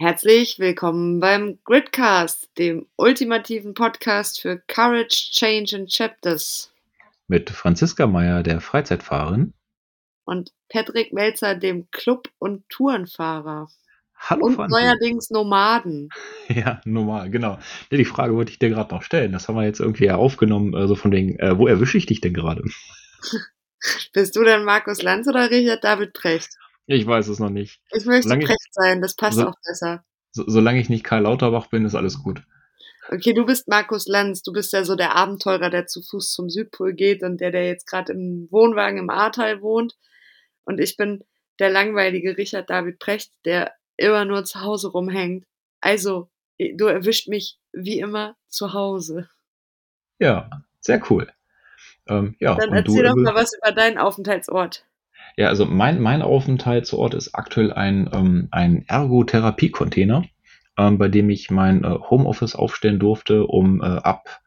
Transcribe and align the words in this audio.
Herzlich 0.00 0.58
willkommen 0.58 1.20
beim 1.20 1.58
Gridcast, 1.62 2.48
dem 2.56 2.86
ultimativen 2.96 3.74
Podcast 3.74 4.40
für 4.40 4.56
Courage, 4.66 5.28
Change 5.30 5.76
and 5.76 5.92
Chapters. 5.92 6.72
Mit 7.28 7.50
Franziska 7.50 8.06
Meyer, 8.06 8.42
der 8.42 8.62
Freizeitfahrerin. 8.62 9.52
Und 10.24 10.54
Patrick 10.70 11.12
Melzer, 11.12 11.54
dem 11.54 11.90
Club- 11.90 12.30
und 12.38 12.66
Tourenfahrer. 12.70 13.68
Hallo 14.16 14.46
und 14.46 14.54
Franzi. 14.54 14.72
neuerdings 14.74 15.28
Nomaden. 15.28 16.08
Ja, 16.48 16.80
normal, 16.86 17.28
genau. 17.28 17.58
Die 17.90 18.06
Frage 18.06 18.34
wollte 18.34 18.52
ich 18.52 18.58
dir 18.58 18.70
gerade 18.70 18.94
noch 18.94 19.02
stellen. 19.02 19.32
Das 19.32 19.48
haben 19.48 19.56
wir 19.56 19.64
jetzt 19.64 19.80
irgendwie 19.80 20.06
ja 20.06 20.16
aufgenommen, 20.16 20.74
also 20.74 20.94
von 20.94 21.12
wegen, 21.12 21.38
äh, 21.40 21.58
wo 21.58 21.66
erwische 21.66 21.98
ich 21.98 22.06
dich 22.06 22.22
denn 22.22 22.32
gerade? 22.32 22.64
Bist 24.14 24.34
du 24.34 24.44
denn 24.44 24.64
Markus 24.64 25.02
Lanz 25.02 25.28
oder 25.28 25.50
Richard 25.50 25.84
David 25.84 26.14
Precht? 26.14 26.56
Ich 26.86 27.06
weiß 27.06 27.28
es 27.28 27.38
noch 27.38 27.50
nicht. 27.50 27.80
Ich 27.92 28.04
möchte 28.04 28.28
Solange 28.28 28.44
ich- 28.44 28.56
sein, 28.72 29.00
das 29.00 29.14
passt 29.14 29.38
so- 29.38 29.46
auch 29.48 29.54
besser. 29.64 30.04
So, 30.32 30.44
solange 30.46 30.80
ich 30.80 30.88
nicht 30.88 31.04
Karl 31.04 31.22
Lauterbach 31.22 31.66
bin, 31.68 31.84
ist 31.84 31.94
alles 31.94 32.22
gut. 32.22 32.42
Okay, 33.08 33.32
du 33.32 33.44
bist 33.44 33.66
Markus 33.66 34.06
Lanz, 34.06 34.42
du 34.42 34.52
bist 34.52 34.72
ja 34.72 34.84
so 34.84 34.94
der 34.94 35.16
Abenteurer, 35.16 35.70
der 35.70 35.86
zu 35.86 36.00
Fuß 36.02 36.32
zum 36.32 36.48
Südpol 36.48 36.92
geht 36.94 37.22
und 37.24 37.40
der, 37.40 37.50
der 37.50 37.66
jetzt 37.66 37.86
gerade 37.86 38.12
im 38.12 38.46
Wohnwagen 38.50 38.98
im 38.98 39.10
Ahrtal 39.10 39.60
wohnt. 39.62 39.96
Und 40.64 40.78
ich 40.78 40.96
bin 40.96 41.24
der 41.58 41.70
langweilige 41.70 42.36
Richard 42.36 42.70
David 42.70 43.00
Precht, 43.00 43.32
der 43.44 43.72
immer 43.96 44.24
nur 44.24 44.44
zu 44.44 44.60
Hause 44.60 44.88
rumhängt. 44.88 45.44
Also, 45.80 46.30
du 46.58 46.86
erwischt 46.86 47.26
mich 47.28 47.58
wie 47.72 47.98
immer 47.98 48.36
zu 48.48 48.72
Hause. 48.72 49.28
Ja, 50.20 50.48
sehr 50.80 51.02
cool. 51.10 51.32
Ähm, 52.08 52.36
ja, 52.38 52.54
Dann 52.54 52.72
erzähl 52.72 53.02
du, 53.02 53.08
doch 53.08 53.16
mal 53.16 53.34
was 53.34 53.52
über 53.60 53.72
deinen 53.72 53.98
Aufenthaltsort. 53.98 54.84
Ja, 55.36 55.48
also 55.48 55.66
mein, 55.66 56.00
mein 56.00 56.22
Aufenthaltsort 56.22 57.14
ist 57.14 57.34
aktuell 57.34 57.72
ein, 57.72 58.10
ähm, 58.12 58.48
ein 58.50 58.84
Ergotherapie-Container, 58.86 60.24
ähm, 60.76 60.98
bei 60.98 61.08
dem 61.08 61.30
ich 61.30 61.50
mein 61.50 61.84
äh, 61.84 61.88
Homeoffice 62.10 62.54
aufstellen 62.54 62.98
durfte, 62.98 63.46
um 63.46 63.80
äh, 63.80 63.84
ab 63.84 64.40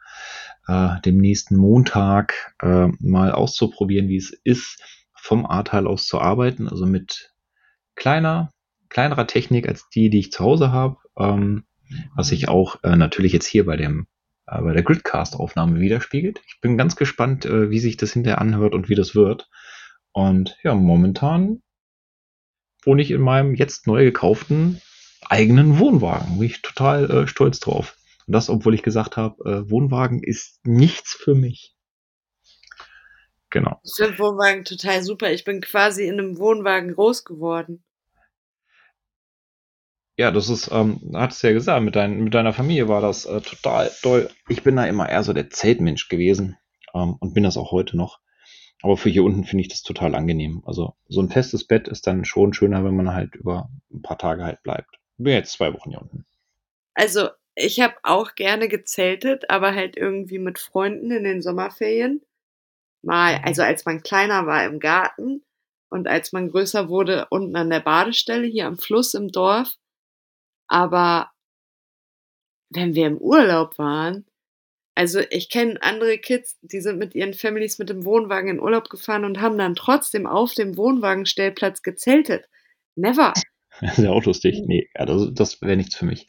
äh, 0.67 1.01
dem 1.01 1.17
nächsten 1.17 1.57
Montag 1.57 2.53
äh, 2.61 2.87
mal 2.99 3.31
auszuprobieren, 3.31 4.07
wie 4.07 4.17
es 4.17 4.31
ist, 4.43 4.81
vom 5.13 5.45
Ahrtal 5.45 5.87
aus 5.87 6.05
zu 6.05 6.19
arbeiten, 6.19 6.67
also 6.67 6.85
mit 6.85 7.33
kleiner, 7.95 8.51
kleinerer 8.89 9.27
Technik 9.27 9.67
als 9.67 9.87
die, 9.89 10.09
die 10.09 10.19
ich 10.19 10.31
zu 10.31 10.43
Hause 10.43 10.71
habe, 10.71 10.97
ähm, 11.17 11.63
was 12.15 12.27
sich 12.27 12.49
auch 12.49 12.83
äh, 12.83 12.95
natürlich 12.95 13.31
jetzt 13.33 13.45
hier 13.45 13.65
bei 13.65 13.77
dem 13.77 14.07
äh, 14.47 14.61
bei 14.61 14.73
der 14.73 14.83
Gridcast-Aufnahme 14.83 15.79
widerspiegelt. 15.79 16.41
Ich 16.47 16.59
bin 16.59 16.77
ganz 16.77 16.95
gespannt, 16.95 17.45
wie 17.45 17.79
sich 17.79 17.97
das 17.97 18.13
hinterher 18.13 18.41
anhört 18.41 18.73
und 18.73 18.89
wie 18.89 18.95
das 18.95 19.15
wird. 19.15 19.49
Und 20.13 20.57
ja, 20.63 20.75
momentan 20.75 21.61
wohne 22.83 23.01
ich 23.01 23.11
in 23.11 23.21
meinem 23.21 23.55
jetzt 23.55 23.87
neu 23.87 24.05
gekauften 24.05 24.81
eigenen 25.25 25.79
Wohnwagen. 25.79 26.37
Bin 26.37 26.47
ich 26.47 26.61
total 26.61 27.09
äh, 27.09 27.27
stolz 27.27 27.59
drauf. 27.59 27.97
Und 28.27 28.33
das, 28.33 28.49
obwohl 28.49 28.73
ich 28.73 28.83
gesagt 28.83 29.17
habe, 29.17 29.43
äh, 29.43 29.69
Wohnwagen 29.69 30.21
ist 30.21 30.59
nichts 30.65 31.13
für 31.13 31.35
mich. 31.35 31.75
Genau. 33.49 33.79
Ich 33.83 33.93
finde 33.95 34.17
Wohnwagen 34.19 34.65
total 34.65 35.03
super. 35.03 35.31
Ich 35.31 35.43
bin 35.43 35.61
quasi 35.61 36.07
in 36.07 36.19
einem 36.19 36.37
Wohnwagen 36.37 36.93
groß 36.93 37.23
geworden. 37.23 37.83
Ja, 40.15 40.31
das 40.31 40.49
ist, 40.49 40.69
ähm, 40.71 41.11
hattest 41.13 41.41
du 41.41 41.47
ja 41.47 41.53
gesagt, 41.53 41.83
mit, 41.83 41.95
dein, 41.95 42.23
mit 42.23 42.33
deiner 42.33 42.53
Familie 42.53 42.87
war 42.87 43.01
das 43.01 43.25
äh, 43.25 43.41
total 43.41 43.91
toll. 44.01 44.29
Ich 44.47 44.63
bin 44.63 44.75
da 44.75 44.85
immer 44.85 45.09
eher 45.09 45.23
so 45.23 45.33
der 45.33 45.49
Zeltmensch 45.49 46.07
gewesen 46.07 46.57
ähm, 46.93 47.15
und 47.19 47.33
bin 47.33 47.43
das 47.43 47.57
auch 47.57 47.71
heute 47.71 47.97
noch. 47.97 48.19
Aber 48.81 48.97
für 48.97 49.09
hier 49.09 49.23
unten 49.23 49.45
finde 49.45 49.61
ich 49.61 49.69
das 49.69 49.83
total 49.83 50.15
angenehm. 50.15 50.63
Also 50.65 50.95
so 51.07 51.21
ein 51.21 51.29
festes 51.29 51.65
Bett 51.65 51.87
ist 51.87 52.05
dann 52.05 52.25
schon 52.25 52.53
schöner, 52.53 52.83
wenn 52.83 52.95
man 52.95 53.13
halt 53.13 53.35
über 53.35 53.69
ein 53.91 54.01
paar 54.01 54.17
Tage 54.17 54.43
halt 54.43 54.61
bleibt. 54.63 54.99
Ich 55.17 55.23
bin 55.23 55.33
jetzt 55.33 55.53
zwei 55.53 55.73
Wochen 55.73 55.91
hier 55.91 56.01
unten. 56.01 56.25
Also, 56.93 57.29
ich 57.55 57.79
habe 57.79 57.95
auch 58.03 58.35
gerne 58.35 58.67
gezeltet, 58.67 59.49
aber 59.49 59.73
halt 59.75 59.95
irgendwie 59.95 60.39
mit 60.39 60.59
Freunden 60.59 61.11
in 61.11 61.23
den 61.23 61.41
Sommerferien. 61.41 62.21
Mal, 63.03 63.41
also 63.43 63.61
als 63.61 63.85
man 63.85 64.01
kleiner 64.01 64.47
war 64.47 64.65
im 64.65 64.79
Garten 64.79 65.43
und 65.89 66.07
als 66.07 66.31
man 66.31 66.49
größer 66.49 66.89
wurde 66.89 67.27
unten 67.29 67.55
an 67.55 67.69
der 67.69 67.81
Badestelle 67.81 68.47
hier 68.47 68.65
am 68.65 68.77
Fluss 68.77 69.13
im 69.13 69.29
Dorf. 69.29 69.75
Aber 70.67 71.31
wenn 72.69 72.95
wir 72.95 73.07
im 73.07 73.17
Urlaub 73.17 73.77
waren, 73.77 74.25
also 74.95 75.21
ich 75.29 75.49
kenne 75.49 75.81
andere 75.81 76.17
Kids, 76.17 76.57
die 76.61 76.81
sind 76.81 76.99
mit 76.99 77.15
ihren 77.15 77.33
Families 77.33 77.79
mit 77.79 77.89
dem 77.89 78.05
Wohnwagen 78.05 78.49
in 78.49 78.59
Urlaub 78.59 78.89
gefahren 78.89 79.25
und 79.25 79.41
haben 79.41 79.57
dann 79.57 79.75
trotzdem 79.75 80.27
auf 80.27 80.53
dem 80.53 80.77
Wohnwagenstellplatz 80.77 81.81
gezeltet. 81.81 82.47
Never. 82.95 83.33
Das 83.81 83.97
ist 83.97 84.03
ja 84.03 84.11
auch 84.11 84.23
lustig. 84.23 84.61
Nee, 84.67 84.87
das, 84.93 85.29
das 85.33 85.59
wäre 85.63 85.75
nichts 85.75 85.95
für 85.95 86.05
mich. 86.05 86.27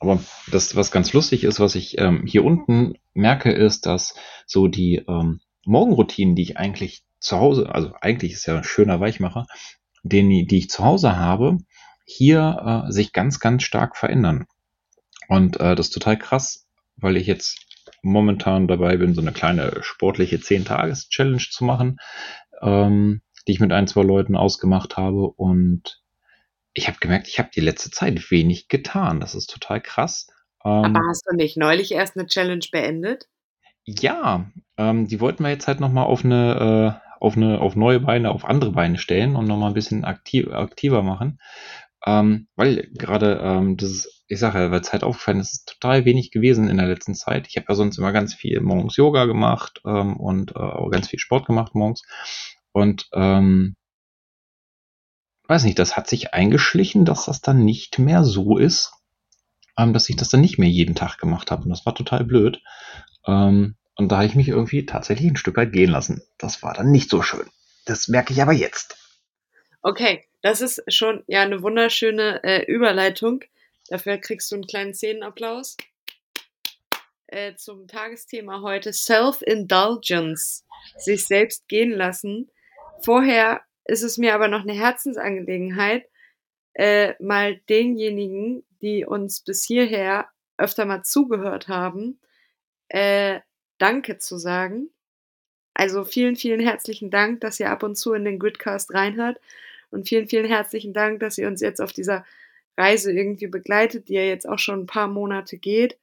Aber 0.00 0.22
das, 0.52 0.76
was 0.76 0.90
ganz 0.90 1.14
lustig 1.14 1.44
ist, 1.44 1.60
was 1.60 1.74
ich 1.74 1.96
ähm, 1.96 2.24
hier 2.26 2.44
unten 2.44 2.98
merke, 3.14 3.50
ist, 3.50 3.86
dass 3.86 4.14
so 4.44 4.68
die 4.68 4.96
ähm, 5.08 5.40
Morgenroutinen, 5.64 6.34
die 6.34 6.42
ich 6.42 6.58
eigentlich 6.58 7.04
zu 7.20 7.38
Hause, 7.38 7.74
also 7.74 7.92
eigentlich 8.02 8.34
ist 8.34 8.44
ja 8.44 8.58
ein 8.58 8.64
schöner 8.64 9.00
Weichmacher, 9.00 9.46
den, 10.02 10.28
die 10.28 10.58
ich 10.58 10.68
zu 10.68 10.84
Hause 10.84 11.16
habe, 11.16 11.56
hier 12.04 12.84
äh, 12.86 12.92
sich 12.92 13.14
ganz, 13.14 13.40
ganz 13.40 13.62
stark 13.62 13.96
verändern. 13.96 14.46
Und 15.28 15.58
äh, 15.60 15.74
das 15.74 15.86
ist 15.86 15.94
total 15.94 16.18
krass, 16.18 16.66
weil 16.96 17.16
ich 17.16 17.26
jetzt 17.26 17.67
momentan 18.02 18.68
dabei 18.68 18.96
bin, 18.96 19.14
so 19.14 19.20
eine 19.20 19.32
kleine 19.32 19.78
sportliche 19.82 20.36
10-Tages-Challenge 20.36 21.46
zu 21.50 21.64
machen, 21.64 21.98
ähm, 22.60 23.22
die 23.46 23.52
ich 23.52 23.60
mit 23.60 23.72
ein, 23.72 23.86
zwei 23.86 24.02
Leuten 24.02 24.36
ausgemacht 24.36 24.96
habe. 24.96 25.28
Und 25.28 26.02
ich 26.74 26.88
habe 26.88 26.98
gemerkt, 27.00 27.28
ich 27.28 27.38
habe 27.38 27.50
die 27.54 27.60
letzte 27.60 27.90
Zeit 27.90 28.30
wenig 28.30 28.68
getan. 28.68 29.20
Das 29.20 29.34
ist 29.34 29.50
total 29.50 29.80
krass. 29.80 30.28
Ähm, 30.64 30.84
Aber 30.84 31.00
hast 31.08 31.24
du 31.28 31.36
nicht 31.36 31.56
neulich 31.56 31.92
erst 31.92 32.16
eine 32.16 32.26
Challenge 32.26 32.64
beendet? 32.70 33.28
ja, 33.88 34.50
ähm, 34.76 35.08
die 35.08 35.20
wollten 35.20 35.42
wir 35.42 35.50
jetzt 35.50 35.66
halt 35.66 35.80
nochmal 35.80 36.04
auf 36.04 36.24
eine, 36.24 37.00
äh, 37.00 37.08
auf 37.20 37.36
eine, 37.36 37.60
auf 37.60 37.74
neue 37.74 38.00
Beine, 38.00 38.30
auf 38.30 38.44
andere 38.44 38.72
Beine 38.72 38.98
stellen 38.98 39.34
und 39.34 39.46
nochmal 39.46 39.70
ein 39.70 39.74
bisschen 39.74 40.04
aktiv, 40.04 40.48
aktiver 40.52 41.02
machen. 41.02 41.40
Ähm, 42.06 42.48
weil 42.54 42.88
gerade 42.92 43.40
ähm, 43.42 43.76
das 43.78 43.90
ist, 43.90 44.17
ich 44.28 44.38
sage 44.38 44.58
ja, 44.58 44.70
weil 44.70 44.80
es 44.80 44.92
halt 44.92 45.04
aufgefallen 45.04 45.40
ist, 45.40 45.52
ist 45.52 45.68
total 45.68 46.04
wenig 46.04 46.30
gewesen 46.30 46.68
in 46.68 46.76
der 46.76 46.86
letzten 46.86 47.14
Zeit. 47.14 47.46
Ich 47.48 47.56
habe 47.56 47.66
ja 47.68 47.74
sonst 47.74 47.96
immer 47.96 48.12
ganz 48.12 48.34
viel 48.34 48.60
morgens 48.60 48.96
Yoga 48.96 49.24
gemacht 49.24 49.80
ähm, 49.86 50.16
und 50.18 50.52
äh, 50.52 50.58
auch 50.58 50.90
ganz 50.90 51.08
viel 51.08 51.18
Sport 51.18 51.46
gemacht 51.46 51.74
morgens. 51.74 52.02
Und 52.72 53.08
ähm, 53.14 53.74
weiß 55.44 55.64
nicht, 55.64 55.78
das 55.78 55.96
hat 55.96 56.08
sich 56.08 56.34
eingeschlichen, 56.34 57.06
dass 57.06 57.24
das 57.24 57.40
dann 57.40 57.64
nicht 57.64 57.98
mehr 57.98 58.22
so 58.22 58.58
ist, 58.58 58.92
ähm, 59.78 59.94
dass 59.94 60.10
ich 60.10 60.16
das 60.16 60.28
dann 60.28 60.42
nicht 60.42 60.58
mehr 60.58 60.68
jeden 60.68 60.94
Tag 60.94 61.16
gemacht 61.16 61.50
habe. 61.50 61.62
Und 61.62 61.70
das 61.70 61.86
war 61.86 61.94
total 61.94 62.24
blöd. 62.24 62.60
Ähm, 63.26 63.76
und 63.96 64.12
da 64.12 64.16
habe 64.16 64.26
ich 64.26 64.34
mich 64.34 64.48
irgendwie 64.48 64.84
tatsächlich 64.84 65.30
ein 65.30 65.36
Stück 65.36 65.56
weit 65.56 65.72
gehen 65.72 65.90
lassen. 65.90 66.22
Das 66.36 66.62
war 66.62 66.74
dann 66.74 66.90
nicht 66.90 67.08
so 67.08 67.22
schön. 67.22 67.48
Das 67.86 68.08
merke 68.08 68.34
ich 68.34 68.42
aber 68.42 68.52
jetzt. 68.52 68.96
Okay, 69.80 70.26
das 70.42 70.60
ist 70.60 70.82
schon 70.88 71.24
ja 71.26 71.40
eine 71.40 71.62
wunderschöne 71.62 72.44
äh, 72.44 72.64
Überleitung. 72.70 73.40
Dafür 73.88 74.18
kriegst 74.18 74.50
du 74.50 74.56
einen 74.56 74.66
kleinen 74.66 74.94
Szenenapplaus. 74.94 75.76
Äh, 77.26 77.54
zum 77.56 77.88
Tagesthema 77.88 78.62
heute 78.62 78.92
Self-Indulgence. 78.92 80.64
Sich 80.96 81.26
selbst 81.26 81.68
gehen 81.68 81.90
lassen. 81.90 82.50
Vorher 83.00 83.62
ist 83.84 84.02
es 84.02 84.18
mir 84.18 84.34
aber 84.34 84.48
noch 84.48 84.62
eine 84.62 84.74
Herzensangelegenheit, 84.74 86.08
äh, 86.74 87.14
mal 87.22 87.56
denjenigen, 87.68 88.64
die 88.80 89.04
uns 89.04 89.40
bis 89.40 89.64
hierher 89.64 90.28
öfter 90.56 90.84
mal 90.84 91.02
zugehört 91.02 91.68
haben, 91.68 92.20
äh, 92.88 93.40
Danke 93.78 94.18
zu 94.18 94.38
sagen. 94.38 94.90
Also 95.72 96.04
vielen, 96.04 96.34
vielen 96.34 96.60
herzlichen 96.60 97.10
Dank, 97.10 97.40
dass 97.40 97.60
ihr 97.60 97.70
ab 97.70 97.84
und 97.84 97.96
zu 97.96 98.12
in 98.12 98.24
den 98.24 98.40
Gridcast 98.40 98.92
reinhört. 98.92 99.38
Und 99.90 100.08
vielen, 100.08 100.28
vielen 100.28 100.46
herzlichen 100.46 100.92
Dank, 100.92 101.20
dass 101.20 101.38
ihr 101.38 101.46
uns 101.46 101.60
jetzt 101.60 101.80
auf 101.80 101.92
dieser 101.92 102.26
Reise 102.78 103.12
irgendwie 103.12 103.48
begleitet, 103.48 104.08
die 104.08 104.14
ja 104.14 104.22
jetzt 104.22 104.48
auch 104.48 104.58
schon 104.58 104.80
ein 104.80 104.86
paar 104.86 105.08
Monate 105.08 105.58
geht. 105.58 105.98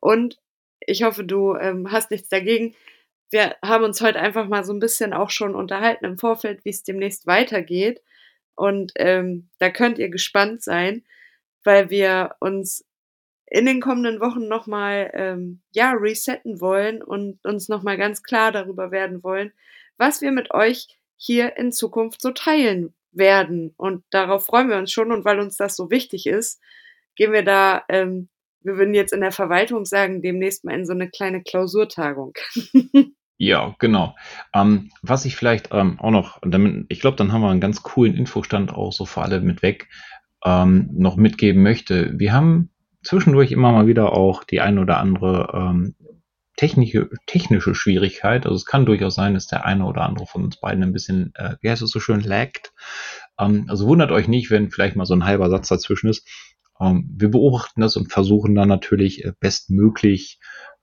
Und 0.00 0.38
ich 0.80 1.02
hoffe, 1.02 1.24
du 1.24 1.56
ähm, 1.56 1.90
hast 1.90 2.10
nichts 2.10 2.28
dagegen. 2.28 2.74
Wir 3.30 3.56
haben 3.62 3.84
uns 3.84 4.00
heute 4.00 4.20
einfach 4.20 4.46
mal 4.46 4.64
so 4.64 4.72
ein 4.72 4.78
bisschen 4.78 5.12
auch 5.12 5.30
schon 5.30 5.54
unterhalten 5.54 6.04
im 6.04 6.18
Vorfeld, 6.18 6.64
wie 6.64 6.70
es 6.70 6.82
demnächst 6.82 7.26
weitergeht. 7.26 8.02
Und 8.54 8.92
ähm, 8.96 9.48
da 9.58 9.70
könnt 9.70 9.98
ihr 9.98 10.08
gespannt 10.10 10.62
sein, 10.62 11.04
weil 11.64 11.90
wir 11.90 12.36
uns 12.40 12.84
in 13.46 13.66
den 13.66 13.80
kommenden 13.80 14.20
Wochen 14.20 14.46
nochmal 14.46 15.10
ähm, 15.14 15.62
ja, 15.72 15.92
resetten 15.92 16.60
wollen 16.60 17.02
und 17.02 17.42
uns 17.44 17.68
nochmal 17.68 17.96
ganz 17.96 18.22
klar 18.22 18.52
darüber 18.52 18.90
werden 18.90 19.22
wollen, 19.22 19.52
was 19.96 20.20
wir 20.20 20.32
mit 20.32 20.52
euch 20.52 20.88
hier 21.16 21.56
in 21.56 21.72
Zukunft 21.72 22.20
so 22.20 22.30
teilen 22.30 22.94
werden. 23.18 23.74
Und 23.76 24.04
darauf 24.10 24.46
freuen 24.46 24.68
wir 24.68 24.78
uns 24.78 24.92
schon. 24.92 25.12
Und 25.12 25.24
weil 25.24 25.40
uns 25.40 25.56
das 25.56 25.76
so 25.76 25.90
wichtig 25.90 26.26
ist, 26.26 26.60
gehen 27.16 27.32
wir 27.32 27.44
da, 27.44 27.82
ähm, 27.88 28.28
wir 28.62 28.76
würden 28.78 28.94
jetzt 28.94 29.12
in 29.12 29.20
der 29.20 29.32
Verwaltung 29.32 29.84
sagen, 29.84 30.22
demnächst 30.22 30.64
mal 30.64 30.74
in 30.74 30.86
so 30.86 30.92
eine 30.92 31.10
kleine 31.10 31.42
Klausurtagung. 31.42 32.34
Ja, 33.40 33.76
genau. 33.78 34.16
Ähm, 34.52 34.90
was 35.02 35.24
ich 35.24 35.36
vielleicht 35.36 35.68
ähm, 35.72 36.00
auch 36.00 36.10
noch, 36.10 36.40
damit, 36.42 36.86
ich 36.88 36.98
glaube, 37.00 37.16
dann 37.16 37.32
haben 37.32 37.42
wir 37.42 37.50
einen 37.50 37.60
ganz 37.60 37.84
coolen 37.84 38.16
Infostand 38.16 38.72
auch 38.74 38.92
so 38.92 39.06
für 39.06 39.22
alle 39.22 39.40
mit 39.40 39.62
weg. 39.62 39.88
ähm, 40.44 40.88
noch 40.92 41.16
mitgeben 41.16 41.62
möchte. 41.62 42.18
Wir 42.18 42.32
haben 42.32 42.70
zwischendurch 43.02 43.52
immer 43.52 43.72
mal 43.72 43.86
wieder 43.86 44.12
auch 44.12 44.44
die 44.44 44.60
ein 44.60 44.78
oder 44.78 44.98
andere 44.98 45.50
ähm, 45.54 45.94
technische, 46.58 47.08
technische 47.26 47.74
Schwierigkeit. 47.74 48.44
Also 48.44 48.56
es 48.56 48.66
kann 48.66 48.84
durchaus 48.84 49.14
sein, 49.14 49.34
dass 49.34 49.46
der 49.46 49.64
eine 49.64 49.86
oder 49.86 50.02
andere 50.02 50.26
von 50.26 50.44
uns 50.44 50.58
beiden 50.58 50.82
ein 50.82 50.92
bisschen, 50.92 51.32
äh, 51.36 51.56
wie 51.62 51.70
heißt 51.70 51.82
es 51.82 51.90
so 51.90 52.00
schön, 52.00 52.20
laggt. 52.20 52.74
Ähm, 53.38 53.66
also 53.68 53.86
wundert 53.86 54.10
euch 54.10 54.28
nicht, 54.28 54.50
wenn 54.50 54.70
vielleicht 54.70 54.96
mal 54.96 55.06
so 55.06 55.14
ein 55.14 55.24
halber 55.24 55.48
Satz 55.50 55.68
dazwischen 55.68 56.10
ist. 56.10 56.28
Ähm, 56.80 57.08
wir 57.16 57.30
beobachten 57.30 57.80
das 57.80 57.96
und 57.96 58.12
versuchen 58.12 58.56
dann 58.56 58.68
natürlich 58.68 59.24
äh, 59.24 59.32
bestmöglich 59.38 60.40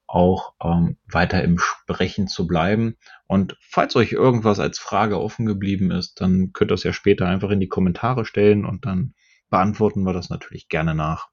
auch 0.07 0.53
ähm, 0.63 0.97
weiter 1.11 1.43
im 1.43 1.59
Sprechen 1.59 2.27
zu 2.27 2.47
bleiben. 2.47 2.95
Und 3.27 3.57
falls 3.59 3.97
euch 3.97 4.13
irgendwas 4.13 4.59
als 4.59 4.79
Frage 4.79 5.19
offen 5.19 5.45
geblieben 5.45 5.91
ist, 5.91 6.21
dann 6.21 6.53
könnt 6.53 6.71
ihr 6.71 6.75
es 6.75 6.83
ja 6.83 6.93
später 6.93 7.27
einfach 7.27 7.49
in 7.49 7.59
die 7.59 7.67
Kommentare 7.67 8.23
stellen 8.23 8.65
und 8.65 8.85
dann 8.85 9.13
beantworten 9.49 10.03
wir 10.03 10.13
das 10.13 10.29
natürlich 10.29 10.69
gerne 10.69 10.95
nach. 10.95 11.27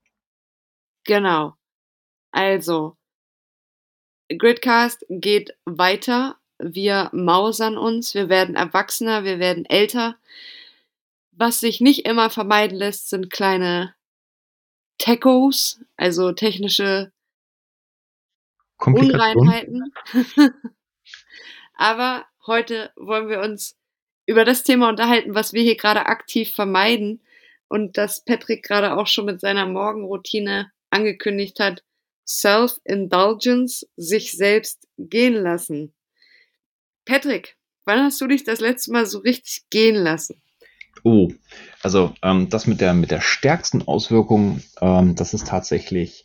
Genau. 1.05 1.55
Also, 2.33 2.97
Gridcast 4.39 5.05
geht 5.09 5.55
weiter. 5.65 6.37
Wir 6.59 7.11
mausern 7.13 7.77
uns, 7.77 8.15
wir 8.15 8.29
werden 8.29 8.55
erwachsener, 8.55 9.25
wir 9.25 9.39
werden 9.39 9.65
älter. 9.65 10.17
Was 11.33 11.61
sich 11.61 11.81
nicht 11.81 12.07
immer 12.07 12.31
vermeiden 12.31 12.77
lässt, 12.77 13.11
sind 13.11 13.31
kleine 13.31 13.95
Techos, 14.99 15.81
also 15.97 16.33
technische 16.33 17.11
Unreinheiten. 18.79 19.93
Aber 21.75 22.27
heute 22.47 22.93
wollen 22.97 23.29
wir 23.29 23.41
uns 23.41 23.77
über 24.27 24.45
das 24.45 24.63
Thema 24.63 24.89
unterhalten, 24.89 25.35
was 25.35 25.53
wir 25.53 25.63
hier 25.63 25.77
gerade 25.77 26.07
aktiv 26.07 26.55
vermeiden 26.55 27.21
und 27.69 27.97
das 27.97 28.25
Patrick 28.25 28.63
gerade 28.63 28.97
auch 28.97 29.07
schon 29.07 29.25
mit 29.25 29.41
seiner 29.41 29.67
Morgenroutine 29.67 30.71
angekündigt 30.91 31.59
hat. 31.59 31.83
Self-Indulgence, 32.27 33.87
sich 33.97 34.33
selbst 34.33 34.87
gehen 34.99 35.35
lassen. 35.35 35.95
Patrick, 37.05 37.57
wann 37.85 38.05
hast 38.05 38.21
du 38.21 38.27
dich 38.27 38.45
das 38.45 38.61
letzte 38.61 38.93
Mal 38.93 39.07
so 39.07 39.19
richtig 39.19 39.65
gehen 39.71 39.97
lassen? 39.97 40.43
Oh, 41.05 41.33
also 41.83 42.15
ähm, 42.23 42.49
das 42.49 42.67
mit 42.67 42.81
der, 42.81 42.95
mit 42.95 43.11
der 43.11 43.21
stärksten 43.21 43.83
Auswirkung, 43.83 44.63
ähm, 44.81 45.17
das 45.17 45.35
ist 45.35 45.49
tatsächlich 45.49 46.25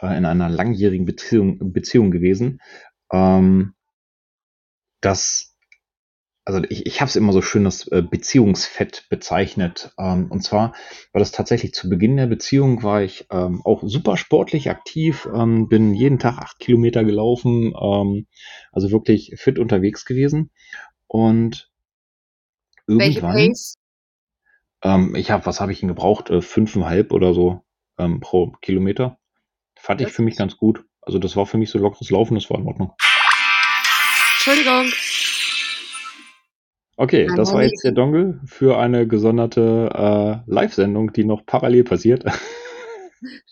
äh, 0.00 0.16
in 0.16 0.24
einer 0.24 0.48
langjährigen 0.48 1.06
Beziehung, 1.06 1.72
Beziehung 1.72 2.10
gewesen. 2.10 2.60
Ähm, 3.10 3.74
das 5.00 5.51
also 6.44 6.60
ich, 6.68 6.86
ich 6.86 7.00
habe 7.00 7.08
es 7.08 7.16
immer 7.16 7.32
so 7.32 7.40
schön 7.40 7.64
das 7.64 7.86
äh, 7.88 8.02
Beziehungsfett 8.02 9.06
bezeichnet. 9.08 9.92
Ähm, 9.98 10.30
und 10.30 10.42
zwar 10.42 10.72
war 11.12 11.20
das 11.20 11.30
tatsächlich 11.30 11.72
zu 11.72 11.88
Beginn 11.88 12.16
der 12.16 12.26
Beziehung, 12.26 12.82
war 12.82 13.02
ich 13.02 13.26
ähm, 13.30 13.62
auch 13.64 13.82
super 13.84 14.16
sportlich 14.16 14.68
aktiv, 14.68 15.28
ähm, 15.32 15.68
bin 15.68 15.94
jeden 15.94 16.18
Tag 16.18 16.38
acht 16.38 16.58
Kilometer 16.58 17.04
gelaufen, 17.04 17.74
also 18.72 18.90
wirklich 18.90 19.34
fit 19.36 19.58
unterwegs 19.58 20.04
gewesen. 20.04 20.50
Und 21.06 21.70
irgendwann. 22.86 23.34
Welche 23.34 23.48
Pace? 23.50 23.78
Ich 25.14 25.30
habe, 25.30 25.46
was 25.46 25.60
habe 25.60 25.70
ich 25.70 25.80
denn 25.80 25.88
gebraucht? 25.88 26.30
Äh, 26.30 26.42
fünfeinhalb 26.42 27.12
oder 27.12 27.34
so 27.34 27.62
pro 28.20 28.50
Kilometer. 28.62 29.18
Fand 29.78 30.00
ich 30.00 30.08
für 30.08 30.22
mich 30.22 30.36
ganz 30.36 30.56
gut. 30.56 30.84
Also 31.02 31.20
das 31.20 31.36
war 31.36 31.46
für 31.46 31.58
mich 31.58 31.70
so 31.70 31.78
lockeres 31.78 32.10
Laufen, 32.10 32.34
das 32.34 32.50
war 32.50 32.58
in 32.58 32.66
Ordnung. 32.66 32.92
Entschuldigung. 34.34 34.90
Okay, 37.02 37.26
das 37.34 37.52
war 37.52 37.64
jetzt 37.64 37.82
der 37.82 37.90
Dongle 37.90 38.38
für 38.46 38.78
eine 38.78 39.08
gesonderte 39.08 39.90
äh, 39.92 40.48
Live-Sendung, 40.48 41.12
die 41.12 41.24
noch 41.24 41.44
parallel 41.44 41.82
passiert. 41.84 42.24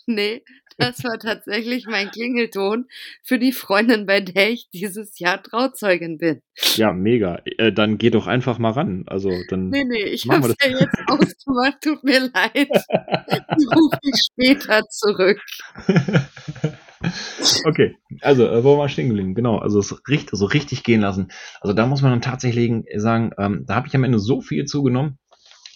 Nee, 0.05 0.43
das 0.77 1.01
war 1.05 1.17
tatsächlich 1.17 1.85
mein 1.87 2.11
Klingelton 2.11 2.87
für 3.23 3.39
die 3.39 3.53
Freundin, 3.53 4.05
bei 4.05 4.19
der 4.19 4.49
ich 4.49 4.69
dieses 4.69 5.17
Jahr 5.17 5.41
Trauzeugin 5.41 6.17
bin. 6.17 6.41
Ja, 6.75 6.91
mega. 6.91 7.39
Äh, 7.45 7.71
dann 7.71 7.97
geh 7.97 8.09
doch 8.09 8.27
einfach 8.27 8.57
mal 8.57 8.71
ran. 8.71 9.05
Also 9.07 9.31
dann. 9.47 9.69
Nee, 9.69 9.85
nee, 9.85 10.03
ich 10.03 10.27
hab's 10.27 10.53
ja 10.61 10.71
jetzt 10.71 10.97
ausgemacht, 11.07 11.81
tut 11.81 12.03
mir 12.03 12.31
leid. 12.33 12.67
Ich 12.67 13.77
rufe 13.77 13.97
dich 14.03 14.21
später 14.33 14.81
zurück. 14.89 15.39
Okay, 17.65 17.97
also 18.21 18.47
äh, 18.47 18.63
wo 18.63 18.77
war 18.77 18.89
stehen 18.89 19.09
geblieben? 19.09 19.35
Genau, 19.35 19.57
also 19.57 19.79
es 19.79 20.07
richtig, 20.07 20.37
so 20.37 20.45
richtig 20.45 20.83
gehen 20.83 21.01
lassen. 21.01 21.31
Also 21.59 21.73
da 21.73 21.85
muss 21.85 22.01
man 22.01 22.11
dann 22.11 22.21
tatsächlich 22.21 22.71
sagen, 22.95 23.31
ähm, 23.37 23.65
da 23.67 23.75
habe 23.75 23.87
ich 23.87 23.95
am 23.95 24.03
Ende 24.03 24.19
so 24.19 24.41
viel 24.41 24.65
zugenommen, 24.65 25.19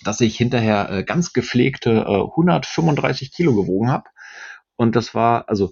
dass 0.04 0.22
ich 0.22 0.38
hinterher 0.38 0.90
äh, 0.90 1.04
ganz 1.04 1.34
gepflegte 1.34 2.06
äh, 2.08 2.22
135 2.22 3.34
Kilo 3.34 3.56
gewogen 3.56 3.90
habe. 3.90 4.06
Und 4.76 4.96
das 4.96 5.16
war, 5.16 5.50
also 5.50 5.72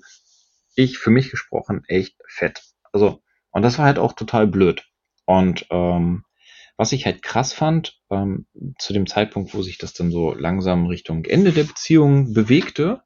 ich 0.75 0.97
für 0.97 1.11
mich 1.11 1.29
gesprochen, 1.29 1.83
echt 1.87 2.15
fett. 2.27 2.63
Also, 2.91 3.21
und 3.51 3.61
das 3.61 3.77
war 3.77 3.85
halt 3.85 3.99
auch 3.99 4.13
total 4.13 4.47
blöd. 4.47 4.83
Und 5.25 5.67
ähm, 5.69 6.23
was 6.77 6.91
ich 6.91 7.05
halt 7.05 7.21
krass 7.21 7.53
fand, 7.53 7.99
ähm, 8.09 8.47
zu 8.79 8.93
dem 8.93 9.05
Zeitpunkt, 9.05 9.53
wo 9.53 9.61
sich 9.61 9.77
das 9.77 9.93
dann 9.93 10.11
so 10.11 10.33
langsam 10.33 10.87
Richtung 10.87 11.25
Ende 11.25 11.51
der 11.51 11.65
Beziehung 11.65 12.33
bewegte, 12.33 13.01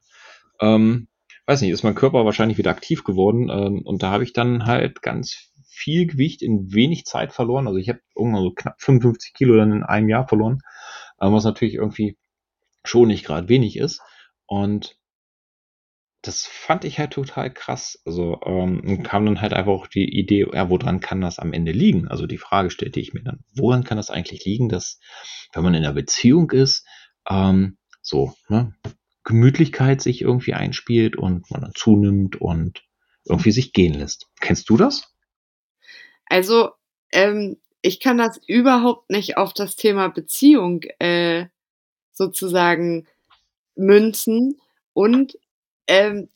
ähm, 0.60 1.08
weiß 1.48 1.62
nicht, 1.62 1.70
ist 1.70 1.82
mein 1.82 1.94
Körper 1.94 2.26
wahrscheinlich 2.26 2.58
wieder 2.58 2.70
aktiv 2.70 3.04
geworden. 3.04 3.48
Ähm, 3.50 3.80
und 3.82 4.02
da 4.02 4.10
habe 4.10 4.22
ich 4.22 4.34
dann 4.34 4.66
halt 4.66 5.00
ganz 5.00 5.50
viel 5.66 6.06
Gewicht 6.06 6.42
in 6.42 6.74
wenig 6.74 7.06
Zeit 7.06 7.32
verloren. 7.32 7.66
Also 7.66 7.78
ich 7.78 7.88
habe 7.88 8.00
irgendwann 8.14 8.42
so 8.42 8.52
knapp 8.52 8.80
55 8.80 9.32
Kilo 9.32 9.56
dann 9.56 9.72
in 9.72 9.82
einem 9.82 10.10
Jahr 10.10 10.28
verloren, 10.28 10.60
ähm, 11.20 11.32
was 11.32 11.44
natürlich 11.44 11.74
irgendwie 11.74 12.18
schon 12.84 13.08
nicht 13.08 13.24
gerade 13.24 13.48
wenig 13.48 13.78
ist. 13.78 14.02
Und 14.46 14.98
das 16.20 16.44
fand 16.46 16.84
ich 16.84 16.98
halt 16.98 17.12
total 17.12 17.50
krass. 17.50 17.98
Also 18.04 18.40
ähm, 18.44 19.02
kam 19.02 19.24
dann 19.24 19.40
halt 19.40 19.54
einfach 19.54 19.72
auch 19.72 19.86
die 19.86 20.04
Idee, 20.04 20.46
ja, 20.52 20.68
woran 20.68 21.00
kann 21.00 21.22
das 21.22 21.38
am 21.38 21.54
Ende 21.54 21.72
liegen? 21.72 22.08
Also 22.08 22.26
die 22.26 22.36
Frage 22.36 22.68
stellte 22.68 23.00
ich 23.00 23.14
mir 23.14 23.22
dann, 23.22 23.40
woran 23.54 23.84
kann 23.84 23.96
das 23.96 24.10
eigentlich 24.10 24.44
liegen, 24.44 24.68
dass 24.68 25.00
wenn 25.54 25.62
man 25.62 25.72
in 25.72 25.82
einer 25.82 25.94
Beziehung 25.94 26.50
ist, 26.50 26.86
ähm, 27.30 27.78
so, 28.02 28.34
ne, 28.48 28.74
Gemütlichkeit 29.28 30.00
sich 30.00 30.22
irgendwie 30.22 30.54
einspielt 30.54 31.14
und 31.14 31.50
man 31.50 31.60
dann 31.60 31.74
zunimmt 31.74 32.40
und 32.40 32.82
irgendwie 33.26 33.50
sich 33.50 33.74
gehen 33.74 33.92
lässt. 33.92 34.26
Kennst 34.40 34.70
du 34.70 34.78
das? 34.78 35.12
Also, 36.24 36.70
ähm, 37.12 37.58
ich 37.82 38.00
kann 38.00 38.16
das 38.16 38.40
überhaupt 38.46 39.10
nicht 39.10 39.36
auf 39.36 39.52
das 39.52 39.76
Thema 39.76 40.08
Beziehung 40.08 40.80
äh, 40.98 41.44
sozusagen 42.10 43.06
münzen. 43.76 44.58
Und 44.94 45.38
ähm, 45.88 46.30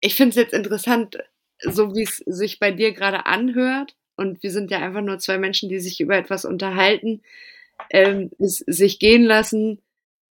ich 0.00 0.16
finde 0.16 0.30
es 0.30 0.36
jetzt 0.36 0.52
interessant, 0.52 1.16
so 1.60 1.94
wie 1.94 2.02
es 2.02 2.16
sich 2.16 2.58
bei 2.58 2.72
dir 2.72 2.92
gerade 2.92 3.26
anhört. 3.26 3.94
Und 4.16 4.42
wir 4.42 4.50
sind 4.50 4.72
ja 4.72 4.78
einfach 4.78 5.02
nur 5.02 5.20
zwei 5.20 5.38
Menschen, 5.38 5.68
die 5.68 5.78
sich 5.78 6.00
über 6.00 6.16
etwas 6.16 6.44
unterhalten, 6.44 7.22
ähm, 7.90 8.32
sich 8.40 8.98
gehen 8.98 9.22
lassen 9.22 9.80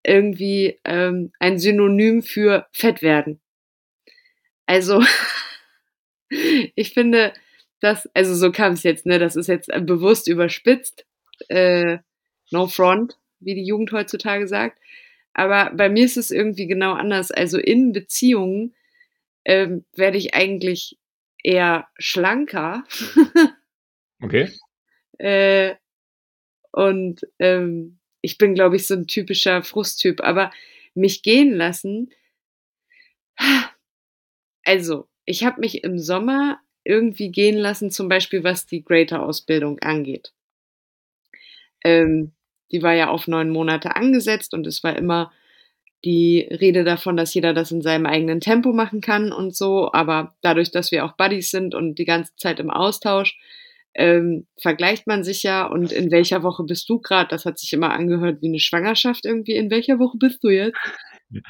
irgendwie 0.07 0.79
ähm, 0.85 1.31
ein 1.39 1.59
Synonym 1.59 2.23
für 2.23 2.67
fett 2.71 3.01
werden. 3.01 3.39
Also, 4.65 5.03
ich 6.75 6.93
finde, 6.93 7.33
das, 7.79 8.09
also 8.13 8.33
so 8.33 8.51
kam 8.51 8.73
es 8.73 8.83
jetzt, 8.83 9.05
ne? 9.05 9.19
Das 9.19 9.35
ist 9.35 9.47
jetzt 9.47 9.69
bewusst 9.85 10.27
überspitzt. 10.27 11.05
Äh, 11.49 11.99
no 12.51 12.67
front, 12.67 13.17
wie 13.39 13.55
die 13.55 13.65
Jugend 13.65 13.91
heutzutage 13.91 14.47
sagt. 14.47 14.79
Aber 15.33 15.71
bei 15.75 15.89
mir 15.89 16.05
ist 16.05 16.17
es 16.17 16.31
irgendwie 16.31 16.65
genau 16.65 16.93
anders. 16.93 17.29
Also 17.31 17.59
in 17.59 17.91
Beziehungen 17.91 18.73
ähm, 19.45 19.85
werde 19.93 20.17
ich 20.17 20.33
eigentlich 20.33 20.97
eher 21.43 21.87
schlanker. 21.99 22.83
okay. 24.21 24.51
Äh, 25.19 25.75
und 26.71 27.21
ähm, 27.39 27.99
ich 28.27 28.37
bin, 28.37 28.55
glaube 28.55 28.75
ich, 28.75 28.85
so 28.85 28.93
ein 28.93 29.07
typischer 29.07 29.63
Frusttyp, 29.63 30.19
aber 30.19 30.51
mich 30.95 31.23
gehen 31.23 31.53
lassen. 31.53 32.11
Also, 34.65 35.07
ich 35.23 35.45
habe 35.45 35.61
mich 35.61 35.85
im 35.85 35.97
Sommer 35.97 36.59
irgendwie 36.83 37.31
gehen 37.31 37.55
lassen, 37.55 37.89
zum 37.89 38.09
Beispiel 38.09 38.43
was 38.43 38.65
die 38.65 38.83
Greater-Ausbildung 38.83 39.79
angeht. 39.79 40.33
Ähm, 41.85 42.33
die 42.73 42.83
war 42.83 42.93
ja 42.93 43.07
auf 43.07 43.29
neun 43.29 43.49
Monate 43.49 43.95
angesetzt 43.95 44.53
und 44.53 44.67
es 44.67 44.83
war 44.83 44.97
immer 44.97 45.31
die 46.03 46.41
Rede 46.51 46.83
davon, 46.83 47.15
dass 47.15 47.33
jeder 47.33 47.53
das 47.53 47.71
in 47.71 47.81
seinem 47.81 48.07
eigenen 48.07 48.41
Tempo 48.41 48.73
machen 48.73 48.99
kann 48.99 49.31
und 49.31 49.55
so. 49.55 49.93
Aber 49.93 50.35
dadurch, 50.41 50.71
dass 50.71 50.91
wir 50.91 51.05
auch 51.05 51.15
Buddies 51.15 51.49
sind 51.49 51.75
und 51.75 51.95
die 51.95 52.03
ganze 52.03 52.35
Zeit 52.35 52.59
im 52.59 52.71
Austausch, 52.71 53.39
ähm, 53.93 54.47
vergleicht 54.61 55.07
man 55.07 55.23
sich 55.23 55.43
ja 55.43 55.65
und 55.65 55.91
in 55.91 56.11
welcher 56.11 56.43
Woche 56.43 56.63
bist 56.63 56.89
du 56.89 56.99
gerade? 56.99 57.29
Das 57.29 57.45
hat 57.45 57.57
sich 57.57 57.73
immer 57.73 57.91
angehört 57.91 58.41
wie 58.41 58.47
eine 58.47 58.59
Schwangerschaft 58.59 59.25
irgendwie. 59.25 59.55
In 59.55 59.71
welcher 59.71 59.99
Woche 59.99 60.17
bist 60.17 60.43
du 60.43 60.49
jetzt? 60.49 60.77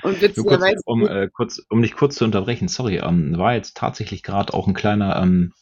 Und 0.02 0.20
kurz, 0.36 0.82
um, 0.86 1.08
äh, 1.08 1.30
kurz, 1.32 1.62
um 1.70 1.82
dich 1.82 1.96
kurz 1.96 2.16
zu 2.16 2.26
unterbrechen, 2.26 2.68
sorry, 2.68 2.98
ähm, 2.98 3.38
war 3.38 3.54
jetzt 3.54 3.78
tatsächlich 3.78 4.24
gerade 4.24 4.54
auch 4.54 4.68
ein 4.68 4.74
kleiner, 4.74 5.22
ähm, 5.22 5.54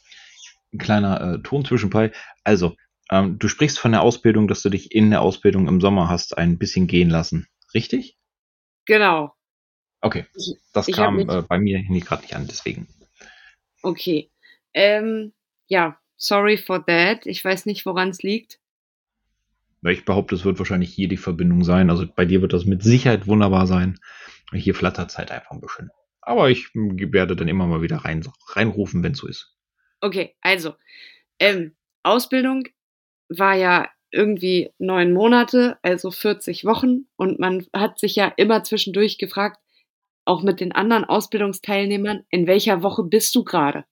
ein 0.74 0.78
kleiner 0.78 1.22
äh, 1.22 1.42
Ton 1.42 1.66
zwischenbei. 1.66 2.12
Also, 2.44 2.76
ähm, 3.12 3.38
du 3.38 3.48
sprichst 3.48 3.78
von 3.78 3.92
der 3.92 4.02
Ausbildung, 4.02 4.48
dass 4.48 4.62
du 4.62 4.70
dich 4.70 4.94
in 4.94 5.10
der 5.10 5.22
Ausbildung 5.22 5.68
im 5.68 5.82
Sommer 5.82 6.10
hast 6.10 6.38
ein 6.38 6.58
bisschen 6.58 6.88
gehen 6.88 7.10
lassen, 7.10 7.48
richtig? 7.74 8.18
Genau. 8.86 9.34
Okay, 10.02 10.26
Ich 10.36 10.56
das 10.74 10.88
ich 10.88 10.96
kam, 10.96 11.16
mich 11.18 11.28
äh, 11.28 11.42
bei 11.42 11.58
mir 11.58 11.84
grad 12.02 12.22
nicht 12.22 12.36
an, 12.36 12.48
deswegen. 12.48 12.88
Okay. 13.82 14.32
Ähm, 14.74 15.34
ja, 15.68 16.00
sorry 16.18 16.58
for 16.58 16.86
that. 16.86 17.26
Ich 17.26 17.44
weiß 17.44 17.66
nicht, 17.66 17.86
woran's 17.86 18.24
liegt. 18.24 18.60
Na, 19.82 19.92
ich 19.92 20.06
behaupte, 20.06 20.36
es 20.36 20.46
wird 20.46 20.58
wahrscheinlich 20.60 20.94
hier 20.94 21.08
die 21.08 21.18
Verbindung 21.18 21.64
sein. 21.64 21.90
Also, 21.90 22.06
bei 22.08 22.26
dir 22.26 22.42
wird 22.42 22.54
das 22.54 22.66
mit 22.66 22.84
Sicherheit 22.84 23.28
wunderbar 23.28 23.68
sein. 23.68 24.00
Hier 24.54 24.76
flattert's 24.76 25.18
halt 25.18 25.32
einfach 25.32 25.52
'n 25.52 25.62
bisschen. 25.62 25.90
Aber 26.22 26.50
ich, 26.50 26.68
hm, 26.74 26.98
werde 27.14 27.36
dann 27.36 27.48
immer 27.48 27.68
mal 27.68 27.82
wieder 27.82 27.98
rein 27.98 28.24
reinrufen, 28.50 29.04
wenn's 29.04 29.20
so 29.20 29.28
ist. 29.28 29.54
Okay, 30.02 30.36
also, 30.42 30.74
ähm, 31.40 31.76
Ausbildung 32.04 32.66
war 33.30 33.56
ja 33.56 33.90
irgendwie 34.12 34.72
9 34.80 35.14
Monate, 35.14 35.78
also 35.84 36.12
40 36.12 36.66
Wochen 36.66 37.08
und 37.18 37.40
man 37.40 37.66
hat 37.74 38.00
sich 38.00 38.16
ja 38.16 38.34
immer 38.38 38.64
zwischendurch 38.64 39.18
gefragt, 39.18 39.60
auch 40.26 40.44
mit 40.44 40.60
den 40.62 40.72
anderen 40.74 41.06
Ausbildungsteilnehmern: 41.06 42.26
„In 42.30 42.48
welcher 42.48 42.84
Woche 42.84 43.04
bist 43.04 43.36
du 43.36 43.44
grade?“ 43.44 43.86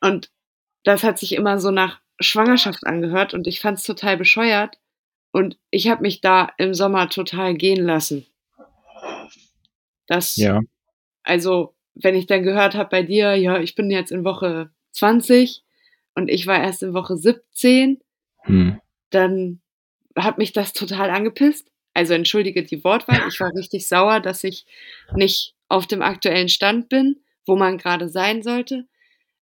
Und 0.00 0.30
das 0.84 1.02
hat 1.04 1.18
sich 1.18 1.32
immer 1.34 1.58
so 1.60 1.70
nach 1.70 2.00
Schwangerschaft 2.20 2.86
angehört 2.86 3.34
und 3.34 3.46
ich 3.46 3.60
fand's 3.60 3.84
total 3.84 4.16
bescheuert 4.16 4.78
und 5.32 5.58
ich 5.70 5.88
habe 5.88 6.02
mich 6.02 6.20
da 6.20 6.50
im 6.58 6.74
Sommer 6.74 7.08
total 7.08 7.54
gehen 7.54 7.84
lassen. 7.84 8.26
Das 10.06 10.36
Ja. 10.36 10.60
also, 11.24 11.74
wenn 11.94 12.14
ich 12.16 12.26
dann 12.26 12.42
gehört 12.42 12.74
habe 12.74 12.90
bei 12.90 13.02
dir: 13.02 13.34
„Ja, 13.36 13.58
ich 13.60 13.74
bin 13.74 13.90
jetzt 13.90 14.12
in 14.12 14.24
Woche 14.24 14.70
20 14.92 15.64
und 16.14 16.28
ich 16.30 16.46
war 16.46 16.62
erst 16.62 16.82
in 16.82 16.94
Woche 16.94 17.16
17“ 17.16 18.00
Mhm. 18.46 18.80
dann 19.10 19.60
hat 20.16 20.38
mich 20.38 20.52
das 20.52 20.72
total 20.72 21.10
angepisst. 21.10 21.70
Also, 21.94 22.14
entschuldige 22.14 22.62
die 22.64 22.84
Wortwahl, 22.84 23.26
ich 23.28 23.40
war 23.40 23.54
richtig 23.54 23.88
sauer, 23.88 24.20
dass 24.20 24.44
ich 24.44 24.66
nicht 25.14 25.54
auf 25.68 25.86
dem 25.86 26.02
aktuellen 26.02 26.48
Stand 26.48 26.88
bin, 26.88 27.22
wo 27.46 27.56
man 27.56 27.78
grade 27.78 28.08
sein 28.08 28.42
sollte. 28.42 28.86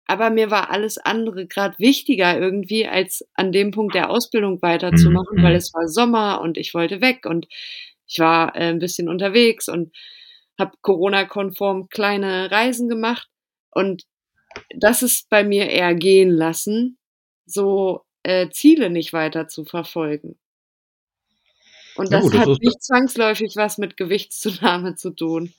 Aber 0.08 0.30
mir 0.30 0.52
war 0.52 0.70
alles 0.72 0.98
andere 0.98 1.48
grad 1.48 1.80
wichtiger 1.80 2.40
irgendwie, 2.40 2.88
als 2.88 3.28
an 3.36 3.52
dem 3.52 3.72
Punkt 3.72 3.96
der 3.96 4.10
Ausbildung 4.10 4.62
Mhm, 4.92 5.24
weiterzumachen, 5.30 5.42
weil 5.42 5.56
mhm. 5.56 5.58
es 5.58 5.74
war 5.74 5.88
Sommer 5.90 6.42
und 6.42 6.58
ich 6.58 6.74
wollte 6.74 7.02
weg 7.02 7.26
und 7.26 7.48
ich 8.08 8.20
war, 8.20 8.56
äh, 8.56 8.70
'n 8.72 8.80
bisschen 8.80 9.10
unterwegs 9.10 9.68
und 9.70 9.94
habe 10.60 10.72
Corona-konform 10.82 11.90
kleine 11.90 12.50
Reisen 12.52 12.88
gemacht 12.90 13.28
und 13.72 14.04
das 14.76 15.04
ist 15.04 15.30
bei 15.30 15.44
mir 15.44 15.70
eher 15.70 15.96
gehen 15.96 16.32
lassen, 16.32 16.98
so, 17.46 18.04
äh, 18.24 18.50
Ziele 18.52 18.90
nicht 18.92 19.14
weiter 19.14 19.48
zu 19.50 19.66
verfolgen. 19.66 20.38
Und 21.96 22.12
Ja 22.12 22.18
das 22.18 22.32
gut, 22.32 22.34
das 22.36 22.46
hat 22.46 22.60
nicht 22.60 22.84
zwangsläufig 22.84 23.54
was 23.56 23.78
mit 23.80 23.98
Gewichtszunahme 23.98 24.96
zu 24.96 25.10
tun. 25.12 25.54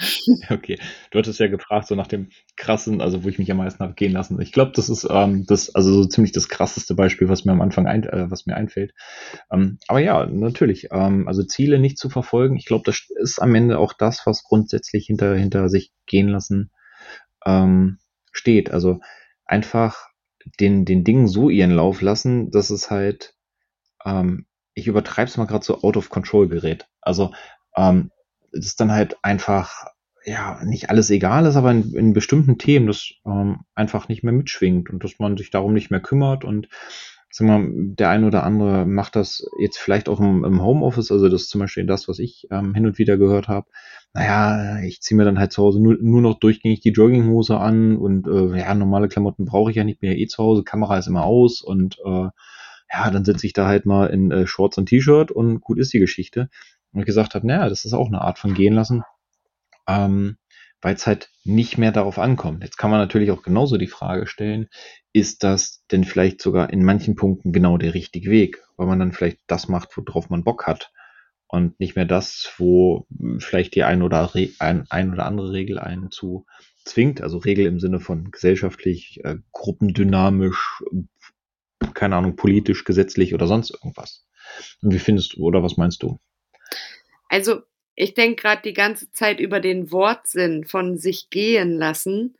Okay. 0.50 0.78
Du 1.10 1.18
hattest 1.18 1.40
ja 1.40 1.48
gefragt, 1.48 1.86
so 1.86 1.94
nach 1.94 2.06
dem 2.06 2.28
krassen 2.56 3.00
also, 3.00 3.24
wo 3.24 3.28
ich 3.28 3.38
mich 3.38 3.50
am 3.50 3.58
meisten 3.58 3.80
habe 3.82 3.94
gehen 3.94 4.12
lassen. 4.12 4.40
Ich 4.40 4.52
glaube, 4.52 4.72
das 4.74 4.88
ist, 4.88 5.06
ähm, 5.10 5.44
das 5.46 5.74
also, 5.74 5.92
so 6.02 6.08
ziemlich 6.08 6.32
das 6.32 6.48
krasseste 6.48 6.94
Beispiel, 6.94 7.28
was 7.28 7.44
mir 7.44 7.52
am 7.52 7.60
Anfang 7.60 7.86
ein 7.86 8.04
äh, 8.04 8.30
was 8.30 8.46
mir 8.46 8.56
einfällt. 8.56 8.92
Ähm, 9.52 9.78
aber 9.88 10.00
ja, 10.00 10.26
natürlich, 10.26 10.88
ähm, 10.92 11.28
also, 11.28 11.42
Ziele 11.44 11.78
nicht 11.78 11.98
zu 11.98 12.08
verfolgen, 12.10 12.56
ich 12.56 12.66
glaube, 12.66 12.84
das 12.86 12.96
st 12.96 13.10
ist 13.20 13.40
am 13.42 13.54
Ende 13.54 13.78
auch 13.78 13.92
das, 13.92 14.26
was 14.26 14.42
grundsätzlich 14.44 15.06
hinter 15.06 15.34
hinter 15.36 15.68
sich 15.68 15.92
gehen 16.06 16.28
lassen, 16.28 16.70
ähm, 17.46 17.98
steht. 18.32 18.70
Also, 18.72 19.00
einfach 19.46 20.08
den 20.60 20.84
den 20.84 21.04
Dingen 21.04 21.28
so 21.28 21.50
ihren 21.50 21.72
Lauf 21.72 22.02
lassen, 22.02 22.50
dass 22.50 22.70
es 22.70 22.90
halt, 22.90 23.34
ähm, 24.06 24.46
ich 24.74 24.88
übertreibe 24.88 25.28
es 25.30 25.36
mal 25.38 25.46
grad 25.46 25.64
so 25.64 25.82
out 25.82 25.96
of 25.96 26.10
control 26.10 26.48
gerät. 26.48 26.88
Also, 27.02 27.32
ähm, 27.76 28.10
das 28.52 28.76
dann 28.76 28.92
halt 28.92 29.16
einfach, 29.22 29.86
ja, 30.24 30.60
nicht 30.64 30.90
alles 30.90 31.10
egal 31.10 31.46
ist, 31.46 31.56
aber 31.56 31.70
in 31.72 31.94
in 31.94 32.12
bestimmten 32.12 32.58
Themen 32.58 32.86
das, 32.86 33.12
ähm, 33.26 33.60
einfach 33.74 34.08
nicht 34.08 34.22
mehr 34.24 34.32
mitschwingt 34.34 34.90
und 34.90 35.02
dass 35.04 35.18
man 35.18 35.36
sich 35.36 35.50
darum 35.50 35.74
nicht 35.74 35.90
mehr 35.90 36.00
kümmert 36.00 36.44
und 36.44 36.68
wir 37.38 37.46
mal, 37.46 37.68
der 37.72 38.10
ein 38.10 38.24
oder 38.24 38.42
andere 38.44 38.86
macht 38.86 39.14
das 39.16 39.46
jetzt 39.60 39.78
vielleicht 39.78 40.08
auch 40.08 40.18
im 40.20 40.44
im 40.44 40.62
Homeoffice, 40.62 41.12
also, 41.12 41.28
das 41.28 41.42
ist 41.42 41.50
zum 41.50 41.60
Beispiel 41.60 41.86
das, 41.86 42.08
was 42.08 42.18
ich, 42.18 42.46
ähm, 42.50 42.74
hin 42.74 42.86
und 42.86 42.98
wieder 42.98 43.16
gehört 43.18 43.46
habe. 43.48 43.68
Na 44.14 44.24
ja, 44.24 44.80
ich 44.82 45.00
ziehe 45.00 45.16
mir 45.16 45.24
dann 45.24 45.38
halt 45.38 45.52
zu 45.52 45.62
Hause 45.62 45.80
nur 45.82 45.96
nur 46.00 46.20
noch 46.22 46.38
durchgängig 46.40 46.80
die 46.80 46.90
Jogginghose 46.90 47.56
an 47.58 47.96
und, 47.96 48.26
äh, 48.28 48.58
ja, 48.58 48.74
normale 48.74 49.08
Klamotten 49.08 49.44
brauche 49.46 49.70
ich 49.70 49.76
ja 49.76 49.84
nicht, 49.84 50.00
bin 50.00 50.10
ja 50.10 50.16
eh 50.18 50.26
zu 50.26 50.42
Hause, 50.42 50.64
Kamera 50.64 50.98
ist 50.98 51.06
immer 51.08 51.24
aus 51.24 51.62
und, 51.62 51.98
äh, 52.04 52.28
ja, 52.92 53.10
dann 53.12 53.24
sitze 53.24 53.46
ich 53.46 53.52
da 53.52 53.66
halt 53.68 53.86
mal 53.86 54.06
in, 54.08 54.30
äh, 54.32 54.46
Shorts 54.48 54.78
und 54.78 54.86
T-Shirt 54.86 55.30
und 55.30 55.60
gut 55.60 55.78
ist 55.78 55.92
die 55.92 56.00
Geschichte. 56.00 56.48
Und 56.94 57.06
gesagt 57.06 57.34
habe: 57.34 57.46
„Na 57.46 57.54
ja, 57.64 57.68
das 57.68 57.84
ist 57.84 57.92
auch 57.92 58.10
'ne 58.10 58.20
Art 58.20 58.38
von 58.38 58.54
gehen 58.54 58.74
lassen“, 58.74 59.02
ähm, 59.88 60.36
weil's 60.82 61.06
halt 61.06 61.30
nicht 61.44 61.78
mehr 61.78 61.92
darauf 61.92 62.18
ankommt. 62.18 62.64
Jetzt 62.64 62.78
kann 62.78 62.90
man 62.90 63.00
natürlich 63.00 63.30
auch 63.32 63.42
genauso 63.42 63.78
die 63.78 63.88
Frage 63.88 64.26
stellen: 64.28 64.68
Ist 65.12 65.44
das 65.44 65.84
denn 65.92 66.04
vielleicht 66.04 66.42
sogar 66.42 66.70
in 66.72 66.84
manchen 66.84 67.16
Punkten 67.16 67.52
genau 67.52 67.78
der 67.78 67.94
richtige 67.94 68.30
Weg, 68.30 68.62
weil 68.76 68.86
man 68.88 68.98
dann 69.00 69.12
vielleicht 69.12 69.40
das 69.48 69.68
macht, 69.68 69.96
worauf 69.96 70.30
man 70.30 70.44
Bock 70.44 70.66
hat 70.68 70.92
und 71.48 71.80
nicht 71.80 71.96
mehr 71.96 72.06
das, 72.06 72.52
wo 72.58 73.06
vielleicht 73.40 73.74
die 73.76 73.84
ein 73.84 74.02
oder 74.02 74.34
Re 74.34 74.50
ein 74.60 74.86
ein 74.90 75.12
oder 75.12 75.26
andere 75.26 75.52
Regel 75.52 75.78
einen 75.80 76.10
zu 76.12 76.46
zwingt, 76.86 77.22
also, 77.22 77.38
Regel 77.38 77.66
im 77.66 77.80
Sinne 77.80 78.00
von 78.00 78.30
gesellschaftlich, 78.32 79.20
äh, 79.24 79.36
gruppendynamisch, 79.52 80.82
keine 81.94 82.16
Ahnung, 82.16 82.36
politisch, 82.36 82.84
gesetzlich 82.84 83.34
oder 83.34 83.46
sonst 83.48 83.70
irgendwas. 83.72 84.26
Und 84.82 84.94
wie 84.94 84.98
findest 85.00 85.34
du 85.36 85.42
oder 85.44 85.62
was 85.64 85.76
meinst 85.78 86.02
du? 86.04 86.18
Also, 87.28 87.62
ich 87.96 88.14
denke 88.14 88.42
grad 88.42 88.64
die 88.64 88.72
ganze 88.74 89.10
Zeit 89.12 89.40
über 89.40 89.60
den 89.60 89.90
Wortsinn 89.92 90.64
von 90.64 90.98
sich 90.98 91.30
gehen 91.30 91.76
lassen. 91.78 92.36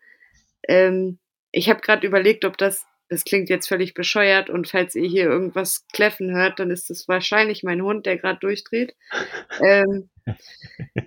Ähm, 0.69 1.19
ich 1.53 1.69
habe 1.71 1.81
grad 1.81 2.05
überlegt, 2.05 2.45
ob 2.45 2.59
das 2.59 2.87
das 3.11 3.25
klingt 3.25 3.51
jetzt 3.51 3.67
völlig 3.69 3.93
bescheuert 3.95 4.49
und 4.51 4.69
falls 4.69 4.95
ihr 4.95 5.07
hier 5.09 5.25
irgendwas 5.25 5.85
kläffen 5.93 6.31
hört, 6.33 6.61
dann 6.61 6.71
ist 6.71 6.91
das 6.91 7.09
wahrscheinlich 7.09 7.65
mein 7.65 7.83
Hund, 7.83 8.07
der 8.07 8.17
grad 8.19 8.43
durchdreht. 8.43 8.95
Ähm 9.65 10.09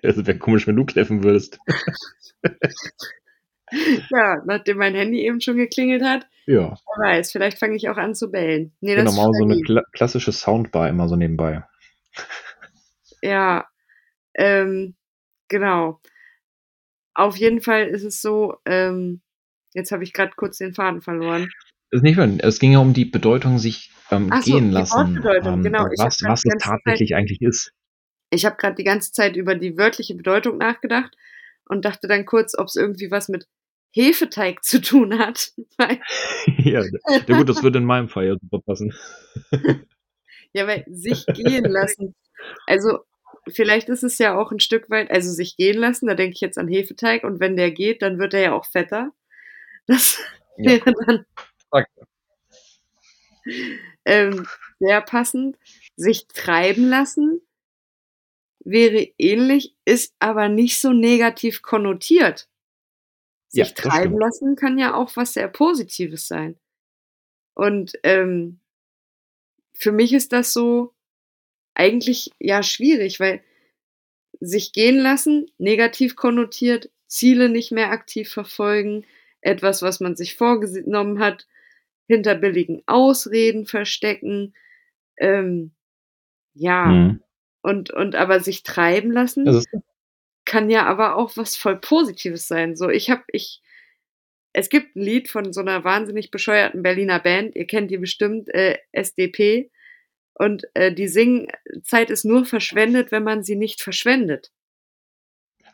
Also, 0.04 0.28
wäre 0.28 0.38
komisch, 0.38 0.68
wenn 0.68 0.76
du 0.76 0.86
kläffen 0.86 1.24
würdest. 1.24 1.58
Ja, 4.12 4.42
nachdem 4.46 4.78
mein 4.78 4.94
Handy 4.94 5.26
eben 5.26 5.42
schon 5.42 5.58
geklingelt 5.58 6.04
hat. 6.04 6.28
Ja. 6.46 6.76
Wer 6.98 7.10
weiß, 7.18 7.32
vielleicht 7.32 7.58
fange 7.58 7.76
ich 7.76 7.90
auch 7.90 7.98
an 7.98 8.14
zu 8.16 8.30
bellen. 8.30 8.74
Ne, 8.82 8.96
das 8.96 9.16
Genau, 9.16 9.28
mal 9.28 9.34
so 9.34 9.46
'ne 9.46 9.54
Freddy. 9.56 9.64
kla 9.64 9.84
klassische 9.94 10.32
Soundbar 10.32 10.90
immer 10.90 11.08
so 11.08 11.16
nebenbei. 11.16 11.64
Ja, 13.24 13.68
ähm, 14.36 14.96
genau. 15.48 16.02
Auf 17.14 17.38
jeden 17.38 17.62
Fall 17.62 17.88
ist 17.88 18.04
es 18.04 18.22
so, 18.22 18.58
ähm 18.66 19.22
jetzt 19.74 19.92
habe 19.92 20.04
ich 20.04 20.14
grad 20.14 20.36
kurz 20.36 20.58
den 20.58 20.74
Faden 20.74 21.02
verloren. 21.02 21.50
Ist 21.90 22.04
nicht 22.04 22.16
schlimm. 22.16 22.40
Es 22.40 22.60
ging 22.60 22.72
ja 22.74 22.80
um 22.80 22.94
die 22.94 23.06
Bedeutung 23.06 23.60
sich, 23.60 23.92
ähm, 24.12 24.30
Ach 24.32 24.42
so, 24.42 24.54
gehen 24.54 24.70
die 24.70 24.74
lassen, 24.74 25.18
ähm, 25.26 25.64
genau. 25.64 25.86
und 25.86 25.94
Ich 25.94 26.00
habe 26.00 26.10
was 26.10 26.22
was 26.24 26.42
die 26.44 26.50
es 26.50 26.54
ganze 26.54 26.58
Zeit 26.58 26.62
tatsächlich 26.62 27.16
eigentlich 27.16 27.42
ist. 27.42 27.72
ich 28.30 28.46
habe 28.46 28.56
grad 28.58 28.78
die 28.78 28.84
ganze 28.84 29.12
Zeit 29.12 29.36
über 29.36 29.56
die 29.56 29.78
wörtliche 29.78 30.16
Bedeutung 30.16 30.58
nachgedacht 30.58 31.16
und 31.66 31.86
dachte 31.86 32.08
dann 32.08 32.26
kurz, 32.26 32.58
ob's 32.58 32.76
irgendwie 32.76 33.12
was 33.12 33.30
mit 33.30 33.48
Hefeteig 33.92 34.64
zu 34.64 34.82
tun 34.82 35.20
hat, 35.20 35.54
Ja, 36.58 36.84
ja 37.28 37.38
gut, 37.38 37.50
das 37.50 37.64
würde 37.64 37.78
in 37.80 37.86
meinem 37.86 38.10
Fall 38.10 38.26
ja 38.28 38.36
super 38.40 38.60
passen. 38.60 38.94
Ja, 40.56 40.68
weil 40.68 40.86
sich 40.88 41.26
gehen 41.26 41.66
lassen. 41.66 42.14
Also, 42.68 43.00
vielleicht 43.50 43.90
ist 43.90 44.04
es 44.04 44.18
ja 44.18 44.38
auch 44.38 44.52
'n 44.52 44.60
Stück 44.60 44.90
weit 44.90 45.12
also, 45.12 45.32
sich 45.32 45.58
gehen 45.58 45.78
lassen, 45.78 46.08
da 46.08 46.16
denke 46.16 46.34
ich 46.36 46.42
jetzt 46.42 46.58
an 46.58 46.68
Hefeteig 46.68 47.24
und 47.24 47.40
wenn 47.40 47.58
der 47.58 47.72
geht, 47.72 48.02
dann 48.02 48.20
wird 48.20 48.34
er 48.34 48.42
ja 48.42 48.54
auch 48.54 48.66
fetter. 48.66 49.12
Das 49.88 50.20
Ja. 50.58 50.72
wäre 50.72 50.94
dann 51.08 51.26
ähm, 54.06 54.46
sehr 54.80 55.02
passend. 55.02 55.58
Sich 55.96 56.28
treiben 56.28 56.90
lassen 56.90 57.42
wäre 58.66 59.08
ähnlich, 59.18 59.76
ist 59.86 60.14
aber 60.20 60.48
nicht 60.50 60.80
so 60.80 60.94
negativ 60.94 61.62
konnotiert. 61.62 62.48
Ja, 63.56 63.66
Sich 63.66 63.74
das 63.76 63.84
treiben 63.84 64.18
lassen 64.18 64.56
kann 64.56 64.78
ja 64.80 64.96
auch 64.96 65.16
was 65.16 65.34
sehr 65.34 65.48
Positives 65.48 66.28
sein. 66.28 66.58
Und, 67.56 67.94
ähm 68.04 68.60
für 69.76 69.92
mich 69.92 70.14
ist 70.14 70.32
das 70.34 70.54
so 70.54 70.94
eigentlich, 71.76 72.32
ja, 72.40 72.64
schwierig, 72.64 73.20
weil 73.20 73.42
sich 74.42 74.74
gehen 74.74 75.00
lassen, 75.00 75.48
negativ 75.60 76.16
konnotiert, 76.18 76.90
Ziele 77.08 77.50
nicht 77.50 77.72
mehr 77.72 77.92
aktiv 77.92 78.32
verfolgen, 78.32 79.06
etwas, 79.42 79.82
was 79.84 80.00
man 80.02 80.16
sich 80.18 80.36
vorgese 80.38 80.84
nommen 80.90 81.20
hat, 81.20 81.48
hinter 82.08 82.36
billigen 82.36 82.84
Ausreden 82.88 83.66
verstecken, 83.68 84.54
ähm, 85.18 85.72
ja. 86.56 86.86
Mhm. 86.88 87.22
Und 87.64 87.92
und 87.94 88.16
aber 88.16 88.40
sich 88.42 88.64
treiben 88.64 89.12
lassen 89.12 89.48
kann 90.46 90.70
ja 90.72 90.86
aber 90.86 91.16
auch 91.18 91.38
was 91.38 91.58
voll 91.58 91.78
Positives 91.80 92.48
sein. 92.48 92.76
So, 92.78 92.90
ich 92.90 93.10
habe 93.12 93.24
ich 93.30 93.62
es 94.54 94.70
gibt 94.70 94.96
'n 94.96 95.02
Lied 95.04 95.30
von 95.30 95.54
so 95.54 95.62
'ner 95.64 95.84
wahnsinnig 95.86 96.32
bescheuerten 96.32 96.84
Berliner 96.84 97.20
Band, 97.20 97.56
ihr 97.56 97.68
kennt 97.68 97.92
die 97.92 97.98
bestimmt, 98.00 98.50
äh, 98.54 98.78
SDP. 98.94 99.70
Und 100.36 100.64
äh, 100.74 100.94
die 100.94 101.08
singen, 101.08 101.48
Zeit 101.84 102.10
ist 102.10 102.26
nur 102.26 102.46
verschwendet, 102.46 103.12
wenn 103.12 103.24
man 103.24 103.44
sie 103.44 103.56
nicht 103.56 103.82
verschwendet. 103.82 104.52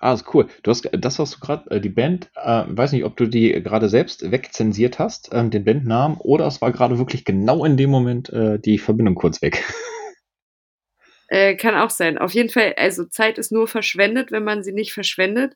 Ah, 0.01 0.13
ist 0.13 0.33
cool. 0.33 0.47
Du 0.63 0.71
hast 0.71 0.89
das, 0.93 1.19
was 1.19 1.31
du 1.31 1.39
gerade, 1.39 1.69
äh, 1.71 1.81
die 1.81 1.89
Band, 1.89 2.31
äh, 2.35 2.63
weiß 2.67 2.93
nicht, 2.93 3.03
ob 3.03 3.17
du 3.17 3.25
die 3.25 3.51
gerade 3.61 3.89
selbst 3.89 4.31
wegzensiert 4.31 4.97
hast, 4.97 5.29
ähm, 5.33 5.49
den 5.49 5.65
Bandnamen, 5.65 6.17
oder 6.17 6.47
es 6.47 6.61
war 6.61 6.71
gerade 6.71 6.97
wirklich 6.97 7.25
genau 7.25 7.65
in 7.65 7.75
dem 7.75 7.89
Moment 7.89 8.29
äh, 8.29 8.59
die 8.59 8.77
Verbindung 8.77 9.15
kurz 9.15 9.41
weg. 9.41 9.63
Äh, 11.31 11.57
kann 11.57 11.75
auch 11.75 11.91
sein. 11.91 12.17
Auf 12.17 12.33
jeden 12.33 12.49
Fall, 12.49 12.73
also 12.75 13.05
Zeit 13.05 13.37
ist 13.37 13.51
nur 13.51 13.67
verschwendet, 13.67 14.31
wenn 14.31 14.43
man 14.43 14.63
sie 14.63 14.71
nicht 14.71 14.93
verschwendet. 14.93 15.55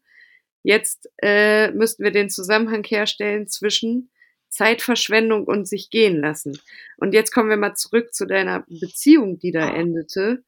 Jetzt 0.62 1.10
äh, 1.24 1.72
müssten 1.72 2.04
wir 2.04 2.12
den 2.12 2.30
Zusammenhang 2.30 2.84
herstellen 2.84 3.48
zwischen 3.48 4.12
Zeitverschwendung 4.54 5.46
und 5.46 5.68
sich 5.68 5.90
gehen 5.90 6.22
lassen. 6.22 6.60
Und 6.98 7.14
jetzt 7.14 7.32
kommen 7.32 7.50
wir 7.50 7.58
mal 7.58 7.76
zurück 7.76 8.14
zu 8.14 8.26
deiner 8.26 8.66
Beziehung, 8.68 9.40
die 9.40 9.52
da 9.52 9.70
endete. 9.70 10.44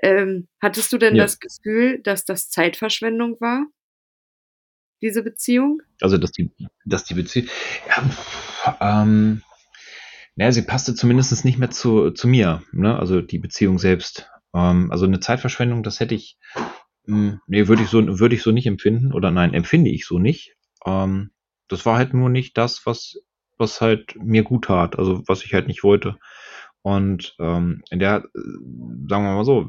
Ähm, 0.00 0.48
hattest 0.60 0.92
du 0.92 0.98
denn 0.98 1.16
ja. 1.16 1.24
das 1.24 1.40
Gefühl, 1.40 2.00
dass 2.02 2.24
das 2.24 2.48
Zeitverschwendung 2.48 3.40
war? 3.40 3.66
Diese 5.02 5.22
Beziehung? 5.22 5.82
Also, 6.00 6.16
dass 6.18 6.30
die, 6.30 6.50
dass 6.84 7.04
die 7.04 7.14
Beziehung. 7.14 7.48
Ja, 7.88 9.02
ähm, 9.02 9.42
naja, 10.36 10.52
sie 10.52 10.62
passte 10.62 10.94
zumindest 10.94 11.44
nicht 11.44 11.58
mehr 11.58 11.70
zu, 11.70 12.10
zu 12.10 12.28
mir, 12.28 12.62
ne? 12.72 12.96
also 12.98 13.20
die 13.20 13.38
Beziehung 13.38 13.78
selbst. 13.78 14.30
Ähm, 14.54 14.90
also 14.90 15.04
eine 15.04 15.20
Zeitverschwendung, 15.20 15.82
das 15.82 16.00
hätte 16.00 16.14
ich, 16.14 16.38
mh, 17.06 17.32
hm, 17.32 17.40
nee, 17.46 17.68
würde 17.68 17.82
ich 17.82 17.88
so, 17.88 18.18
würde 18.20 18.34
ich 18.34 18.42
so 18.42 18.52
nicht 18.52 18.66
empfinden 18.66 19.12
oder 19.12 19.30
nein, 19.30 19.52
empfinde 19.52 19.90
ich 19.90 20.06
so 20.06 20.18
nicht. 20.18 20.54
Ähm, 20.86 21.32
das 21.68 21.84
war 21.84 21.96
halt 21.96 22.14
nur 22.14 22.30
nicht 22.30 22.56
das, 22.56 22.86
was, 22.86 23.16
was 23.58 23.80
halt 23.80 24.16
mir 24.16 24.42
gut 24.42 24.66
tat, 24.66 24.98
also 24.98 25.22
was 25.26 25.44
ich 25.44 25.54
halt 25.54 25.66
nicht 25.66 25.84
wollte. 25.84 26.18
Und 26.82 27.36
ähm, 27.38 27.82
in 27.90 28.00
der, 28.00 28.24
sagen 28.34 29.24
wir 29.24 29.34
mal 29.34 29.44
so, 29.44 29.66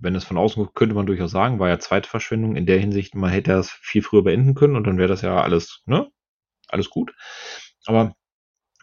wenn 0.00 0.16
es 0.16 0.24
von 0.24 0.36
außen 0.36 0.70
könnte 0.74 0.94
man 0.96 1.06
durchaus 1.06 1.30
sagen, 1.30 1.60
war 1.60 1.68
ja 1.68 1.78
Zweitverschwendung 1.78 2.56
in 2.56 2.66
der 2.66 2.80
Hinsicht, 2.80 3.14
man 3.14 3.30
hätte 3.30 3.52
das 3.52 3.70
viel 3.70 4.02
früher 4.02 4.24
beenden 4.24 4.54
können 4.54 4.74
und 4.74 4.84
dann 4.84 4.98
wäre 4.98 5.08
das 5.08 5.22
ja 5.22 5.40
alles, 5.40 5.82
ne, 5.86 6.10
alles 6.66 6.90
gut. 6.90 7.14
Aber 7.86 8.16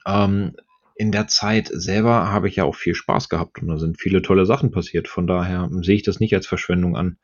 ähm, 0.05 0.55
in 0.95 1.11
der 1.11 1.27
Zeit 1.27 1.69
selber 1.71 2.31
habe 2.31 2.47
ich 2.47 2.55
ja 2.55 2.63
auch 2.63 2.75
viel 2.75 2.95
Spaß 2.95 3.27
gehabt 3.27 3.61
und 3.61 3.67
da 3.67 3.77
sind 3.77 3.99
viele 3.99 4.21
tolle 4.21 4.45
Sachen 4.45 4.71
passiert. 4.71 5.09
Von 5.09 5.27
daher 5.27 5.69
sehe 5.81 5.95
ich 5.95 6.03
das 6.03 6.21
nicht 6.21 6.33
als 6.33 6.47
Verschwendung 6.47 6.95
an. 6.95 7.17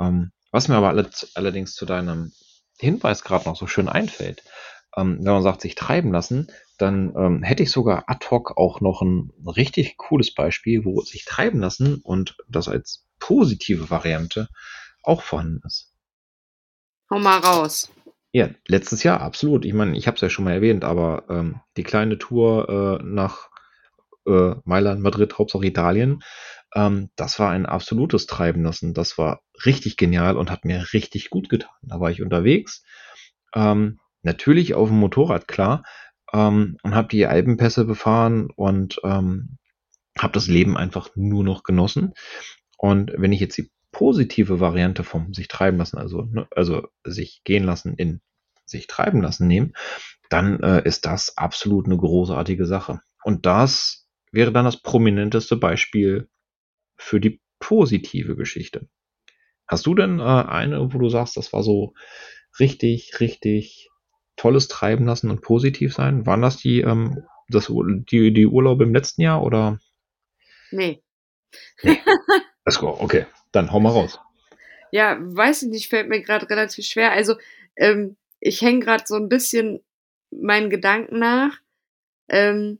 Ähm, 0.00 0.32
was 0.50 0.66
mir 0.66 0.76
aber 0.76 1.04
allerdings 1.34 1.74
zu 1.74 1.86
deinem 1.86 2.32
Hinweis 2.78 3.22
gerade 3.22 3.48
noch 3.48 3.56
so 3.56 3.68
schön 3.68 3.88
einfällt, 3.88 4.42
ähm, 4.98 5.18
wenn 5.18 5.32
man 5.32 5.42
sagt, 5.42 5.60
sich 5.60 5.74
treiben 5.74 6.12
lassen, 6.12 6.48
dann 6.78 7.14
ähm, 7.16 7.42
hätte 7.42 7.62
ich 7.62 7.70
sogar 7.70 8.04
ad 8.08 8.26
hoc 8.30 8.56
auch 8.56 8.80
noch 8.80 9.02
ein 9.02 9.32
richtig 9.46 9.96
cooles 9.96 10.34
Beispiel, 10.34 10.84
wo 10.84 11.00
sich 11.02 11.24
treiben 11.24 11.60
lassen 11.60 12.00
und 12.02 12.36
das 12.48 12.68
als 12.68 13.06
positive 13.18 13.90
Variante 13.90 14.48
auch 15.02 15.22
vorhanden 15.22 15.60
ist. 15.64 15.92
Hau 17.10 17.18
mal 17.18 17.38
raus. 17.38 17.90
Ja, 18.32 18.50
letztes 18.66 19.02
Jahr, 19.02 19.20
absolut. 19.20 19.64
Ich 19.64 19.72
meine, 19.72 19.96
ich 19.96 20.06
habe 20.06 20.16
es 20.16 20.20
ja 20.20 20.28
schon 20.28 20.44
mal 20.44 20.52
erwähnt, 20.52 20.84
aber 20.84 21.24
ähm, 21.30 21.60
die 21.76 21.82
kleine 21.82 22.18
Tour 22.18 23.00
äh, 23.00 23.04
nach 23.04 23.48
äh, 24.26 24.54
Mailand, 24.64 25.00
Madrid, 25.00 25.38
Hauptsache 25.38 25.64
Italien, 25.64 26.22
ähm, 26.74 27.08
das 27.16 27.38
war 27.38 27.50
ein 27.50 27.64
absolutes 27.64 28.26
Treiben 28.26 28.62
lassen. 28.64 28.92
Das 28.92 29.16
war 29.16 29.40
richtig 29.64 29.96
genial 29.96 30.36
und 30.36 30.50
hat 30.50 30.64
mir 30.64 30.92
richtig 30.92 31.30
gut 31.30 31.48
getan. 31.48 31.70
Da 31.82 32.00
war 32.00 32.10
ich 32.10 32.20
unterwegs. 32.20 32.84
Ähm, 33.54 33.98
natürlich 34.22 34.74
auf 34.74 34.88
dem 34.88 34.98
Motorrad, 34.98 35.48
klar, 35.48 35.84
ähm, 36.32 36.76
und 36.82 36.94
habe 36.94 37.08
die 37.08 37.26
Alpenpässe 37.26 37.84
befahren 37.84 38.50
und 38.54 39.00
ähm, 39.04 39.58
habe 40.18 40.32
das 40.32 40.48
Leben 40.48 40.76
einfach 40.76 41.10
nur 41.14 41.44
noch 41.44 41.62
genossen. 41.62 42.14
Und 42.76 43.12
wenn 43.16 43.32
ich 43.32 43.40
jetzt 43.40 43.56
die 43.58 43.70
positive 43.92 44.60
Variante 44.60 45.04
vom 45.04 45.32
sich 45.32 45.48
treiben 45.48 45.78
lassen, 45.78 45.98
also, 45.98 46.22
ne, 46.22 46.46
also 46.54 46.86
sich 47.04 47.42
gehen 47.44 47.64
lassen 47.64 47.94
in 47.94 48.20
sich 48.66 48.86
treiben 48.86 49.22
lassen 49.22 49.48
nehmen, 49.48 49.72
dann 50.28 50.60
äh, 50.60 50.86
ist 50.86 51.06
das 51.06 51.36
absolut 51.36 51.86
eine 51.86 51.96
großartige 51.96 52.66
Sache. 52.66 53.00
Und 53.24 53.46
das 53.46 54.06
wäre 54.30 54.52
dann 54.52 54.66
das 54.66 54.82
prominenteste 54.82 55.56
Beispiel 55.56 56.28
für 56.96 57.18
die 57.18 57.40
positive 57.60 58.36
Geschichte. 58.36 58.88
Hast 59.66 59.86
du 59.86 59.94
denn 59.94 60.20
äh, 60.20 60.22
eine, 60.22 60.92
wo 60.92 60.98
du 60.98 61.08
sagst, 61.08 61.36
das 61.36 61.52
war 61.52 61.62
so 61.62 61.94
richtig, 62.58 63.20
richtig 63.20 63.87
tolles 64.38 64.68
Treiben 64.68 65.04
lassen 65.04 65.30
und 65.30 65.42
positiv 65.42 65.92
sein? 65.92 66.24
Waren 66.24 66.40
das 66.40 66.56
die, 66.56 66.80
ähm, 66.80 67.24
das, 67.48 67.66
die, 67.68 68.32
die 68.32 68.46
Urlaube 68.46 68.84
im 68.84 68.94
letzten 68.94 69.20
Jahr 69.20 69.42
oder? 69.42 69.78
Nee. 70.70 71.02
nee. 71.82 72.00
okay, 72.64 73.26
dann 73.52 73.70
hau 73.70 73.80
mal 73.80 73.90
raus. 73.90 74.18
Ja, 74.90 75.18
weiß 75.20 75.64
ich 75.64 75.68
nicht, 75.68 75.88
fällt 75.90 76.08
mir 76.08 76.22
gerade 76.22 76.48
relativ 76.48 76.86
schwer. 76.86 77.12
Also, 77.12 77.34
ähm, 77.76 78.16
ich 78.40 78.62
hänge 78.62 78.80
gerade 78.80 79.04
so 79.06 79.16
ein 79.16 79.28
bisschen 79.28 79.80
meinen 80.30 80.70
Gedanken 80.70 81.18
nach. 81.18 81.58
Ähm, 82.28 82.78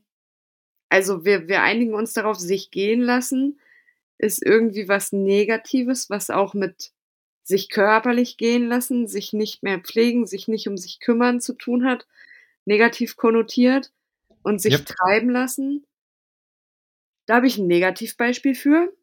also, 0.89 1.23
wir, 1.25 1.47
wir 1.47 1.61
einigen 1.61 1.93
uns 1.93 2.13
darauf, 2.13 2.39
sich 2.39 2.71
gehen 2.71 3.01
lassen 3.01 3.59
ist 4.19 4.45
irgendwie 4.45 4.87
was 4.87 5.11
Negatives, 5.11 6.09
was 6.09 6.29
auch 6.29 6.53
mit 6.53 6.91
sich 7.49 7.69
körperlich 7.69 8.37
gehen 8.37 8.67
lassen, 8.67 9.07
sich 9.07 9.33
nicht 9.33 9.63
mehr 9.63 9.79
pflegen, 9.79 10.27
sich 10.27 10.47
nicht 10.47 10.67
um 10.67 10.77
sich 10.77 10.99
kümmern 10.99 11.41
zu 11.41 11.53
tun 11.53 11.83
hat, 11.83 12.05
negativ 12.63 13.15
konnotiert 13.15 13.91
und 14.43 14.61
sich 14.61 14.73
yep. 14.73 14.85
treiben 14.85 15.31
lassen. 15.31 15.83
Da 17.25 17.37
habe 17.37 17.47
ich 17.47 17.57
ein 17.57 17.65
Negativbeispiel 17.65 18.53
für. 18.53 18.93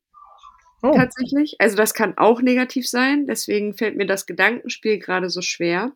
Oh. 0.80 0.92
Tatsächlich. 0.94 1.56
Also 1.58 1.76
das 1.76 1.92
kann 1.92 2.16
auch 2.18 2.40
negativ 2.40 2.88
sein, 2.88 3.26
deswegen 3.26 3.74
fällt 3.74 3.96
mir 3.96 4.06
das 4.06 4.26
Gedankenspiel 4.26 5.00
gerade 5.00 5.28
so 5.28 5.42
schwer. 5.42 5.90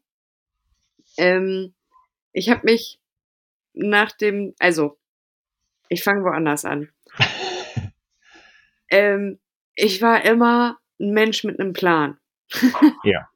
Ähm, 1.19 1.73
ich 2.33 2.51
habe 2.51 2.63
mich 2.65 2.99
nach 3.75 4.11
dem, 4.11 4.57
also 4.59 4.99
ich 5.89 6.03
fange 6.03 6.25
woanders 6.25 6.65
an. 6.65 6.89
ähm, 8.91 9.39
ich 9.77 10.03
war 10.03 10.25
immer 10.25 10.81
ein 10.99 11.13
Mensch 11.13 11.45
mit 11.45 11.61
einem 11.61 11.75
Plan. 11.75 12.20
Ja. 13.05 13.29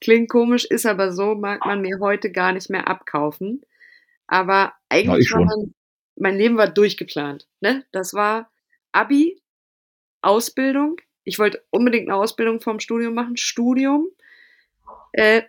Klingt 0.00 0.28
komisch, 0.28 0.64
ist 0.64 0.86
aber 0.86 1.12
so, 1.12 1.36
mag 1.36 1.64
man 1.64 1.80
mir 1.80 2.00
heute 2.00 2.32
gar 2.32 2.52
nicht 2.52 2.68
mehr 2.68 2.88
abkaufen. 2.88 3.62
Aber 4.26 4.72
eigentlich 4.88 5.30
war 5.32 5.44
mein, 5.44 5.74
mein 6.16 6.36
Leben 6.36 6.56
war 6.56 6.68
durchgeplant. 6.68 7.46
Ne? 7.60 7.84
Das 7.92 8.12
war 8.12 8.50
Abi, 8.90 9.40
Ausbildung. 10.20 10.96
Ich 11.24 11.38
wollte 11.38 11.62
unbedingt 11.70 12.08
eine 12.08 12.16
Ausbildung 12.16 12.60
vom 12.60 12.80
Studium 12.80 13.14
machen. 13.14 13.36
Studium, 13.36 14.08
äh, 15.12 15.42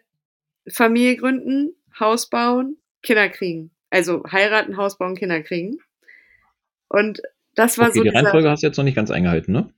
Familie 0.69 1.17
gründen, 1.17 1.75
Haus 1.99 2.29
bauen, 2.29 2.77
Kinder 3.01 3.29
kriegen. 3.29 3.71
Also 3.89 4.23
heiraten, 4.31 4.77
Haus 4.77 4.97
bauen, 4.97 5.15
Kinder 5.15 5.41
kriegen. 5.41 5.79
Und 6.87 7.21
das 7.55 7.77
war 7.77 7.89
okay, 7.89 7.97
so. 7.97 8.03
Die 8.03 8.09
Reihenfolge 8.09 8.49
hast 8.49 8.61
du 8.61 8.67
jetzt 8.67 8.77
noch 8.77 8.83
nicht 8.83 8.95
ganz 8.95 9.09
eingehalten, 9.09 9.51
ne? 9.51 9.73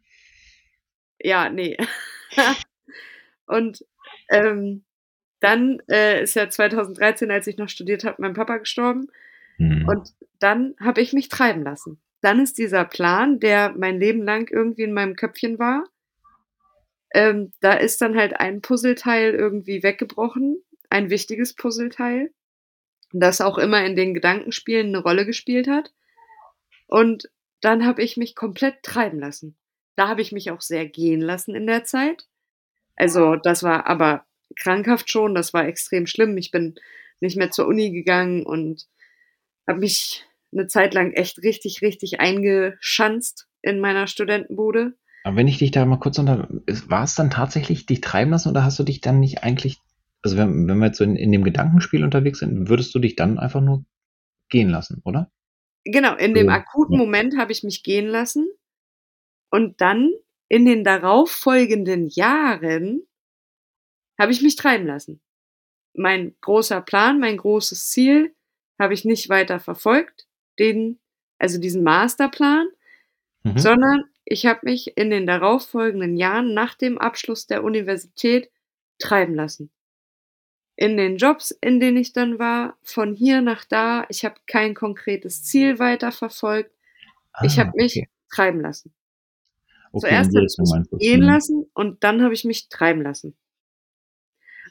Ja, 1.22 1.50
nee. 1.50 1.78
Und 3.48 3.86
ähm, 4.30 4.84
dann 5.40 5.80
äh, 5.90 6.24
ist 6.24 6.36
ja 6.36 6.50
2013, 6.50 7.30
als 7.32 7.48
ich 7.48 7.58
noch 7.58 7.70
studiert 7.70 8.04
habe, 8.04 8.22
mein 8.22 8.34
Papa 8.34 8.58
gestorben. 8.58 9.08
Mhm. 9.58 9.88
Und 9.88 10.14
dann 10.40 10.76
habe 10.80 11.02
ich 11.02 11.14
mich 11.14 11.30
treiben 11.30 11.64
lassen. 11.64 12.02
Dann 12.22 12.40
ist 12.40 12.58
dieser 12.58 12.86
Plan, 12.86 13.40
der 13.40 13.74
mein 13.78 14.00
Leben 14.00 14.24
lang 14.24 14.50
irgendwie 14.52 14.84
in 14.84 14.94
meinem 14.94 15.16
Köpfchen 15.16 15.60
war, 15.60 15.84
ähm, 17.14 17.54
da 17.62 17.74
ist 17.74 18.02
dann 18.02 18.18
halt 18.18 18.40
ein 18.40 18.62
Puzzleteil 18.62 19.34
irgendwie 19.34 19.84
weggebrochen, 19.84 20.62
ein 20.90 21.10
wichtiges 21.10 21.56
Puzzleteil, 21.56 22.32
das 23.14 23.40
auch 23.40 23.58
immer 23.58 23.86
in 23.86 23.96
den 23.96 24.14
Gedankenspielen 24.14 24.88
eine 24.88 25.00
Rolle 25.00 25.26
gespielt 25.26 25.68
hat. 25.68 25.94
Und 26.88 27.30
dann 27.62 27.86
habe 27.86 28.04
ich 28.04 28.18
mich 28.18 28.36
komplett 28.36 28.84
treiben 28.84 29.20
lassen. 29.20 29.58
Da 29.96 30.10
habe 30.10 30.22
ich 30.22 30.34
mich 30.34 30.52
auch 30.52 30.60
sehr 30.60 30.86
gehen 30.86 31.22
lassen 31.22 31.56
in 31.56 31.68
der 31.68 31.86
Zeit. 31.86 32.28
Also 32.96 33.36
das 33.36 33.64
war 33.64 33.88
aber 33.88 34.26
krankhaft 34.56 35.10
schon, 35.10 35.36
das 35.36 35.54
war 35.54 35.68
extrem 35.68 36.08
schlimm. 36.08 36.38
Ich 36.38 36.52
bin 36.52 36.76
nicht 37.20 37.38
mehr 37.38 37.52
zur 37.52 37.68
Uni 37.68 37.92
gegangen 37.92 38.46
und 38.46 38.86
habe 39.68 39.80
mich 39.80 40.24
eine 40.52 40.68
Zeit 40.68 40.94
lang 40.94 41.12
echt 41.12 41.40
richtig, 41.40 41.82
richtig 41.82 42.20
eingeschanzt 42.20 43.48
in 43.62 43.80
meiner 43.80 44.08
Studentenbude. 44.08 44.94
Aber 45.24 45.38
wenn 45.38 45.48
ich 45.48 45.58
dich 45.58 45.72
da 45.72 45.86
mal 45.86 45.98
kurz 45.98 46.20
unter, 46.20 46.48
war 46.88 47.04
es 47.04 47.16
dann 47.16 47.32
tatsächlich 47.32 47.86
dich 47.86 48.02
treiben 48.02 48.32
lassen 48.32 48.50
oder 48.50 48.64
hast 48.64 48.78
du 48.78 48.84
dich 48.84 49.02
dann 49.02 49.20
nicht 49.20 49.44
eigentlich, 49.44 49.80
also 50.22 50.38
wenn, 50.38 50.68
wenn 50.68 50.78
wir 50.78 50.88
jetzt 50.88 51.00
so 51.00 51.04
in, 51.04 51.16
in 51.16 51.32
dem 51.32 51.44
Gedankenspiel 51.44 52.04
unterwegs 52.04 52.40
sind, 52.40 52.70
würdest 52.70 52.94
du 52.94 53.00
dich 53.00 53.16
dann 53.16 53.40
einfach 53.40 53.62
nur 53.62 53.84
gehen 54.50 54.70
lassen, 54.70 55.02
oder? 55.04 55.32
Genau, 55.84 56.16
in 56.16 56.34
dem 56.34 56.50
akuten 56.50 56.98
Moment 56.98 57.38
habe 57.38 57.52
ich 57.52 57.64
mich 57.64 57.84
gehen 57.84 58.08
lassen 58.08 58.48
und 59.52 59.82
dann 59.82 60.12
in 60.56 60.64
den 60.66 60.86
darauffolgenden 60.86 62.08
Jahren 62.08 63.06
habe 64.18 64.32
ich 64.32 64.42
mich 64.42 64.56
treiben 64.56 64.88
lassen. 64.88 65.20
Mein 65.94 66.34
großer 66.40 66.80
Plan, 66.80 67.20
mein 67.20 67.36
großes 67.36 67.90
Ziel 67.90 68.34
habe 68.80 68.94
ich 68.94 69.04
nicht 69.04 69.28
weiter 69.28 69.60
verfolgt, 69.60 70.28
den, 70.60 70.98
also 71.40 71.60
diesen 71.60 71.84
Masterplan. 71.84 72.68
Mhm. 73.44 73.58
sondern 73.60 74.06
ich 74.26 74.46
habe 74.46 74.62
mich 74.64 74.98
in 74.98 75.10
den 75.12 75.28
darauffolgenden 75.28 76.16
Jahren 76.18 76.54
nach 76.54 76.76
dem 76.76 76.98
Abschluss 76.98 77.48
der 77.48 77.64
Universität 77.66 78.50
treiben 79.00 79.36
lassen. 79.36 79.72
In 80.78 80.98
den 80.98 81.18
Jobs, 81.18 81.52
in 81.52 81.80
denen 81.82 81.98
ich 81.98 82.14
dann 82.14 82.40
war, 82.40 82.78
von 82.84 83.14
hier 83.14 83.42
nach 83.42 83.66
da, 83.66 84.06
ich 84.10 84.26
habe 84.26 84.36
kein 84.48 84.74
konkretes 84.74 85.44
Ziel 85.44 85.80
weiterverfolgt. 85.80 86.72
Ich 87.44 87.58
Ah, 87.60 87.66
habe 87.66 87.78
mich 87.78 87.98
okay. 87.98 88.10
treiben 88.34 88.62
lassen. 88.62 88.94
Okay, 89.96 90.10
Zuerst 90.10 90.36
habe 90.36 90.46
ich 90.46 90.92
mich 90.92 91.00
gehen 91.00 91.22
lassen 91.22 91.66
und 91.74 92.04
dann 92.04 92.22
habe 92.22 92.34
ich 92.34 92.44
mich 92.44 92.68
treiben 92.68 93.02
lassen. 93.02 93.38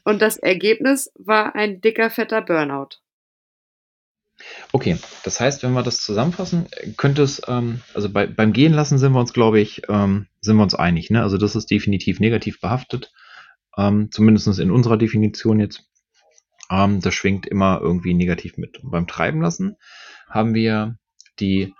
Und 0.04 0.20
das 0.20 0.36
Ergebnis 0.36 1.10
war 1.14 1.54
ein 1.54 1.80
dicker, 1.80 2.10
fetter 2.10 2.42
Burnout. 2.42 2.98
Okay, 4.72 4.98
das 5.22 5.40
heißt, 5.40 5.62
wenn 5.62 5.72
wir 5.72 5.82
das 5.82 6.02
zusammenfassen, 6.02 6.66
könnte 6.98 7.22
es, 7.22 7.40
ähm, 7.48 7.80
also 7.94 8.10
bei, 8.10 8.26
beim 8.26 8.52
Gehen 8.52 8.74
lassen 8.74 8.98
sind 8.98 9.12
wir 9.12 9.20
uns, 9.20 9.32
glaube 9.32 9.60
ich, 9.60 9.82
ähm, 9.88 10.26
sind 10.42 10.56
wir 10.56 10.62
uns 10.62 10.74
einig. 10.74 11.08
Ne? 11.08 11.22
Also 11.22 11.38
das 11.38 11.56
ist 11.56 11.70
definitiv 11.70 12.20
negativ 12.20 12.60
behaftet, 12.60 13.10
ähm, 13.78 14.10
zumindest 14.10 14.58
in 14.58 14.70
unserer 14.70 14.98
Definition 14.98 15.58
jetzt. 15.58 15.88
Ähm, 16.70 17.00
das 17.00 17.14
schwingt 17.14 17.46
immer 17.46 17.80
irgendwie 17.80 18.12
negativ 18.12 18.58
mit. 18.58 18.78
Und 18.82 18.90
beim 18.90 19.06
Treiben 19.06 19.40
lassen 19.40 19.76
haben 20.28 20.52
wir 20.52 20.98
die 21.40 21.72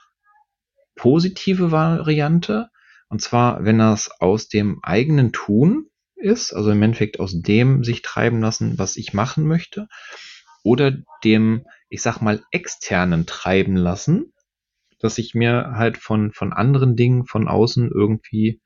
positive 0.95 1.73
Variante, 1.73 2.71
und 3.15 3.21
zwar, 3.21 3.65
wenn 3.65 3.79
das 3.79 4.11
aus 4.21 4.49
dem 4.49 4.81
eigenen 4.83 5.31
Tun 5.31 5.89
ist, 6.17 6.53
also 6.53 6.73
im 6.73 6.83
Endeffekt 6.83 7.21
aus 7.21 7.33
dem 7.33 7.85
sich 7.85 8.03
treiben 8.03 8.41
lassen, 8.41 8.77
was 8.77 8.97
ich 8.97 9.15
machen 9.15 9.47
möchte, 9.47 9.87
oder 10.65 10.97
dem, 11.23 11.65
ich 11.89 12.03
sag 12.03 12.21
mal, 12.21 12.43
externen 12.51 13.25
treiben 13.25 13.77
lassen, 13.77 14.33
dass 14.99 15.19
ich 15.19 15.33
mir 15.33 15.75
halt 15.77 15.97
von, 15.97 16.33
von 16.33 16.53
anderen 16.53 16.97
Dingen 16.97 17.25
von 17.25 17.47
außen 17.47 17.89
irgendwie 17.95 18.61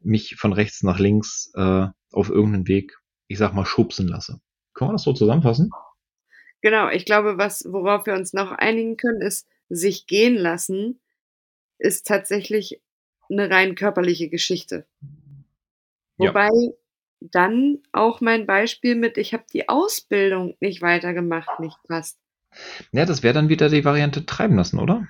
mich 0.00 0.36
von 0.36 0.52
rechts 0.52 0.84
nach 0.84 1.00
links 1.00 1.50
äh, 1.56 1.88
auf 2.12 2.30
irgendeinen 2.30 2.68
Weg, 2.68 2.96
ich 3.26 3.38
sag 3.38 3.52
mal, 3.52 3.66
schubsen 3.66 4.06
lasse. 4.06 4.40
Können 4.74 4.90
wir 4.90 4.92
das 4.92 5.02
so 5.02 5.12
zusammenfassen? 5.12 5.72
Genau, 6.60 6.88
ich 6.88 7.04
glaube, 7.04 7.36
was, 7.36 7.64
worauf 7.68 8.06
wir 8.06 8.14
uns 8.14 8.32
noch 8.32 8.52
einigen 8.52 8.96
können, 8.96 9.22
ist, 9.22 9.48
sich 9.68 10.06
gehen 10.06 10.36
lassen, 10.36 11.00
ist 11.78 12.06
tatsächlich 12.06 12.80
eine 13.30 13.50
rein 13.50 13.74
körperliche 13.74 14.28
Geschichte. 14.28 14.86
Ja. 16.18 16.30
Wobei 16.30 16.50
dann 17.20 17.78
auch 17.92 18.20
mein 18.20 18.46
Beispiel 18.46 18.94
mit, 18.94 19.18
ich 19.18 19.32
habe 19.34 19.44
die 19.52 19.68
Ausbildung 19.68 20.56
nicht 20.60 20.82
weitergemacht, 20.82 21.58
nicht 21.60 21.78
passt. 21.88 22.18
Ja, 22.92 23.04
das 23.04 23.22
wäre 23.22 23.34
dann 23.34 23.48
wieder 23.48 23.68
die 23.68 23.84
Variante 23.84 24.24
treiben 24.26 24.56
lassen, 24.56 24.78
oder? 24.78 25.06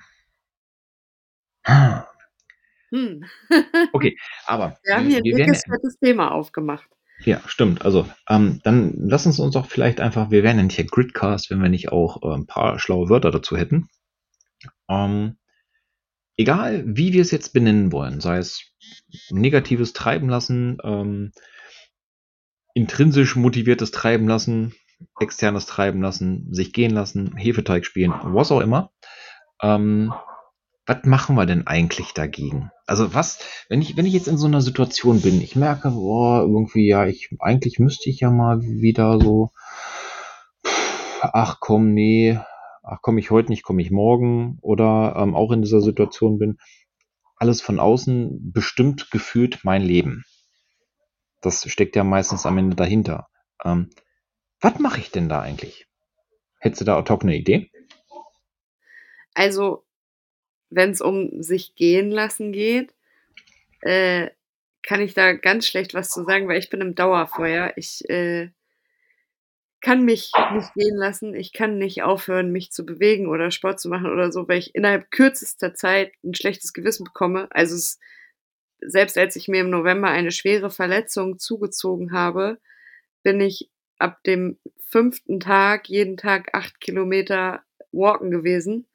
Hm. 2.91 3.23
Okay, 3.91 4.17
aber 4.45 4.79
Wir 4.83 4.95
haben 4.95 5.07
hier 5.07 5.17
ein 5.17 5.23
wir 5.23 5.35
werden, 5.37 5.53
dickes, 5.53 5.63
fettes 5.69 5.97
Thema 5.99 6.31
aufgemacht. 6.31 6.89
ja, 7.25 7.41
stimmt. 7.47 7.83
Also, 7.85 8.07
ähm, 8.29 8.61
dann 8.63 8.93
lass 8.97 9.25
uns 9.25 9.39
uns 9.39 9.53
doch 9.53 9.67
vielleicht 9.67 9.99
einfach, 10.01 10.31
wir 10.31 10.43
wären 10.43 10.57
ja 10.57 10.63
nicht 10.63 10.75
hier 10.75 10.85
Gridcast, 10.85 11.49
wenn 11.51 11.61
wir 11.61 11.69
nicht 11.69 11.91
auch 11.91 12.21
äh, 12.23 12.35
ein 12.35 12.47
paar 12.47 12.79
schlaue 12.79 13.09
Wörter 13.09 13.31
dazu 13.31 13.57
hätten. 13.57 13.89
Ähm, 14.89 15.37
egal, 16.39 16.83
wie 16.85 17.11
wir 17.11 17.21
es 17.21 17.31
jetzt 17.31 17.53
benennen 17.53 17.91
wollen, 17.91 18.21
sei 18.21 18.37
es 18.37 18.63
negatives 19.29 19.91
Treiben 19.91 20.29
lassen, 20.29 20.77
ähm, 20.83 21.33
intrinsisch 22.73 23.35
motiviertes 23.35 23.91
Treiben 23.91 24.25
lassen, 24.25 24.73
externes 25.19 25.65
Treiben 25.65 26.01
lassen, 26.01 26.47
sich 26.53 26.71
gehen 26.71 26.91
lassen, 26.91 27.35
Hefeteig 27.35 27.85
spielen, 27.85 28.13
was 28.23 28.53
auch 28.53 28.61
immer. 28.61 28.91
Ähm, 29.61 30.13
was 30.85 31.03
machen 31.03 31.35
wir 31.35 31.45
denn 31.45 31.67
eigentlich 31.67 32.13
dagegen? 32.13 32.71
Also 32.87 33.13
was, 33.13 33.39
wenn 33.67 33.81
ich, 33.81 33.97
wenn 33.97 34.05
ich 34.05 34.13
jetzt 34.13 34.29
in 34.29 34.37
so 34.37 34.47
einer 34.47 34.61
Situation 34.61 35.21
bin, 35.21 35.41
ich 35.41 35.57
merke, 35.57 35.91
boah, 35.91 36.41
irgendwie, 36.41 36.87
ja, 36.87 37.05
ich, 37.05 37.29
eigentlich 37.39 37.79
müsste 37.79 38.09
ich 38.09 38.21
ja 38.21 38.31
mal 38.31 38.61
wieder 38.61 39.19
so, 39.19 39.51
ach 41.21 41.57
komm, 41.59 41.93
nee, 41.93 42.39
ach 42.91 43.01
komme 43.01 43.19
ich 43.19 43.31
heute 43.31 43.51
nicht, 43.51 43.63
komme 43.63 43.81
ich 43.81 43.91
morgen, 43.91 44.57
oder 44.61 45.15
ähm, 45.17 45.35
auch 45.35 45.51
in 45.51 45.61
dieser 45.61 45.81
Situation 45.81 46.37
bin, 46.37 46.57
alles 47.35 47.61
von 47.61 47.79
außen 47.79 48.51
bestimmt 48.51 49.11
gefühlt 49.11 49.63
mein 49.63 49.81
Leben. 49.81 50.25
Das 51.41 51.69
steckt 51.69 51.95
ja 51.95 52.03
meistens 52.03 52.45
am 52.45 52.57
Ende 52.57 52.75
dahinter. 52.75 53.27
Ähm, 53.63 53.89
was 54.59 54.77
mache 54.79 54.99
ich 54.99 55.11
denn 55.11 55.29
da 55.29 55.41
eigentlich? 55.41 55.87
Hättest 56.59 56.81
du 56.81 56.85
da 56.85 56.97
hoc 56.97 57.23
eine 57.23 57.37
Idee? 57.37 57.71
Also, 59.33 59.85
wenn 60.69 60.91
es 60.91 60.99
um 60.99 61.41
sich 61.41 61.75
gehen 61.75 62.11
lassen 62.11 62.51
geht, 62.51 62.93
äh, 63.81 64.29
kann 64.83 65.01
ich 65.01 65.13
da 65.13 65.33
ganz 65.33 65.65
schlecht 65.65 65.93
was 65.93 66.09
zu 66.09 66.23
sagen, 66.25 66.47
weil 66.47 66.59
ich 66.59 66.69
bin 66.69 66.81
im 66.81 66.95
Dauerfeuer. 66.95 67.73
Ich 67.77 68.07
äh, 68.09 68.49
kann 69.81 70.03
mich 70.05 70.31
nicht 70.53 70.73
gehen 70.75 70.95
lassen. 70.97 71.33
Ich 71.35 71.53
kann 71.53 71.77
nicht 71.77 72.03
aufhören, 72.03 72.51
mich 72.51 72.71
zu 72.71 72.85
bewegen 72.85 73.27
oder 73.27 73.51
Sport 73.51 73.79
zu 73.79 73.89
machen 73.89 74.11
oder 74.11 74.31
so, 74.31 74.47
weil 74.47 74.59
ich 74.59 74.75
innerhalb 74.75 75.11
kürzester 75.11 75.73
Zeit 75.73 76.13
ein 76.23 76.35
schlechtes 76.35 76.73
Gewissen 76.73 77.05
bekomme. 77.05 77.47
Also 77.51 77.75
es, 77.75 77.99
selbst 78.81 79.17
als 79.17 79.35
ich 79.35 79.47
mir 79.47 79.61
im 79.61 79.69
November 79.69 80.09
eine 80.09 80.31
schwere 80.31 80.69
Verletzung 80.71 81.39
zugezogen 81.39 82.11
habe, 82.13 82.59
bin 83.23 83.41
ich 83.41 83.69
ab 83.99 84.23
dem 84.25 84.59
fünften 84.85 85.39
Tag 85.39 85.89
jeden 85.89 86.17
Tag 86.17 86.53
acht 86.55 86.81
Kilometer 86.81 87.63
walken 87.91 88.31
gewesen. 88.31 88.87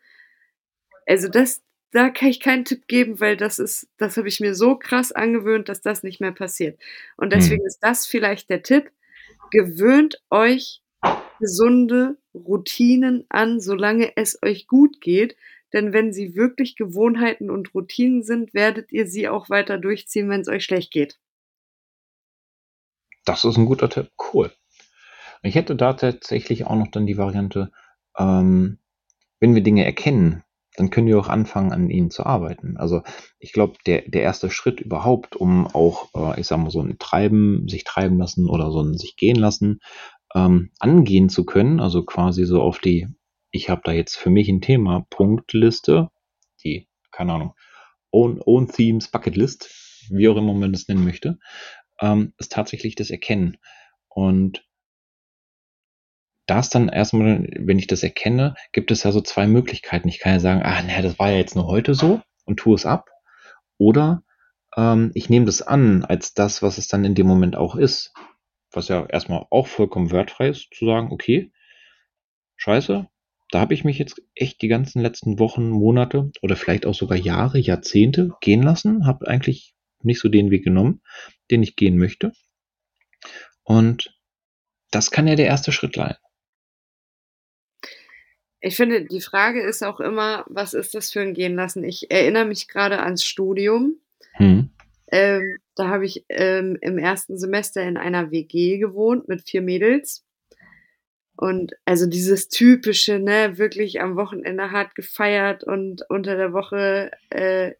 Also 1.06 1.28
das, 1.28 1.62
da 1.92 2.10
kann 2.10 2.28
ich 2.28 2.40
keinen 2.40 2.64
Tipp 2.64 2.86
geben, 2.88 3.20
weil 3.20 3.36
das 3.36 3.58
ist, 3.58 3.88
das 3.98 4.16
habe 4.16 4.28
ich 4.28 4.40
mir 4.40 4.54
so 4.54 4.76
krass 4.76 5.12
angewöhnt, 5.12 5.68
dass 5.68 5.80
das 5.80 6.02
nicht 6.02 6.20
mehr 6.20 6.32
passiert. 6.32 6.78
Und 7.16 7.32
deswegen 7.32 7.62
Hm. 7.62 7.66
ist 7.66 7.78
das 7.80 8.06
vielleicht 8.06 8.50
der 8.50 8.62
Tipp. 8.62 8.90
Gewöhnt 9.50 10.22
euch 10.30 10.82
gesunde 11.38 12.16
Routinen 12.34 13.26
an, 13.28 13.60
solange 13.60 14.16
es 14.16 14.38
euch 14.42 14.66
gut 14.66 15.00
geht. 15.00 15.36
Denn 15.72 15.92
wenn 15.92 16.12
sie 16.12 16.36
wirklich 16.36 16.76
Gewohnheiten 16.76 17.50
und 17.50 17.74
Routinen 17.74 18.22
sind, 18.22 18.54
werdet 18.54 18.92
ihr 18.92 19.06
sie 19.06 19.28
auch 19.28 19.50
weiter 19.50 19.76
durchziehen, 19.78 20.28
wenn 20.28 20.40
es 20.40 20.48
euch 20.48 20.64
schlecht 20.64 20.92
geht. 20.92 21.18
Das 23.24 23.44
ist 23.44 23.56
ein 23.56 23.66
guter 23.66 23.90
Tipp. 23.90 24.10
Cool. 24.32 24.52
Ich 25.42 25.54
hätte 25.56 25.76
da 25.76 25.92
tatsächlich 25.94 26.66
auch 26.66 26.76
noch 26.76 26.88
dann 26.88 27.06
die 27.06 27.18
Variante, 27.18 27.72
ähm, 28.16 28.78
wenn 29.40 29.54
wir 29.54 29.62
Dinge 29.62 29.84
erkennen, 29.84 30.44
dann 30.76 30.90
können 30.90 31.06
wir 31.06 31.18
auch 31.18 31.28
anfangen, 31.28 31.72
an 31.72 31.90
ihnen 31.90 32.10
zu 32.10 32.24
arbeiten. 32.26 32.76
Also 32.76 33.02
ich 33.38 33.52
glaube, 33.52 33.74
der, 33.86 34.02
der 34.08 34.22
erste 34.22 34.50
Schritt 34.50 34.80
überhaupt, 34.80 35.36
um 35.36 35.66
auch, 35.66 36.08
äh, 36.14 36.40
ich 36.40 36.46
sag 36.46 36.58
mal, 36.58 36.70
so 36.70 36.80
ein 36.80 36.98
Treiben, 36.98 37.68
sich 37.68 37.84
treiben 37.84 38.18
lassen 38.18 38.48
oder 38.48 38.70
so 38.70 38.80
ein 38.80 38.96
sich 38.96 39.16
gehen 39.16 39.36
lassen, 39.36 39.80
ähm, 40.34 40.70
angehen 40.78 41.28
zu 41.28 41.44
können, 41.44 41.80
also 41.80 42.04
quasi 42.04 42.44
so 42.44 42.60
auf 42.60 42.80
die, 42.80 43.06
ich 43.50 43.70
habe 43.70 43.82
da 43.84 43.92
jetzt 43.92 44.16
für 44.16 44.30
mich 44.30 44.48
ein 44.48 44.60
Thema, 44.60 45.06
Punktliste, 45.10 46.10
die, 46.64 46.88
keine 47.12 47.34
Ahnung, 47.34 47.54
Own, 48.10 48.40
Own 48.44 48.68
Themes, 48.68 49.08
Bucket 49.08 49.36
List, 49.36 49.70
wie 50.10 50.28
auch 50.28 50.36
immer 50.36 50.54
man 50.54 50.72
das 50.72 50.88
nennen 50.88 51.04
möchte, 51.04 51.38
ähm, 52.00 52.34
ist 52.38 52.52
tatsächlich 52.52 52.96
das 52.96 53.10
Erkennen. 53.10 53.58
Und 54.08 54.64
das 56.46 56.68
dann 56.68 56.88
erstmal, 56.88 57.46
wenn 57.58 57.78
ich 57.78 57.86
das 57.86 58.02
erkenne, 58.02 58.54
gibt 58.72 58.90
es 58.90 59.02
ja 59.02 59.12
so 59.12 59.20
zwei 59.20 59.46
Möglichkeiten. 59.46 60.08
Ich 60.08 60.18
kann 60.18 60.34
ja 60.34 60.40
sagen, 60.40 60.62
ah, 60.62 60.82
naja, 60.82 61.02
das 61.02 61.18
war 61.18 61.30
ja 61.30 61.38
jetzt 61.38 61.56
nur 61.56 61.66
heute 61.66 61.94
so 61.94 62.20
und 62.44 62.58
tue 62.58 62.74
es 62.74 62.86
ab. 62.86 63.10
Oder 63.78 64.22
ähm, 64.76 65.10
ich 65.14 65.30
nehme 65.30 65.46
das 65.46 65.62
an 65.62 66.04
als 66.04 66.34
das, 66.34 66.62
was 66.62 66.78
es 66.78 66.88
dann 66.88 67.04
in 67.04 67.14
dem 67.14 67.26
Moment 67.26 67.56
auch 67.56 67.76
ist. 67.76 68.12
Was 68.70 68.88
ja 68.88 69.06
erstmal 69.06 69.46
auch 69.50 69.66
vollkommen 69.68 70.10
wertfrei 70.10 70.48
ist, 70.48 70.68
zu 70.74 70.86
sagen, 70.86 71.12
okay, 71.12 71.52
scheiße, 72.56 73.06
da 73.50 73.60
habe 73.60 73.74
ich 73.74 73.84
mich 73.84 73.98
jetzt 73.98 74.20
echt 74.34 74.62
die 74.62 74.68
ganzen 74.68 75.00
letzten 75.00 75.38
Wochen, 75.38 75.70
Monate 75.70 76.32
oder 76.42 76.56
vielleicht 76.56 76.86
auch 76.86 76.94
sogar 76.94 77.16
Jahre, 77.16 77.58
Jahrzehnte 77.58 78.32
gehen 78.40 78.62
lassen, 78.62 79.06
habe 79.06 79.28
eigentlich 79.28 79.74
nicht 80.02 80.20
so 80.20 80.28
den 80.28 80.50
Weg 80.50 80.64
genommen, 80.64 81.02
den 81.50 81.62
ich 81.62 81.76
gehen 81.76 81.96
möchte. 81.96 82.32
Und 83.62 84.18
das 84.90 85.10
kann 85.10 85.26
ja 85.26 85.36
der 85.36 85.46
erste 85.46 85.72
Schritt 85.72 85.94
sein. 85.94 86.16
Ich 88.66 88.76
finde, 88.76 89.04
die 89.04 89.20
Frage 89.20 89.60
ist 89.60 89.84
auch 89.84 90.00
immer, 90.00 90.46
was 90.48 90.72
ist 90.72 90.94
das 90.94 91.12
für 91.12 91.20
ein 91.20 91.34
Gehen 91.34 91.54
lassen? 91.54 91.84
Ich 91.84 92.10
erinnere 92.10 92.46
mich 92.46 92.66
gerade 92.66 93.00
ans 93.00 93.22
Studium. 93.22 93.96
Hm. 94.32 94.70
Ähm, 95.08 95.58
da 95.74 95.88
habe 95.88 96.06
ich 96.06 96.24
ähm, 96.30 96.78
im 96.80 96.96
ersten 96.96 97.36
Semester 97.36 97.82
in 97.82 97.98
einer 97.98 98.30
WG 98.30 98.78
gewohnt 98.78 99.28
mit 99.28 99.42
vier 99.42 99.60
Mädels. 99.60 100.24
Und 101.36 101.74
also 101.84 102.06
dieses 102.06 102.48
typische, 102.48 103.18
ne, 103.18 103.58
wirklich 103.58 104.00
am 104.00 104.16
Wochenende 104.16 104.70
hart 104.70 104.94
gefeiert 104.94 105.62
und 105.62 106.00
unter 106.08 106.36
der 106.36 106.54
Woche 106.54 107.10
äh, 107.28 107.72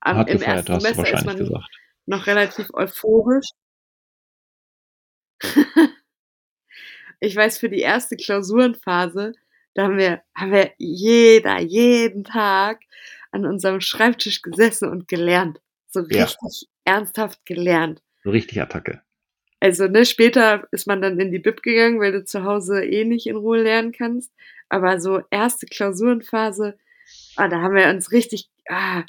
am, 0.00 0.16
Hart 0.16 0.30
im 0.30 0.38
gefeiert, 0.38 0.70
ersten 0.70 0.80
Semester 0.80 1.18
ist 1.18 1.26
man 1.26 1.36
gesagt. 1.36 1.68
noch 2.06 2.26
relativ 2.26 2.70
euphorisch. 2.72 3.48
ich 7.20 7.36
weiß, 7.36 7.58
für 7.58 7.68
die 7.68 7.80
erste 7.80 8.16
Klausurenphase, 8.16 9.34
da 9.80 9.84
haben 9.86 9.96
wir, 9.96 10.20
haben 10.34 10.52
wir 10.52 10.72
jeder, 10.76 11.58
jeden 11.60 12.22
Tag 12.24 12.80
an 13.32 13.46
unserem 13.46 13.80
Schreibtisch 13.80 14.42
gesessen 14.42 14.90
und 14.90 15.08
gelernt. 15.08 15.58
So 15.88 16.00
Ja. 16.00 16.24
richtig 16.24 16.68
ernsthaft 16.84 17.46
gelernt. 17.46 18.02
So 18.22 18.28
richtig 18.30 18.60
Attacke. 18.60 19.00
Also, 19.58 19.88
ne, 19.88 20.04
später 20.04 20.68
ist 20.70 20.86
man 20.86 21.00
dann 21.00 21.18
in 21.18 21.32
die 21.32 21.38
Bib 21.38 21.62
gegangen, 21.62 21.98
weil 21.98 22.12
du 22.12 22.24
zu 22.24 22.44
Hause 22.44 22.84
eh 22.84 23.04
nicht 23.06 23.26
in 23.26 23.36
Ruhe 23.36 23.62
lernen 23.62 23.92
kannst. 23.92 24.30
Aber 24.68 25.00
so 25.00 25.22
erste 25.30 25.64
Klausurenphase, 25.66 26.78
ah, 27.36 27.48
da 27.48 27.62
haben 27.62 27.74
wir 27.74 27.88
uns 27.88 28.12
richtig 28.12 28.50
ah, 28.68 29.04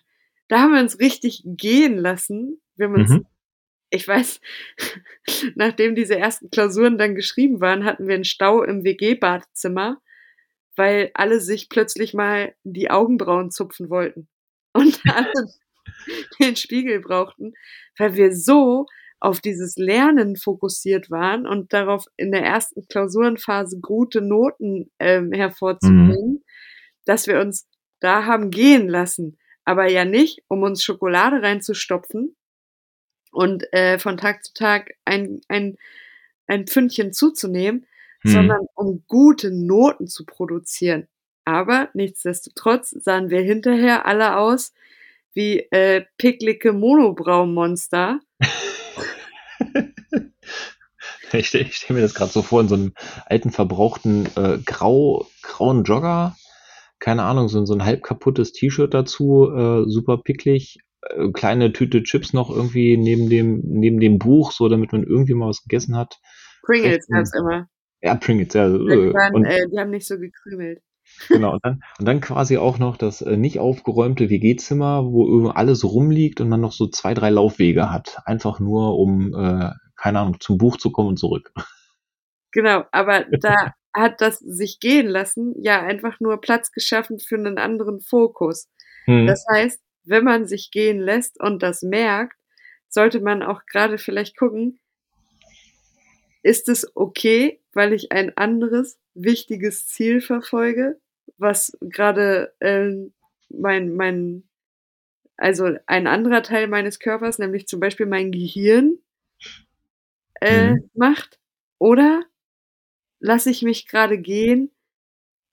da 0.47 0.61
haben 0.61 0.73
wir 0.73 0.79
uns 0.81 0.99
richtig 0.99 1.43
gehen 1.45 1.97
lassen. 1.97 2.61
Wir 2.77 2.87
haben 2.87 2.95
uns 2.95 3.09
Mhm. 3.11 3.25
ich 3.89 4.07
weiß, 4.07 4.39
nachdem 5.55 5.95
diese 5.95 6.17
ersten 6.17 6.49
Klausuren 6.49 6.97
dann 6.97 7.13
geschrieben 7.15 7.59
waren, 7.59 7.83
hatten 7.83 8.07
wir 8.07 8.15
'n 8.15 8.23
Stau 8.23 8.63
im 8.63 8.85
WG-Badezimmer, 8.85 10.01
weil 10.75 11.11
alle 11.13 11.39
sich 11.41 11.69
plötzlich 11.69 12.13
mal 12.13 12.53
die 12.63 12.89
Augenbrauen 12.91 13.51
zupfen 13.51 13.89
wollten 13.89 14.27
und 14.73 14.99
alle 15.07 15.31
den 16.39 16.55
Spiegel 16.55 16.99
brauchten, 17.01 17.53
weil 17.97 18.15
wir 18.15 18.35
so 18.35 18.85
auf 19.19 19.39
dieses 19.39 19.75
Lernen 19.77 20.35
fokussiert 20.35 21.11
waren 21.11 21.45
und 21.45 21.73
darauf 21.73 22.05
in 22.17 22.31
der 22.31 22.43
ersten 22.43 22.87
Klausurenphase 22.87 23.79
gute 23.79 24.21
Noten, 24.21 24.91
ähm, 24.99 25.29
Mhm. 25.29 25.33
hervorzubringen, 25.33 26.43
dass 27.05 27.27
wir 27.27 27.39
uns 27.39 27.67
da 27.99 28.25
haben 28.25 28.49
gehen 28.49 28.87
lassen. 28.89 29.37
Aber 29.65 29.87
ja 29.89 30.05
nicht, 30.05 30.41
um 30.47 30.63
uns 30.63 30.83
Schokolade 30.83 31.41
reinzustopfen 31.43 32.35
und, 33.31 33.71
äh, 33.73 33.99
von 33.99 34.17
Tag 34.17 34.43
zu 34.43 34.53
Tag 34.53 34.91
ein 35.05 35.41
ein 35.47 35.77
ein 36.47 36.67
Pfündchen 36.67 37.13
zuzunehmen, 37.13 37.87
Mhm. 38.23 38.29
sondern 38.31 38.61
um 38.75 39.03
gute 39.07 39.51
Noten 39.51 40.07
zu 40.07 40.25
produzieren. 40.25 41.07
Aber 41.45 41.89
nichtsdestotrotz 41.93 42.91
sahen 42.91 43.29
wir 43.29 43.41
hinterher 43.41 44.05
alle 44.05 44.37
aus 44.37 44.73
wie, 45.33 45.59
äh, 45.71 46.05
picklige 46.17 46.73
Monobrauen-Monster. 46.73 48.19
Ich 51.33 51.47
stelle 51.49 51.65
ich 51.65 51.75
stelle 51.77 51.99
mir 51.99 52.03
das 52.03 52.13
grad 52.15 52.31
so 52.31 52.41
vor 52.41 52.61
in 52.61 52.67
so 52.69 52.75
'nem 52.77 52.93
alten, 53.27 53.51
verbrauchten, 53.51 54.27
äh, 54.37 54.59
grau 54.65 55.27
grauen 55.43 55.83
Jogger. 55.85 56.35
Keine 56.99 57.23
Ahnung, 57.23 57.49
so 57.49 57.65
so 57.65 57.73
'n 57.73 57.85
halb 57.85 58.03
kaputtes 58.03 58.53
T-Shirt 58.53 58.93
dazu, 58.93 59.49
äh, 59.51 59.83
super 59.89 60.17
picklig, 60.19 60.79
äh, 61.09 61.29
kleine 61.33 61.73
Tüte 61.73 62.03
Chips 62.03 62.33
noch 62.33 62.49
irgendwie 62.51 62.97
neben 62.97 63.29
dem 63.29 63.61
neben 63.65 63.99
dem 64.01 64.19
Buch, 64.19 64.51
so 64.51 64.69
damit 64.69 64.91
man 64.93 65.03
irgendwie 65.03 65.33
mal 65.35 65.49
was 65.49 65.63
gegessen 65.63 65.95
hat. 65.97 66.19
Pringles 66.63 67.07
'n 67.09 67.13
gab's 67.15 67.33
immer. 67.33 67.67
Ja, 68.01 68.15
Pringles, 68.15 68.53
ja, 68.53 68.67
Ja, 68.67 68.77
die 68.77 68.93
äh, 68.93 69.31
und 69.31 69.45
äh, 69.45 69.67
die 69.71 69.79
haben 69.79 69.91
nicht 69.91 70.07
so 70.07 70.17
gekrümelt. 70.17 70.81
Genau, 71.27 71.53
und 71.53 71.65
dann 71.65 71.81
und 71.99 72.07
dann 72.07 72.21
quasi 72.21 72.57
auch 72.57 72.77
noch 72.79 72.97
das, 72.97 73.21
äh, 73.21 73.37
nicht 73.37 73.59
aufgeräumte 73.59 74.29
WG-Zimmer, 74.29 75.05
wo 75.05 75.49
alles 75.49 75.83
rumliegt 75.83 76.41
und 76.41 76.49
man 76.49 76.61
noch 76.61 76.71
so 76.71 76.87
2, 76.87 77.13
3 77.13 77.29
Laufwege 77.29 77.91
hat. 77.91 78.17
Einfach 78.25 78.59
nur, 78.59 78.97
um, 78.97 79.33
äh, 79.33 79.71
keine 79.95 80.19
Ahnung, 80.19 80.37
zum 80.39 80.57
Buch 80.57 80.77
zu 80.77 80.91
kommen 80.91 81.09
und 81.09 81.17
zurück. 81.17 81.51
Genau, 82.51 82.83
aber 82.91 83.25
da 83.41 83.73
hat 83.93 84.21
das 84.21 84.39
sich 84.39 84.79
gehen 84.79 85.07
lassen 85.07 85.53
ja 85.61 85.81
einfach 85.81 86.19
nur 86.19 86.39
Platz 86.41 86.71
geschaffen 86.71 87.19
für 87.19 87.37
'nen 87.37 87.57
anderen 87.57 88.01
Fokus. 88.01 88.67
Mhm. 89.05 89.27
Das 89.27 89.45
heißt, 89.51 89.79
wenn 90.05 90.23
man 90.23 90.47
sich 90.47 90.71
gehen 90.71 90.99
lässt 90.99 91.39
und 91.39 91.61
das 91.61 91.81
merkt, 91.81 92.35
sollte 92.89 93.21
man 93.21 93.43
auch 93.43 93.61
grade 93.71 93.97
vielleicht 93.97 94.37
gucken 94.37 94.79
ist 96.43 96.69
es 96.69 96.91
okay, 96.95 97.59
weil 97.73 97.93
ich 97.93 98.11
ein 98.11 98.35
anderes 98.37 98.99
wichtiges 99.15 99.87
Ziel 99.87 100.21
verfolge, 100.21 100.99
was 101.37 101.77
grade, 101.89 102.53
ähm, 102.61 103.13
mein 103.49 103.95
mein 103.95 104.43
also, 105.37 105.77
ein 105.87 106.07
anderer 106.07 106.43
Teil 106.43 106.67
meines 106.67 106.99
Körpers, 106.99 107.39
nämlich 107.39 107.67
zum 107.67 107.79
Beispiel 107.81 108.05
mein 108.07 108.31
Gehirn 108.31 108.99
äh, 110.41 110.73
Mhm. 110.73 110.89
macht? 110.95 111.39
Oder 111.79 112.23
lasse 113.19 113.51
ich 113.51 113.63
mich 113.63 113.87
grade 113.87 114.17
gehen, 114.19 114.71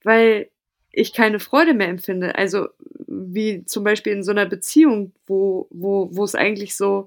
weil 0.04 0.50
ich 0.92 1.12
keine 1.14 1.40
Freude 1.40 1.74
mehr 1.74 1.88
empfinde? 1.88 2.36
Also, 2.36 2.68
wie 3.08 3.64
zum 3.66 3.84
Beispiel 3.84 4.12
in 4.14 4.24
so 4.24 4.32
'ner 4.32 4.46
Beziehung, 4.46 5.12
wo 5.26 5.68
wo 5.70 6.08
wo's 6.16 6.34
eigentlich 6.36 6.76
so 6.76 7.06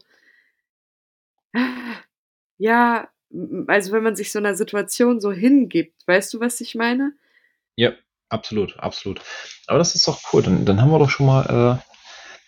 ja, 2.60 3.10
also, 3.68 3.92
wenn 3.94 4.04
man 4.04 4.16
sich 4.16 4.32
so 4.32 4.40
'ner 4.40 4.56
Situation 4.56 5.20
so 5.22 5.32
hingibt. 5.32 6.06
Weißt 6.08 6.34
du, 6.34 6.40
was 6.40 6.62
ich 6.62 6.76
meine? 6.76 7.14
Ja, 7.76 7.94
absolut, 8.30 8.78
absolut. 8.80 9.22
Aber 9.68 9.78
das 9.80 9.96
ist 9.96 10.08
doch 10.08 10.22
cool. 10.34 10.44
Dann 10.44 10.66
dann 10.66 10.82
haben 10.82 10.92
wir 10.92 11.00
doch 11.00 11.10
schon 11.10 11.26
mal 11.28 11.82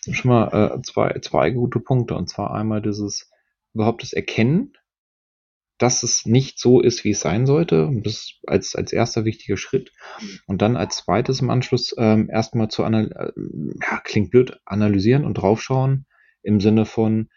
äh, 0.08 0.14
schon 0.14 0.32
mal, 0.32 0.78
äh, 0.78 0.82
zwei 0.84 1.20
zwei 1.22 1.50
gute 1.52 1.80
Punkte. 1.80 2.16
Und 2.16 2.30
zwar 2.30 2.54
einmal 2.54 2.82
dieses 2.82 3.30
überhaupt 3.74 4.04
das 4.04 4.14
Erkennen, 4.14 4.74
dass 5.80 6.04
es 6.04 6.26
nicht 6.26 6.60
so 6.60 6.82
ist, 6.82 7.04
wie 7.04 7.12
es 7.12 7.22
sein 7.22 7.46
sollte. 7.46 7.90
Das 8.04 8.34
als 8.48 8.76
als 8.76 8.94
1. 8.94 9.26
wichtiger 9.26 9.58
Schritt. 9.58 9.92
Und 10.48 10.62
dann 10.62 10.78
als 10.78 10.98
2. 10.98 11.40
im 11.40 11.50
Anschluss, 11.50 11.96
ähm, 11.98 12.30
erst 12.32 12.56
mal 12.56 12.70
zu 12.70 12.84
anal 12.84 13.12
äh, 13.12 13.32
ja, 13.82 14.00
klingt 14.04 14.32
blöd, 14.32 14.60
analysieren 14.66 15.26
und 15.26 15.36
draufschauen 15.36 16.06
im 16.44 16.60
Sinne 16.60 16.86
von: 16.86 17.30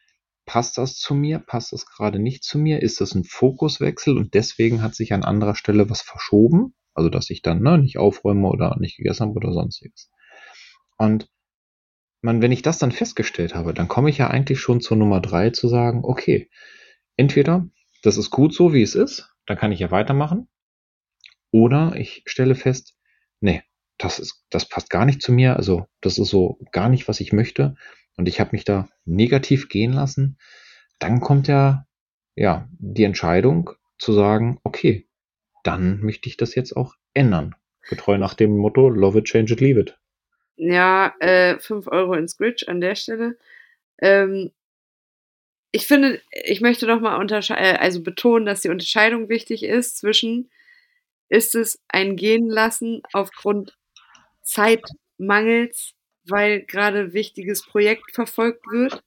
„Passt 0.46 0.78
das 0.78 0.96
zu 0.96 1.14
mir? 1.14 1.40
Passt 1.40 1.72
das 1.72 1.86
grade 1.86 2.18
nicht 2.20 2.44
zu 2.44 2.58
mir? 2.58 2.82
Ist 2.82 3.00
das 3.00 3.14
'n 3.16 3.24
Fokuswechsel 3.24 4.16
und 4.16 4.34
deswegen 4.34 4.80
hat 4.82 4.94
sich 4.94 5.12
an 5.12 5.24
anderer 5.24 5.56
Stelle 5.56 5.90
was 5.90 6.02
verschoben?“ 6.02 6.74
Also, 6.94 7.10
dass 7.10 7.30
ich 7.30 7.42
dann, 7.42 7.62
ne, 7.62 7.78
nicht 7.78 7.98
aufräume 7.98 8.48
oder 8.48 8.76
nicht 8.80 8.96
gegessen 8.96 9.24
habe 9.28 9.34
oder 9.36 9.52
Sonstiges. 9.52 10.10
Und 10.98 11.28
man 12.22 12.42
wenn 12.42 12.52
ich 12.52 12.62
das 12.62 12.78
dann 12.78 12.92
festgestellt 12.92 13.54
habe, 13.54 13.74
dann 13.74 13.88
komme 13.88 14.10
ich 14.10 14.18
ja 14.18 14.28
eigentlich 14.28 14.60
schon 14.60 14.80
zur 14.82 14.96
Nummer 14.98 15.20
3 15.20 15.50
zu 15.50 15.68
sagen: 15.68 16.02
„Okay, 16.04 16.50
entweder 17.16 17.68
das 18.02 18.18
ist 18.18 18.30
gut 18.30 18.54
so, 18.54 18.74
wie 18.74 18.82
es 18.82 18.94
ist, 18.96 19.30
dann 19.46 19.58
kann 19.58 19.72
ich 19.72 19.80
ja 19.80 19.90
weitermachen.“ 19.92 20.48
Oder 21.54 21.94
ich 21.96 22.22
stelle 22.26 22.54
fest: 22.54 22.94
„Ne, 23.40 23.62
das 23.98 24.18
ist 24.18 24.44
das 24.50 24.68
passt 24.68 24.90
gar 24.90 25.04
nicht 25.06 25.22
zu 25.22 25.32
mir. 25.32 25.56
Also, 25.56 25.86
das 26.00 26.18
ist 26.18 26.28
so 26.28 26.58
gar 26.72 26.88
nicht, 26.88 27.08
was 27.08 27.20
ich 27.20 27.32
möchte.“ 27.32 27.76
Und 28.16 28.28
ich 28.28 28.40
habe 28.40 28.50
mich 28.52 28.64
da 28.64 28.88
negativ 29.04 29.68
gehen 29.68 29.92
lassen. 29.92 30.38
Dann 30.98 31.20
kommt 31.20 31.48
ja 31.48 31.86
ja, 32.36 32.68
die 32.78 33.04
Entscheidung 33.04 33.70
zu 33.98 34.12
sagen: 34.12 34.58
„Okay, 34.64 35.06
dann 35.64 36.00
möchte 36.00 36.28
ich 36.28 36.36
das 36.36 36.54
jetzt 36.54 36.76
auch 36.76 36.94
ändern.“ 37.14 37.54
Getreu 37.88 38.18
nach 38.18 38.34
dem 38.34 38.56
Motto: 38.58 38.88
„Love 38.90 39.20
it, 39.20 39.26
change 39.26 39.54
it, 39.54 39.60
leave 39.60 39.80
it.“ 39.80 39.98
Ja, 40.58 41.14
äh, 41.20 41.58
5 41.58 41.86
€ 41.88 42.14
in 42.18 42.28
Scritch 42.28 42.68
an 42.68 42.80
der 42.80 42.94
Stelle. 42.96 43.38
Ähm 44.00 44.52
ich 45.74 45.86
finde 45.86 46.20
ich 46.30 46.60
möchte 46.60 46.86
noch 46.86 47.00
mal 47.00 47.16
unterschei 47.16 47.54
äh, 47.56 47.76
also, 47.78 48.02
betonen, 48.02 48.46
dass 48.46 48.60
die 48.62 48.68
Unterscheidung 48.68 49.28
wichtig 49.28 49.62
ist 49.64 49.98
zwischen: 49.98 50.50
Ist 51.28 51.54
es 51.54 51.80
ein 51.88 52.16
Gehen 52.16 52.48
lassen 52.48 53.02
aufgrund 53.12 53.76
Zeitmangels, 54.42 55.94
weil 56.28 56.62
grade 56.62 57.12
wichtiges 57.12 57.64
Projekt 57.64 58.14
verfolgt 58.14 58.66
wird? 58.70 59.02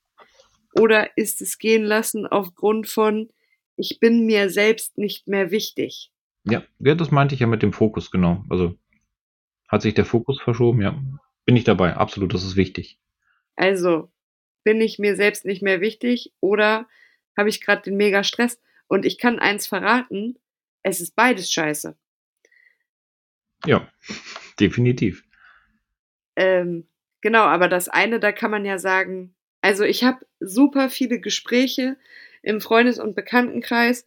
Oder 0.74 1.18
ist 1.18 1.42
es 1.42 1.58
gehen 1.58 1.84
lassen 1.84 2.28
aufgrund 2.28 2.88
von: 2.88 3.30
Ich 3.76 4.00
bin 4.00 4.26
mir 4.26 4.50
selbst 4.50 4.98
nicht 4.98 5.28
mehr 5.28 5.52
wichtig? 5.52 6.12
Ja, 6.44 6.64
ja, 6.80 6.96
das 6.96 7.12
meinte 7.12 7.36
ich 7.36 7.42
ja 7.42 7.48
mit 7.48 7.64
dem 7.64 7.74
Fokus, 7.74 8.12
genau. 8.12 8.46
Also, 8.50 8.78
hat 9.68 9.82
sich 9.82 9.94
der 9.94 10.06
Fokus 10.06 10.42
verschoben? 10.42 10.82
Ja, 10.82 11.00
bin 11.46 11.56
ich 11.56 11.64
dabei. 11.64 11.96
Absolut, 11.96 12.34
das 12.34 12.44
ist 12.44 12.56
wichtig. 12.56 13.00
Also, 13.56 14.12
bin 14.64 14.82
ich 14.82 15.00
mir 15.00 15.16
selbst 15.16 15.46
nicht 15.46 15.62
mehr 15.62 15.82
wichtig 15.82 16.32
oder 16.40 16.88
habe 17.38 17.50
ich 17.50 17.62
grad 17.62 17.86
den 17.86 17.98
Megastress? 17.98 18.60
Und 18.88 19.06
ich 19.06 19.18
kann 19.18 19.40
eins 19.40 19.68
verraten, 19.68 20.38
es 20.84 21.02
ist 21.02 21.16
beides 21.16 21.52
scheiße. 21.52 21.96
Ja, 23.66 23.90
definitiv. 24.60 25.24
Ähm, 26.36 26.88
genau, 27.22 27.44
aber 27.44 27.68
das 27.68 27.90
eine, 27.90 28.20
da 28.20 28.32
kann 28.32 28.52
man 28.52 28.66
ja 28.66 28.78
sagen 28.80 29.34
also, 29.62 29.84
ich 29.84 30.06
habe 30.06 30.26
super 30.40 30.90
viele 30.90 31.20
Gespräche 31.20 31.98
im 32.44 32.62
Freundes 32.62 32.98
und 32.98 33.14
Bekanntenkreis 33.16 34.06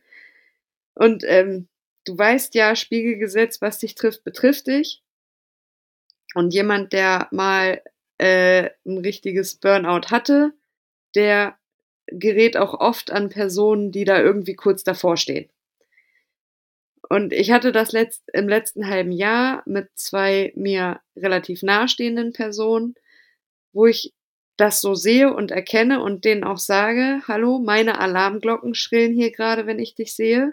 und, 0.95 1.25
ähm, 1.27 1.69
du 2.07 2.19
weißt 2.19 2.55
ja, 2.55 2.77
Spiegelgesetz, 2.77 3.63
was 3.63 3.79
dich 3.79 3.95
trifft, 3.95 4.25
betrifft 4.25 4.67
dich. 4.69 5.01
Und 6.35 6.55
jemand, 6.55 6.93
der 6.93 7.29
mal, 7.31 7.83
äh, 8.19 8.71
'n 8.85 8.99
richtiges 8.99 9.57
Burnout 9.57 10.11
hatte, 10.11 10.53
der 11.15 11.57
gerät 12.09 12.57
auch 12.57 12.75
oft 12.81 13.11
an 13.13 13.29
Personen, 13.31 13.93
die 13.93 14.05
da 14.05 14.21
irgendwie 14.21 14.55
kurz 14.57 14.85
davor 14.85 15.17
stehen. 15.17 15.49
Und 17.09 17.33
ich 17.33 17.51
hatte 17.51 17.73
das 17.73 17.93
letzt 17.93 18.23
im 18.33 18.49
letzten 18.49 18.87
halben 18.89 19.13
Jahr 19.13 19.63
mit 19.67 19.89
2 19.97 20.53
mir 20.57 21.01
relativ 21.17 21.63
nahestehenden 21.63 22.33
Personen, 22.33 22.95
wo 23.73 23.87
ich 23.87 24.13
das 24.57 24.81
so 24.81 24.95
sehe 24.95 25.33
und 25.35 25.51
erkenne 25.51 26.03
und 26.03 26.25
denen 26.25 26.45
auch 26.45 26.59
sage: 26.59 27.23
„Hallo, 27.29 27.59
meine 27.59 28.01
Alarmglocken 28.01 28.75
schrillen 28.75 29.15
hier 29.15 29.33
grade, 29.33 29.67
wenn 29.67 29.79
ich 29.79 29.95
dich 29.95 30.15
sehe. 30.15 30.53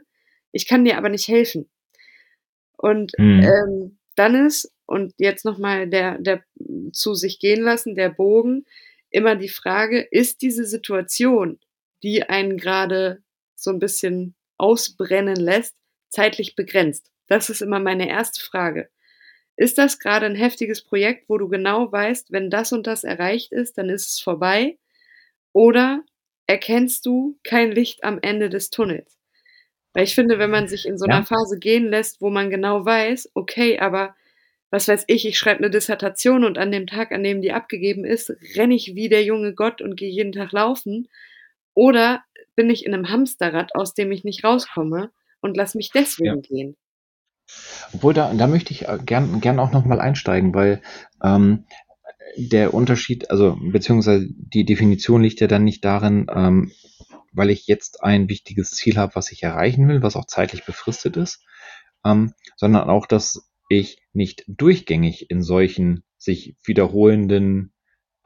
Ich 0.52 0.68
kann 0.68 0.86
dir 0.86 0.98
aber 0.98 1.10
nicht 1.10 1.28
helfen.“ 1.28 1.70
Und, 2.78 3.14
Mhm. 3.18 3.42
ähm, 3.44 3.98
dann 4.16 4.36
ist 4.48 4.72
und 4.86 5.14
jetzt 5.18 5.46
nochmal 5.46 5.88
der, 5.88 6.18
der 6.20 6.44
zu 6.94 7.14
sich 7.14 7.40
gehen 7.40 7.62
lassen, 7.62 7.96
der 7.96 8.10
Bogen, 8.10 8.66
immer 9.12 9.36
die 9.36 9.50
Frage, 9.50 10.02
ist 10.02 10.42
diese 10.42 10.66
Situation, 10.66 11.60
die 12.04 12.24
einen 12.24 12.58
gerade 12.58 13.22
so 13.56 13.70
ein 13.72 13.80
bisschen 13.80 14.36
ausbrennen 14.58 15.36
lässt, 15.36 15.76
zeitlich 16.10 16.56
begrenzt? 16.56 17.12
Das 17.28 17.50
ist 17.50 17.62
immer 17.62 17.80
meine 17.80 18.10
erste 18.10 18.42
Frage. 18.42 18.90
Ist 19.60 19.78
das 19.78 20.00
gerade 20.00 20.26
ein 20.26 20.36
heftiges 20.36 20.82
Projekt, 20.82 21.28
wo 21.28 21.38
du 21.38 21.50
genau 21.50 21.92
weißt, 21.92 22.32
wenn 22.32 22.50
das 22.50 22.72
und 22.72 22.88
das 22.88 23.04
erreicht 23.04 23.52
ist, 23.52 23.78
dann 23.78 23.90
ist 23.90 24.08
es 24.08 24.22
vorbei? 24.22 24.78
Oder 25.52 26.02
erkennst 26.48 27.06
du 27.06 27.38
kein 27.44 27.74
Licht 27.74 28.06
am 28.06 28.20
Ende 28.22 28.48
des 28.48 28.70
Tunnels? 28.70 29.20
Weil 29.92 30.06
ich 30.06 30.16
finde, 30.16 30.40
wenn 30.40 30.50
man 30.50 30.70
sich 30.70 30.86
in 30.86 30.98
so 30.98 31.04
einer 31.04 31.20
ja. 31.20 31.26
Phase 31.26 31.60
gehen 31.60 31.90
lässt, 31.90 32.22
wo 32.22 32.30
man 32.30 32.50
genau 32.50 32.86
weiß, 32.86 33.32
okay, 33.34 33.80
aber 33.80 34.16
was 34.70 34.88
weiß 34.88 35.04
ich, 35.08 35.28
ich 35.28 35.38
schreibe 35.38 35.60
eine 35.60 35.70
Dissertation 35.70 36.46
und 36.46 36.58
an 36.58 36.72
dem 36.72 36.88
Tag, 36.88 37.12
an 37.12 37.24
dem 37.24 37.42
die 37.42 37.52
abgegeben 37.52 38.06
ist, 38.06 38.34
renne 38.56 38.76
ich 38.76 38.96
wie 38.96 39.10
der 39.10 39.26
junge 39.26 39.54
Gott 39.54 39.82
und 39.82 39.98
gehe 39.98 40.10
jeden 40.10 40.32
Tag 40.32 40.54
laufen. 40.54 41.10
Oder 41.74 42.24
bin 42.56 42.70
ich 42.70 42.86
in 42.86 42.94
einem 42.94 43.10
Hamsterrad, 43.10 43.76
aus 43.76 43.94
dem 43.94 44.10
ich 44.14 44.24
nicht 44.24 44.46
rauskomme 44.46 45.12
und 45.42 45.58
lass 45.58 45.76
mich 45.76 45.92
deswegen 45.92 46.36
ja. 46.36 46.48
gehen. 46.48 46.78
Obwohl, 47.94 48.14
da, 48.14 48.34
da 48.34 48.48
möchte 48.48 48.72
ich 48.72 48.88
äh, 48.88 49.00
gern, 49.04 49.42
gern 49.42 49.60
auch 49.60 49.72
nochmal 49.72 50.00
einsteigen, 50.00 50.54
weil 50.54 50.82
ähm, 51.24 51.66
der 52.38 52.74
Unterschied, 52.74 53.32
also 53.32 53.58
beziehungsweise 53.60 54.28
die 54.30 54.66
Definition 54.66 55.24
liegt 55.24 55.42
ja 55.42 55.48
dann 55.48 55.64
nicht 55.64 55.84
darin, 55.84 56.28
ähm, 56.34 56.72
weil 57.34 57.50
ich 57.50 57.68
jetzt 57.68 58.04
ein 58.04 58.30
wichtiges 58.30 58.72
Ziel 58.72 58.98
habe, 58.98 59.16
was 59.16 59.32
ich 59.32 59.44
erreichen 59.44 59.88
will, 59.88 60.02
was 60.02 60.16
auch 60.16 60.26
zeitlich 60.26 60.66
befristet 60.66 61.18
ist, 61.18 61.44
ähm, 62.06 62.34
sondern 62.56 62.90
auch, 62.90 63.06
dass 63.06 63.50
ich 63.70 64.02
nicht 64.14 64.44
durchgängig 64.48 65.30
in 65.30 65.42
solchen 65.42 66.04
sich 66.18 66.56
wiederholenden 66.64 67.74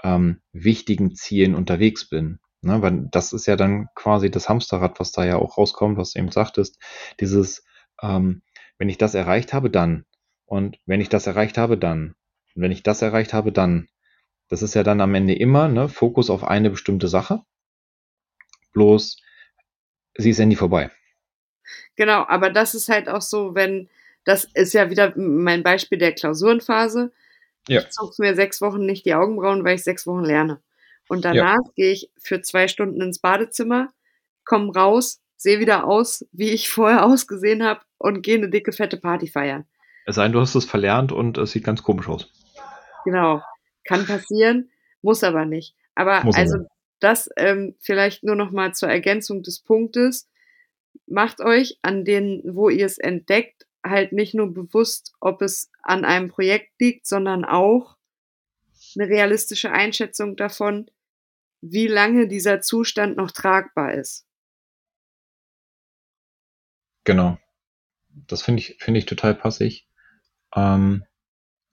ähm, 0.04 0.42
wichtigen 0.52 1.16
Zielen 1.16 1.56
unterwegs 1.56 2.08
bin. 2.10 2.40
Ne, 2.62 2.82
weil 2.82 3.10
das 3.12 3.34
ist 3.34 3.46
ja 3.46 3.58
dann 3.58 3.88
quasi 3.94 4.32
das 4.32 4.48
Hamsterrad, 4.48 4.98
was 5.00 5.12
da 5.12 5.26
ja 5.26 5.36
auch 5.36 5.58
rauskommt, 5.58 5.98
was 5.98 6.14
du 6.14 6.20
eben 6.20 6.32
sagtest, 6.32 6.80
dieses, 7.20 7.66
ähm, 8.02 8.42
wenn 8.78 8.90
ich 8.90 8.98
das 8.98 9.14
erreicht 9.14 9.54
habe, 9.54 9.70
dann. 9.70 10.06
Und 10.46 10.78
wenn 10.86 11.02
ich 11.02 11.10
das 11.10 11.28
erreicht 11.28 11.58
habe, 11.58 11.78
dann. 11.78 12.16
Und 12.56 12.62
wenn 12.62 12.72
ich 12.72 12.84
das 12.84 13.02
erreicht 13.02 13.34
habe, 13.34 13.52
dann. 13.52 13.88
Das 14.50 14.62
ist 14.62 14.76
ja 14.76 14.84
dann 14.84 15.02
am 15.02 15.16
Ende 15.16 15.34
immer 15.34 15.68
ne, 15.68 15.90
Fokus 15.90 16.30
auf 16.30 16.44
eine 16.44 16.70
bestimmte 16.70 17.08
Sache. 17.08 17.42
Bloß, 18.74 19.22
sie 20.16 20.30
ist 20.30 20.38
ja 20.38 20.46
nie 20.46 20.56
vorbei. 20.56 20.92
Genau, 21.96 22.26
aber 22.28 22.50
das 22.50 22.76
ist 22.76 22.90
halt 22.90 23.08
auch 23.08 23.22
so, 23.22 23.56
wenn, 23.56 23.90
das 24.26 24.46
ist 24.54 24.74
ja 24.74 24.90
wieder 24.90 25.14
mein 25.16 25.64
Beispiel 25.64 25.98
der 25.98 26.14
Klausurenphase. 26.14 27.12
Ja. 27.68 27.82
Ich 27.82 27.90
zog 27.90 28.20
mir 28.20 28.36
sechs 28.36 28.62
Wochen 28.62 28.86
nicht 28.86 29.06
die 29.06 29.16
Augenbrauen, 29.16 29.64
weil 29.64 29.76
ich 29.76 29.84
sechs 29.84 30.06
Wochen 30.06 30.24
lerne. 30.24 30.62
Und 31.08 31.26
danach 31.26 31.58
ja. 31.64 31.72
gehe 31.76 31.92
ich 31.92 32.12
für 32.20 32.42
zwei 32.42 32.68
Stunden 32.68 33.02
ins 33.02 33.20
Badezimmer, 33.20 33.94
komme 34.46 34.74
raus, 34.74 35.23
sehe 35.44 35.60
wieder 35.60 35.86
aus, 35.86 36.26
wie 36.32 36.50
ich 36.50 36.70
vorher 36.70 37.06
ausgesehen 37.06 37.64
habe 37.64 37.82
und 37.98 38.24
gehe 38.24 38.38
eine 38.38 38.50
dicke, 38.50 38.72
fette 38.72 38.98
Party 38.98 39.28
feiern. 39.28 39.66
Es 40.06 40.16
sei 40.16 40.24
denn, 40.24 40.34
du 40.34 40.42
hast 40.42 40.56
es 40.56 40.66
verlernt 40.66 41.12
und 41.12 41.38
es 41.38 41.52
sieht 41.52 41.64
ganz 41.64 41.84
komisch 41.84 42.10
aus. 42.10 42.30
Genau. 43.06 43.42
Kann 43.86 44.06
passieren, 44.06 44.72
muss 45.02 45.24
aber 45.24 45.46
nicht. 45.46 45.76
Aber 45.96 46.24
muss 46.24 46.36
also 46.36 46.56
aber. 46.56 46.68
das 47.00 47.30
ähm, 47.38 47.76
vielleicht 47.80 48.24
nur 48.24 48.36
noch 48.36 48.52
mal 48.52 48.74
zur 48.74 48.90
Ergänzung 48.90 49.44
des 49.44 49.60
Punktes. 49.60 50.30
Macht 51.06 51.42
euch 51.42 51.80
an 51.82 52.06
denen, 52.06 52.42
wo 52.56 52.70
ihr 52.70 52.86
es 52.86 52.98
entdeckt, 52.98 53.68
halt 53.86 54.14
nicht 54.14 54.34
nur 54.34 54.54
bewusst, 54.54 55.14
ob 55.20 55.42
es 55.42 55.70
an 55.82 56.06
einem 56.06 56.30
Projekt 56.30 56.72
liegt, 56.80 57.06
sondern 57.06 57.44
auch 57.44 57.98
eine 58.96 59.10
realistische 59.10 59.72
Einschätzung 59.72 60.36
davon, 60.36 60.90
wie 61.62 61.88
lange 61.88 62.28
dieser 62.28 62.62
Zustand 62.62 63.18
noch 63.18 63.32
tragbar 63.32 63.94
ist. 63.94 64.26
Genau. 67.04 67.38
Das 68.28 68.42
finde 68.42 68.62
ich, 68.62 68.78
finde 68.80 69.00
ich 69.00 69.06
total 69.06 69.36
passig. 69.36 69.88
Ähm, 70.56 71.04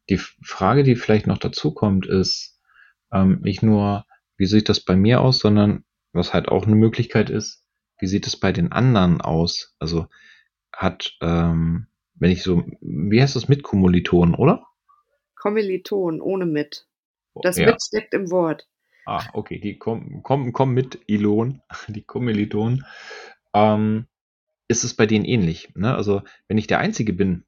die 0.08 0.18
Frage, 0.18 0.82
die 0.82 0.96
vielleicht 0.96 1.26
noch 1.26 1.38
dazu 1.38 1.72
kommt, 1.72 2.06
ist 2.06 2.60
ähm, 3.12 3.40
nicht 3.42 3.62
nur, 3.62 4.06
wie 4.36 4.46
sieht 4.46 4.68
das 4.68 4.80
bei 4.80 4.96
mir 4.96 5.20
aus, 5.20 5.38
sondern 5.38 5.84
was 6.12 6.34
halt 6.34 6.48
auch 6.48 6.66
eine 6.66 6.76
Möglichkeit 6.76 7.30
ist, 7.30 7.64
wie 7.98 8.06
sieht 8.06 8.26
es 8.26 8.38
bei 8.38 8.52
den 8.52 8.72
anderen 8.72 9.20
aus? 9.20 9.76
Also 9.78 10.06
hat, 10.72 11.16
ähm, 11.20 11.86
wenn 12.14 12.30
ich 12.30 12.42
so, 12.42 12.64
wie 12.80 13.20
heißt 13.20 13.36
das 13.36 13.48
mit 13.48 13.62
Kommilitonen, 13.62 14.34
oder? 14.34 14.66
Kommiliton, 15.36 16.20
ohne 16.20 16.46
mit. 16.46 16.86
Das 17.42 17.56
ja. 17.56 17.66
mit 17.66 17.82
steckt 17.82 18.14
im 18.14 18.30
Wort. 18.30 18.68
Ah, 19.06 19.24
okay, 19.32 19.58
die 19.58 19.78
kommen 19.78 20.22
komm, 20.22 20.52
komm 20.52 20.74
mit 20.74 21.00
Ilon, 21.06 21.62
die 21.88 22.02
Kommilitonen. 22.02 22.84
Ähm, 23.54 24.06
ist 24.70 24.84
es 24.84 24.94
bei 24.94 25.04
denen 25.04 25.24
ähnlich. 25.24 25.70
Ne? 25.74 25.92
Also, 25.92 26.22
wenn 26.46 26.56
ich 26.56 26.68
der 26.68 26.78
Einzige 26.78 27.12
bin, 27.12 27.44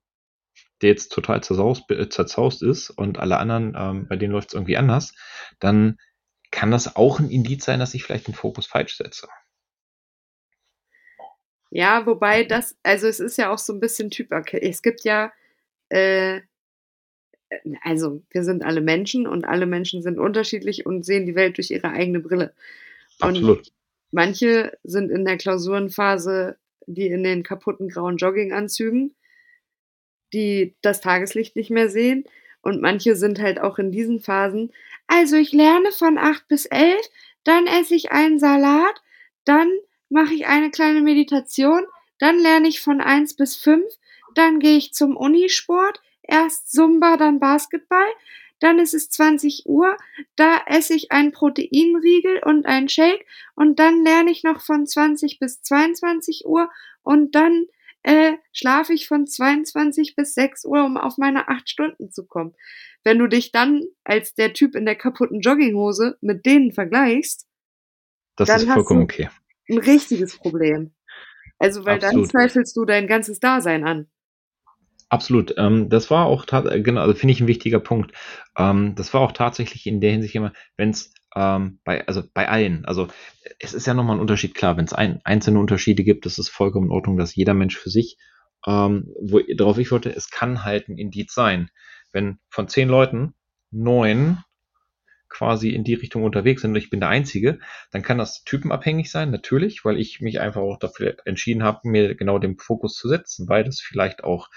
der 0.83 0.91
jetzt 0.91 1.13
total 1.13 1.41
zerzaust, 1.41 1.89
äh, 1.89 2.09
zerzaust 2.09 2.65
ist 2.65 2.91
und 2.91 3.21
alle 3.21 3.39
anderen, 3.39 3.75
ähm, 3.79 4.09
bei 4.09 4.17
denen 4.17 4.33
läuft 4.33 4.49
es 4.49 4.55
irgendwie 4.55 4.77
anders, 4.77 5.15
dann 5.61 6.01
kann 6.51 6.73
das 6.73 6.97
auch 6.97 7.21
ein 7.21 7.31
Indiz 7.31 7.65
sein, 7.65 7.79
dass 7.79 7.95
ich 7.95 8.03
vielleicht 8.03 8.27
den 8.27 8.35
Fokus 8.35 8.67
falsch 8.67 8.97
setze. 8.97 9.29
Ja, 11.71 12.07
wobei 12.07 12.43
das, 12.43 12.77
also 12.83 13.07
es 13.07 13.21
ist 13.21 13.39
ja 13.39 13.51
auch 13.53 13.59
so 13.59 13.73
ein 13.73 13.79
bisschen 13.81 14.11
Typ, 14.11 14.33
okay, 14.33 14.59
es 14.61 14.83
gibt 14.83 15.05
ja, 15.05 15.33
äh, 15.91 16.41
also 17.83 18.25
wir 18.31 18.43
sind 18.43 18.65
alle 18.65 18.81
Menschen 18.81 19.29
und 19.29 19.45
alle 19.45 19.67
Menschen 19.67 20.03
sind 20.03 20.19
unterschiedlich 20.19 20.87
und 20.87 21.07
sehen 21.07 21.25
die 21.25 21.37
Welt 21.37 21.57
durch 21.57 21.71
ihre 21.71 21.91
eigene 21.91 22.19
Brille. 22.19 22.53
Absolut. 23.21 23.59
Und 23.59 23.73
manche 24.11 24.77
sind 24.83 25.11
in 25.13 25.25
der 25.25 25.39
Klausurenphase, 25.39 26.59
die 26.87 27.09
in 27.09 27.23
den 27.23 27.43
kaputten 27.43 27.89
grauen 27.89 28.17
Jogginganzügen 28.17 29.15
die 30.33 30.77
das 30.83 31.01
Tageslicht 31.01 31.57
nicht 31.57 31.71
mehr 31.71 31.89
sehen. 31.89 32.25
Und 32.63 32.81
manche 32.81 33.17
sind 33.17 33.41
halt 33.41 33.61
auch 33.61 33.79
in 33.79 33.91
diesen 33.91 34.21
Phasen. 34.21 34.73
Also 35.07 35.37
ich 35.37 35.53
lerne 35.53 35.91
von 35.93 36.17
acht 36.17 36.47
bis 36.49 36.67
elf, 36.67 37.09
dann 37.45 37.67
esse 37.67 37.95
ich 37.95 38.13
einen 38.13 38.39
Salat, 38.39 39.03
dann 39.45 39.69
mache 40.09 40.35
ich 40.35 40.47
eine 40.47 40.71
kleine 40.71 41.01
Meditation, 41.01 41.85
dann 42.19 42.39
lerne 42.39 42.69
ich 42.69 42.81
von 42.81 43.01
eins 43.01 43.35
bis 43.35 43.57
fünf, 43.57 43.87
dann 44.35 44.61
gehe 44.61 44.77
ich 44.77 44.95
zum 44.95 45.17
Unisport, 45.17 46.01
erst 46.23 46.71
Zumba, 46.71 47.17
dann 47.17 47.41
Basketball, 47.41 48.07
dann 48.63 48.79
ist 48.79 48.95
es 48.95 49.11
20 49.11 49.65
Uhr, 49.67 49.97
da 50.37 50.61
esse 50.67 50.95
ich 50.95 51.13
einen 51.13 51.33
Proteinriegel 51.33 52.41
und 52.45 52.67
einen 52.67 52.89
Shake 52.89 53.27
und 53.55 53.79
dann 53.79 54.05
lerne 54.05 54.31
ich 54.31 54.45
noch 54.45 54.61
von 54.61 54.87
20 54.87 55.39
bis 55.39 55.63
22 55.63 56.45
Uhr 56.47 56.71
und 57.03 57.35
dann 57.35 57.67
äh, 58.03 58.35
schlafe 58.53 58.93
ich 58.93 59.07
von 59.07 59.27
22 59.27 60.17
bis 60.17 60.35
6 60.35 60.65
Uhr, 60.65 60.85
um 60.85 60.97
auf 60.97 61.19
meine 61.19 61.49
8 61.49 61.69
Stunden 61.69 62.11
zu 62.11 62.27
kommen. 62.27 62.55
Wenn 63.05 63.19
du 63.19 63.27
dich 63.27 63.53
dann 63.53 63.83
als 64.05 64.35
der 64.35 64.53
Typ 64.53 64.75
in 64.75 64.85
der 64.85 64.97
kaputten 64.97 65.41
Jogginghose 65.41 66.17
mit 66.21 66.47
denen 66.47 66.73
vergleichst, 66.73 67.47
das 68.37 68.49
dann 68.49 68.61
ist 68.61 68.73
vollkommen 68.73 69.03
okay. 69.03 69.29
Ein 69.69 69.79
richtiges 69.79 70.37
Problem. 70.37 70.93
Also, 71.59 71.85
weil 71.85 71.97
Absolut. 71.97 72.25
dann 72.25 72.31
zweifelst 72.31 72.77
du 72.77 72.85
dein 72.85 73.07
ganzes 73.07 73.39
Dasein 73.39 73.85
an. 73.85 74.11
Absolut. 75.13 75.55
Ähm, 75.59 75.91
das 75.91 76.11
war 76.11 76.25
auch, 76.25 76.47
genau, 76.47 77.03
also 77.03 77.13
finde 77.15 77.33
ich 77.35 77.41
ein 77.41 77.47
wichtiger 77.47 77.81
Punkt. 77.81 78.13
Ähm, 78.57 78.95
das 78.95 79.13
war 79.13 79.21
auch 79.21 79.33
tatsächlich 79.33 79.87
in 79.87 80.01
der 80.01 80.11
Hinsicht 80.13 80.35
immer, 80.35 80.53
wenn 80.79 80.89
es 80.91 81.13
ähm, 81.37 81.81
bei, 81.85 82.07
also 82.07 82.23
bei 82.33 82.49
allen. 82.49 82.87
Also 82.87 83.09
es 83.59 83.75
ist 83.75 83.87
ja 83.87 83.93
nochmal 83.93 84.17
ein 84.17 84.21
Unterschied, 84.21 84.55
klar, 84.55 84.79
wenn 84.79 84.87
es 84.87 84.95
ein, 84.95 85.21
einzelne 85.25 85.59
Unterschiede 85.59 86.03
gibt, 86.03 86.25
ist 86.25 86.39
es 86.39 86.49
vollkommen 86.49 86.87
in 86.87 86.93
Ordnung, 86.93 87.19
dass 87.19 87.35
jeder 87.35 87.53
Mensch 87.53 87.77
für 87.77 87.91
sich, 87.91 88.17
ähm, 88.67 89.13
wo, 89.21 89.41
darauf 89.55 89.77
ich 89.77 89.91
wollte, 89.91 90.15
es 90.15 90.31
kann 90.31 90.65
halt 90.65 90.89
ein 90.89 90.97
Indiz 90.97 91.35
sein. 91.35 91.69
Wenn 92.13 92.39
von 92.49 92.69
zehn 92.69 92.89
Leuten 92.89 93.35
neun 93.71 94.39
quasi 95.29 95.71
in 95.71 95.83
die 95.85 95.95
Richtung 95.95 96.25
unterwegs 96.25 96.61
sind 96.63 96.73
und 96.73 96.77
ich 96.77 96.91
bin 96.91 97.01
der 97.01 97.09
Einzige, 97.09 97.59
dann 97.91 98.03
kann 98.03 98.19
das 98.19 98.45
typenabhängig 98.45 99.11
sein, 99.11 99.31
natürlich, 99.31 99.85
weil 99.85 99.99
ich 99.99 100.21
mich 100.21 100.41
einfach 100.41 100.61
auch 100.61 100.79
dafür 100.79 101.17
entschieden 101.25 101.63
habe, 101.63 101.89
mir 101.89 102.15
genau 102.15 102.39
den 102.39 102.59
Fokus 102.59 102.95
zu 102.97 103.09
setzen, 103.09 103.49
weil 103.49 103.65
das 103.65 103.81
vielleicht 103.81 104.25
auch 104.25 104.49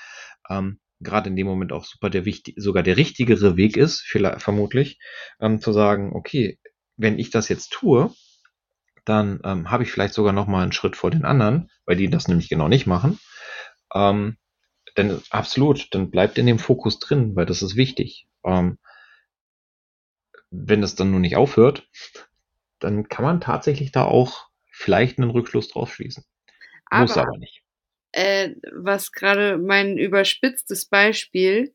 ähm, 0.49 0.79
gerade 0.99 1.29
in 1.29 1.35
dem 1.35 1.47
Moment 1.47 1.71
auch 1.71 1.85
super 1.85 2.09
der 2.09 2.25
wichtig, 2.25 2.55
sogar 2.57 2.83
der 2.83 2.97
richtigere 2.97 3.57
Weg 3.57 3.77
ist, 3.77 4.01
vielleicht, 4.01 4.41
vermutlich, 4.41 4.99
ähm, 5.39 5.59
zu 5.59 5.73
sagen, 5.73 6.13
okay, 6.13 6.59
wenn 6.97 7.19
ich 7.19 7.29
das 7.29 7.49
jetzt 7.49 7.71
tue, 7.71 8.13
dann 9.03 9.39
ähm, 9.43 9.69
habe 9.69 9.83
ich 9.83 9.91
vielleicht 9.91 10.13
sogar 10.13 10.33
noch 10.33 10.47
mal 10.47 10.63
einen 10.63 10.71
Schritt 10.71 10.95
vor 10.95 11.11
den 11.11 11.25
anderen, 11.25 11.69
weil 11.85 11.95
die 11.95 12.09
das 12.09 12.27
nämlich 12.27 12.49
genau 12.49 12.67
nicht 12.67 12.87
machen. 12.87 13.19
Ähm, 13.93 14.37
denn 14.97 15.21
absolut, 15.29 15.93
dann 15.93 16.09
bleibt 16.09 16.37
in 16.37 16.45
dem 16.45 16.59
Fokus 16.59 16.99
drin, 16.99 17.35
weil 17.35 17.45
das 17.45 17.61
ist 17.61 17.75
wichtig. 17.75 18.27
Ähm, 18.43 18.77
wenn 20.49 20.81
das 20.81 20.95
dann 20.95 21.11
nur 21.11 21.19
nicht 21.19 21.35
aufhört, 21.35 21.87
dann 22.79 23.07
kann 23.09 23.25
man 23.25 23.41
tatsächlich 23.41 23.91
da 23.91 24.05
auch 24.05 24.47
vielleicht 24.71 25.19
einen 25.19 25.29
Rückschluss 25.29 25.69
drauf 25.69 25.93
schließen. 25.93 26.23
Aber, 26.89 27.01
Muss 27.01 27.17
aber 27.17 27.37
nicht. 27.37 27.64
Äh, 28.15 28.55
was 28.71 29.11
gerade 29.11 29.57
mein 29.57 29.97
überspitztes 29.97 30.85
Beispiel 30.85 31.73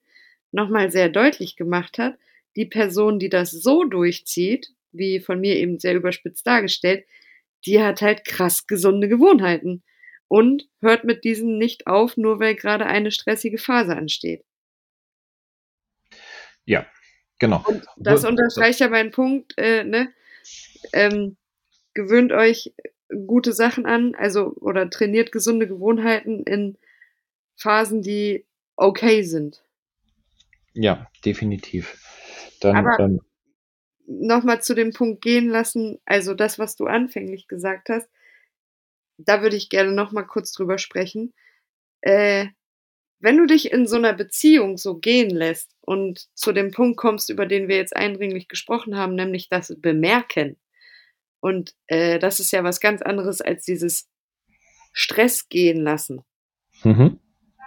nochmal 0.53 0.91
sehr 0.91 1.11
deutlich 1.11 1.55
gemacht 1.55 1.99
hat, 1.99 2.17
die 2.57 2.65
Person, 2.65 3.19
die 3.19 3.29
das 3.29 3.51
so 3.51 3.85
durchzieht, 3.85 4.69
wie 4.91 5.21
von 5.21 5.39
mir 5.39 5.57
eben 5.57 5.79
sehr 5.79 5.95
überspitzt 5.95 6.47
dargestellt, 6.47 7.05
die 7.67 7.83
hat 7.83 8.01
halt 8.01 8.25
krass 8.25 8.67
gesunde 8.67 9.07
Gewohnheiten 9.07 9.83
und 10.29 10.67
hört 10.81 11.05
mit 11.05 11.25
diesen 11.25 11.59
nicht 11.59 11.87
auf, 11.87 12.17
nur 12.17 12.41
weil 12.41 12.55
gerade 12.55 12.87
eine 12.87 13.11
stressige 13.11 13.59
Phase 13.59 13.95
ansteht. 13.95 14.43
Ja, 16.65 16.87
genau. 17.39 17.63
Und 17.67 17.85
das 17.99 18.25
unterstreicht 18.25 18.81
ja 18.81 18.89
meinen 18.89 19.11
Punkt, 19.11 19.53
äh, 19.59 19.85
ne? 19.85 20.11
Ähm, 20.95 21.37
gewöhnt 21.93 22.33
euch 22.33 22.73
gute 23.27 23.53
Sachen 23.53 23.87
an, 23.87 24.15
also 24.15 24.55
oder 24.61 24.89
trainiert 24.91 25.33
gesunde 25.33 25.67
Gewohnheiten 25.67 26.45
in 26.45 26.79
Phasen, 27.57 28.03
die 28.03 28.47
okay 28.77 29.23
sind. 29.23 29.63
Ja, 30.73 31.07
definitiv. 31.25 32.01
Dann, 32.61 32.77
Aber 32.77 32.99
ähm, 33.01 33.21
nochmal 34.07 34.63
zu 34.63 34.75
dem 34.75 34.93
Punkt 34.93 35.23
gehen 35.23 35.49
lassen, 35.49 35.99
also 36.05 36.35
das, 36.35 36.59
was 36.59 36.77
du 36.77 36.87
anfänglich 36.87 37.49
gesagt 37.49 37.89
hast, 37.89 38.09
da 39.19 39.43
würde 39.43 39.57
ich 39.57 39.69
gerne 39.69 39.93
nochmal 39.93 40.27
kurz 40.27 40.53
drüber 40.53 40.79
sprechen. 40.79 41.35
Äh, 42.01 42.47
wenn 43.21 43.37
du 43.37 43.47
dich 43.47 43.71
in 43.71 43.87
so 43.87 43.97
einer 43.97 44.15
Beziehung 44.15 44.79
so 44.79 44.97
gehen 44.97 45.31
lässt 45.31 45.77
und 45.83 46.29
zu 46.35 46.53
dem 46.53 46.71
Punkt 46.71 46.97
kommst, 46.97 47.29
über 47.29 47.45
den 47.45 47.69
wir 47.69 47.77
jetzt 47.77 47.95
eindringlich 47.95 48.49
gesprochen 48.49 48.97
haben, 48.97 49.15
nämlich 49.15 49.49
das 49.51 49.75
Bemerken. 49.79 50.57
Und 51.41 51.75
äh, 51.87 52.19
das 52.19 52.41
ist 52.41 52.51
ja 52.53 52.63
was 52.65 52.81
ganz 52.81 53.03
anderes 53.03 53.41
als 53.41 53.65
dieses 53.65 54.09
Stress 54.93 55.49
gehen 55.49 55.81
lassen. 55.83 56.23
mhm. 56.83 57.19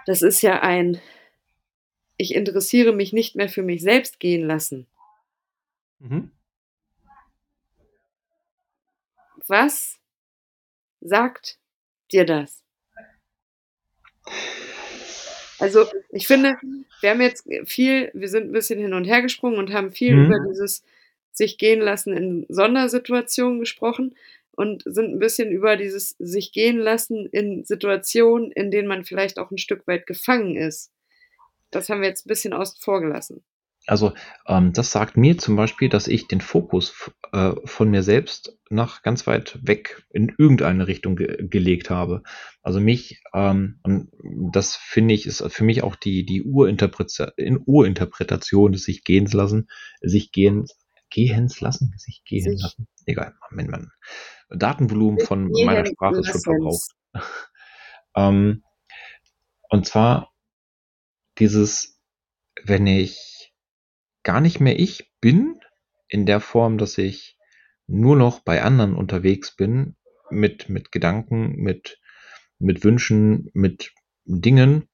Das 0.06 0.20
ist 0.22 0.42
ja 0.42 0.60
ein, 0.60 1.00
ich 2.18 2.34
interessiere 2.34 2.92
mich 2.92 3.12
nicht 3.12 3.36
mehr 3.36 3.48
für 3.48 3.62
mich 3.62 3.80
selbst 3.82 4.20
gehen 4.20 4.46
lassen. 4.46 4.86
Mhm. 5.98 6.30
Was 9.46 9.98
sagt 11.00 11.58
dir 12.12 12.24
das? 12.24 12.62
Also, 15.58 15.86
ich 16.10 16.26
finde, 16.26 16.56
wir 17.00 17.10
haben 17.10 17.20
jetzt 17.20 17.46
viel 17.64 18.10
wir 18.14 18.28
sind 18.28 18.48
ein 18.48 18.52
bisschen 18.52 18.78
hin 18.78 18.94
und 18.94 19.04
her 19.04 19.22
gesprungen 19.22 19.58
und 19.58 19.72
haben 19.72 19.92
viel 19.92 20.14
Mhm. 20.14 20.26
über 20.26 20.38
dieses 20.48 20.82
sich 21.34 21.58
gehen 21.58 21.80
lassen 21.80 22.16
in 22.16 22.46
Sondersituationen 22.48 23.60
gesprochen 23.60 24.14
und 24.52 24.82
sind 24.86 25.12
ein 25.12 25.18
bisschen 25.18 25.50
über 25.50 25.76
dieses 25.76 26.10
sich 26.18 26.52
gehen 26.52 26.78
lassen 26.78 27.26
in 27.26 27.64
Situationen, 27.64 28.52
in 28.52 28.70
denen 28.70 28.88
man 28.88 29.04
vielleicht 29.04 29.38
auch 29.38 29.50
ein 29.50 29.58
Stück 29.58 29.86
weit 29.86 30.06
gefangen 30.06 30.56
ist. 30.56 30.92
Das 31.70 31.88
haben 31.88 32.00
wir 32.00 32.08
jetzt 32.08 32.26
ein 32.26 32.28
bisschen 32.28 32.52
außen 32.52 32.78
vor 32.80 33.00
gelassen. 33.00 33.44
Also, 33.86 34.14
ähm, 34.46 34.72
das 34.72 34.92
sagt 34.92 35.16
mir 35.18 35.36
zum 35.36 35.56
Beispiel, 35.56 35.90
dass 35.90 36.08
ich 36.08 36.26
den 36.26 36.40
Fokus 36.40 37.10
äh, 37.32 37.52
von 37.66 37.90
mir 37.90 38.02
selbst 38.02 38.56
nach 38.70 39.02
ganz 39.02 39.26
weit 39.26 39.58
weg 39.62 40.06
in 40.10 40.32
irgendeine 40.38 40.86
Richtung 40.86 41.16
ge 41.16 41.46
gelegt 41.48 41.90
habe. 41.90 42.22
Also 42.62 42.80
mich 42.80 43.20
ähm, 43.34 43.80
das 44.52 44.76
finde 44.76 45.14
ich, 45.14 45.26
ist 45.26 45.44
für 45.52 45.64
mich 45.64 45.82
auch 45.82 45.96
die 45.96 46.24
die 46.24 46.42
Urinterpreza 46.44 47.32
in 47.36 47.60
Urinterpretation 47.64 48.72
des 48.72 48.84
sich 48.84 49.04
gehens 49.04 49.34
lassen 49.34 49.68
sich 50.00 50.32
gehen 50.32 50.66
gehens 51.14 51.60
lassen? 51.60 51.94
Sich 51.96 52.22
gehen 52.24 52.58
lassen? 52.58 52.88
Egal, 53.06 53.34
mein 53.50 53.68
mein 53.68 53.90
Datenvolumen 54.50 55.20
von 55.20 55.48
meiner 55.48 55.84
gehen 55.84 55.94
Sprache 55.94 56.18
ist 56.18 56.28
schon 56.28 56.40
verbraucht. 56.40 56.90
Ähm, 58.16 58.62
und 59.70 59.86
zwar 59.86 60.32
dieses, 61.38 62.00
wenn 62.62 62.86
ich 62.86 63.52
gar 64.22 64.40
nicht 64.40 64.60
mehr 64.60 64.78
ich 64.78 65.10
bin, 65.20 65.58
in 66.06 66.24
der 66.24 66.38
Form, 66.38 66.78
dass 66.78 66.96
ich 66.96 67.36
nur 67.88 68.14
noch 68.14 68.38
bei 68.38 68.62
anderen 68.62 68.94
unterwegs 68.94 69.56
bin, 69.56 69.96
mit 70.30 70.68
mit 70.68 70.92
Gedanken, 70.92 71.56
mit 71.56 71.98
mit 72.60 72.84
Wünschen, 72.84 73.50
mit 73.52 73.92
Dingen, 74.24 74.88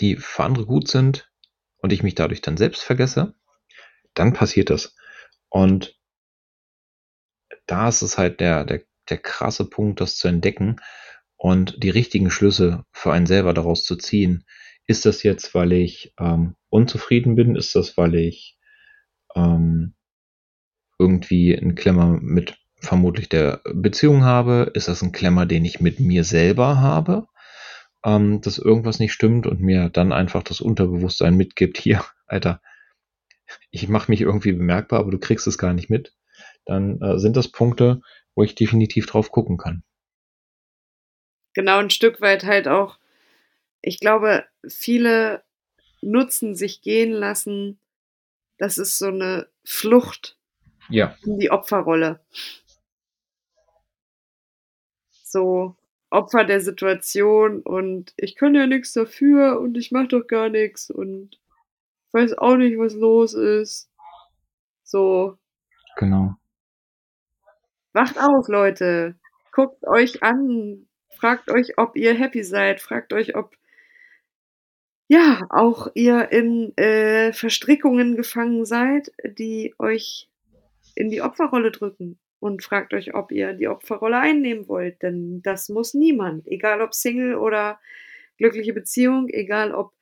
die 0.00 0.16
für 0.16 0.42
andere 0.42 0.66
gut 0.66 0.88
sind 0.88 1.30
und 1.76 1.92
ich 1.92 2.02
mich 2.02 2.16
dadurch 2.16 2.40
dann 2.40 2.56
selbst 2.56 2.82
vergesse, 2.82 3.36
dann 4.14 4.32
passiert 4.32 4.70
das. 4.70 4.96
Und 5.50 5.98
da 7.66 7.88
ist 7.88 8.02
es 8.02 8.18
halt 8.18 8.40
der 8.40 8.64
der 8.64 8.82
der 9.08 9.18
krasse 9.18 9.64
Punkt, 9.68 10.00
das 10.00 10.16
zu 10.16 10.28
entdecken 10.28 10.76
und 11.36 11.82
die 11.82 11.90
richtigen 11.90 12.30
Schlüsse 12.30 12.84
für 12.92 13.12
einen 13.12 13.26
selber 13.26 13.54
daraus 13.54 13.84
zu 13.84 13.96
ziehen. 13.96 14.44
Ist 14.86 15.06
das 15.06 15.22
jetzt, 15.22 15.54
weil 15.54 15.72
ich 15.72 16.12
ähm, 16.18 16.56
unzufrieden 16.68 17.34
bin? 17.36 17.56
Ist 17.56 17.74
das, 17.74 17.96
weil 17.96 18.14
ich 18.16 18.58
ähm, 19.34 19.94
irgendwie 20.98 21.56
einen 21.56 21.74
Klemmer 21.74 22.18
mit 22.20 22.58
vermutlich 22.80 23.28
der 23.28 23.60
Beziehung 23.72 24.24
habe? 24.24 24.70
Ist 24.74 24.88
das 24.88 25.02
ein 25.02 25.12
Klemmer, 25.12 25.46
den 25.46 25.64
ich 25.64 25.80
mit 25.80 26.00
mir 26.00 26.24
selber 26.24 26.80
habe? 26.80 27.26
Ähm, 28.04 28.40
dass 28.40 28.58
irgendwas 28.58 28.98
nicht 28.98 29.12
stimmt 29.12 29.46
und 29.46 29.60
mir 29.60 29.88
dann 29.90 30.12
einfach 30.12 30.42
das 30.42 30.60
Unterbewusstsein 30.60 31.36
mitgibt, 31.36 31.78
hier, 31.82 32.04
Alter, 32.26 32.60
ich 33.70 33.88
mache 33.88 34.10
mich 34.10 34.20
irgendwie 34.20 34.52
bemerkbar, 34.52 35.00
aber 35.00 35.10
du 35.10 35.18
kriegst 35.18 35.46
es 35.46 35.58
gar 35.58 35.72
nicht 35.72 35.90
mit. 35.90 36.14
Dann 36.64 37.00
äh, 37.00 37.18
sind 37.18 37.36
das 37.36 37.48
Punkte, 37.48 38.00
wo 38.34 38.42
ich 38.42 38.54
definitiv 38.54 39.06
drauf 39.06 39.30
gucken 39.30 39.56
kann. 39.56 39.82
Genau, 41.54 41.78
ein 41.78 41.90
Stück 41.90 42.20
weit 42.20 42.44
halt 42.44 42.68
auch 42.68 42.98
ich 43.80 44.00
glaube, 44.00 44.44
viele 44.66 45.44
nutzen 46.00 46.54
sich 46.54 46.82
gehen 46.82 47.12
lassen. 47.12 47.78
Das 48.58 48.78
ist 48.78 48.98
so 48.98 49.06
eine 49.06 49.48
Flucht 49.64 50.38
Ja. 50.88 51.16
in 51.24 51.38
die 51.38 51.50
Opferrolle. 51.50 52.20
So 55.24 55.76
Opfer 56.10 56.44
der 56.44 56.60
Situation 56.60 57.60
und 57.60 58.14
ich 58.16 58.34
kann 58.34 58.54
ja 58.54 58.66
nix 58.66 58.94
dafür 58.94 59.60
und 59.60 59.76
ich 59.76 59.92
mache 59.92 60.08
doch 60.08 60.26
gar 60.26 60.48
nix 60.48 60.90
und 60.90 61.38
weiß 62.12 62.38
auch 62.38 62.56
nicht, 62.56 62.78
was 62.78 62.94
los 62.94 63.34
ist. 63.34 63.90
So. 64.82 65.38
Genau. 65.96 66.34
Wacht 67.92 68.18
auf, 68.18 68.48
Leute. 68.48 69.16
Guckt 69.52 69.86
euch 69.86 70.22
an. 70.22 70.86
Fragt 71.16 71.50
euch, 71.50 71.78
ob 71.78 71.96
ihr 71.96 72.14
happy 72.14 72.44
seid. 72.44 72.80
Fragt 72.80 73.12
euch, 73.12 73.34
ob 73.34 73.56
ja, 75.10 75.46
auch 75.48 75.88
ihr 75.94 76.30
in 76.32 76.76
äh, 76.76 77.32
Verstrickungen 77.32 78.14
gefangen 78.14 78.66
seid, 78.66 79.10
die 79.24 79.74
euch 79.78 80.28
in 80.94 81.08
die 81.08 81.22
Opferrolle 81.22 81.70
drücken. 81.70 82.18
Und 82.40 82.62
fragt 82.62 82.94
euch, 82.94 83.14
ob 83.14 83.32
ihr 83.32 83.54
die 83.54 83.68
Opferrolle 83.68 84.18
einnehmen 84.18 84.68
wollt. 84.68 85.02
Denn 85.02 85.40
das 85.42 85.70
muss 85.70 85.94
niemand. 85.94 86.46
Egal 86.46 86.82
ob 86.82 86.94
Single 86.94 87.34
oder 87.34 87.80
glückliche 88.36 88.72
Beziehung, 88.72 89.28
egal 89.28 89.74
ob 89.74 89.92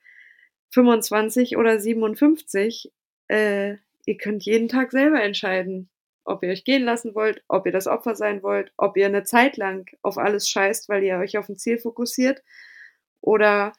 25 0.69 1.57
oder 1.57 1.79
57, 1.79 2.91
äh, 3.27 3.75
ihr 4.05 4.17
könnt 4.17 4.43
jeden 4.45 4.67
Tag 4.67 4.91
selber 4.91 5.21
entscheiden, 5.21 5.89
ob 6.23 6.43
ihr 6.43 6.49
euch 6.49 6.65
gehen 6.65 6.83
lassen 6.83 7.15
wollt, 7.15 7.43
ob 7.47 7.65
ihr 7.65 7.71
das 7.71 7.87
Opfer 7.87 8.15
sein 8.15 8.43
wollt, 8.43 8.71
ob 8.77 8.97
ihr 8.97 9.05
eine 9.05 9.23
Zeit 9.23 9.57
lang 9.57 9.89
auf 10.01 10.17
alles 10.17 10.49
scheißt, 10.49 10.89
weil 10.89 11.03
ihr 11.03 11.17
euch 11.17 11.37
auf 11.37 11.49
ein 11.49 11.57
Ziel 11.57 11.77
fokussiert 11.77 12.43
oder 13.21 13.73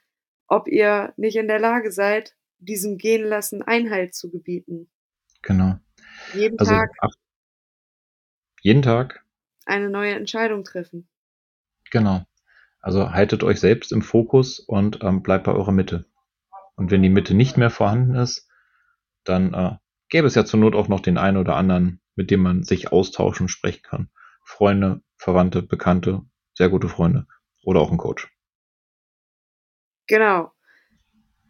ob 0.46 0.68
ihr 0.68 1.12
nicht 1.16 1.36
in 1.36 1.48
der 1.48 1.58
Lage 1.58 1.92
seid, 1.92 2.34
diesem 2.58 2.96
Gehen 2.98 3.24
lassen 3.24 3.62
Einhalt 3.62 4.14
zu 4.14 4.30
gebieten. 4.30 4.90
Genau. 5.42 5.78
Jeden 6.34 6.58
Also 6.58 6.72
Tag 6.72 6.90
ab 6.98 7.10
jeden 8.62 8.82
Tag, 8.82 9.24
eine 9.66 9.88
neue 9.88 10.14
Entscheidung 10.14 10.64
treffen. 10.64 11.08
genau. 11.90 12.24
Also 12.80 13.10
haltet 13.12 13.42
euch 13.44 13.60
selbst 13.60 13.92
im 13.92 14.02
Fokus 14.02 14.60
und 14.60 15.02
ähm, 15.02 15.22
bleibt 15.22 15.44
bei 15.44 15.52
eurer 15.52 15.72
Mitte. 15.72 16.07
Und 16.78 16.92
wenn 16.92 17.02
die 17.02 17.08
Mitte 17.08 17.34
nicht 17.34 17.56
mehr 17.56 17.70
vorhanden 17.70 18.14
ist, 18.14 18.48
dann 19.24 19.52
äh, 19.52 19.76
gäbe 20.10 20.28
es 20.28 20.36
ja 20.36 20.44
zur 20.44 20.60
Not 20.60 20.76
auch 20.76 20.86
noch 20.86 21.00
den 21.00 21.18
einen 21.18 21.36
oder 21.36 21.56
anderen, 21.56 22.00
mit 22.14 22.30
dem 22.30 22.40
man 22.40 22.62
sich 22.62 22.92
austauschen 22.92 23.44
und 23.44 23.48
sprechen 23.48 23.82
kann. 23.82 24.10
Freunde, 24.44 25.02
Verwandte, 25.16 25.62
Bekannte, 25.62 26.22
sehr 26.54 26.68
gute 26.68 26.88
Freunde 26.88 27.26
oder 27.64 27.80
auch 27.80 27.90
ein 27.90 27.98
Coach. 27.98 28.32
Genau. 30.06 30.52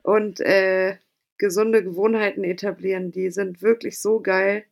Und 0.02 0.40
äh, 0.40 0.96
gesunde 1.36 1.84
Gewohnheiten 1.84 2.42
etablieren, 2.42 3.10
die 3.10 3.30
sind 3.30 3.60
wirklich 3.60 4.00
so 4.00 4.20
geil. 4.20 4.64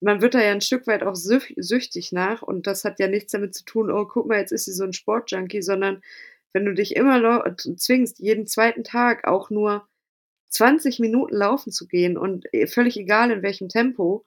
Man 0.00 0.22
wird 0.22 0.34
da 0.34 0.40
ja 0.40 0.52
ein 0.52 0.60
Stück 0.60 0.86
weit 0.86 1.02
auch 1.02 1.16
süch 1.16 1.54
süchtig 1.56 2.12
nach 2.12 2.42
und 2.42 2.68
das 2.68 2.84
hat 2.84 3.00
ja 3.00 3.08
nichts 3.08 3.32
damit 3.32 3.52
zu 3.52 3.64
tun, 3.64 3.90
oh, 3.90 4.06
guck 4.06 4.28
mal, 4.28 4.38
jetzt 4.38 4.52
ist 4.52 4.66
sie 4.66 4.72
so 4.72 4.84
ein 4.84 4.92
Sportjunkie, 4.92 5.62
sondern 5.62 6.02
wenn 6.52 6.64
du 6.64 6.74
dich 6.74 6.96
immer 6.96 7.18
lau 7.18 7.42
zwingst, 7.56 8.18
jeden 8.18 8.46
zweiten 8.46 8.84
Tag 8.84 9.26
auch 9.26 9.50
nur 9.50 9.88
20 10.48 11.00
Minuten 11.00 11.34
laufen 11.34 11.72
zu 11.72 11.86
gehen 11.86 12.16
und 12.18 12.52
äh, 12.52 12.66
völlig 12.66 12.96
egal 12.98 13.30
in 13.30 13.42
welchem 13.42 13.68
Tempo, 13.68 14.24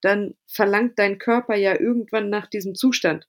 dann 0.00 0.34
verlangt 0.46 0.98
dein 0.98 1.18
Körper 1.18 1.56
ja 1.56 1.78
irgendwann 1.78 2.30
nach 2.30 2.46
diesem 2.46 2.74
Zustand. 2.74 3.28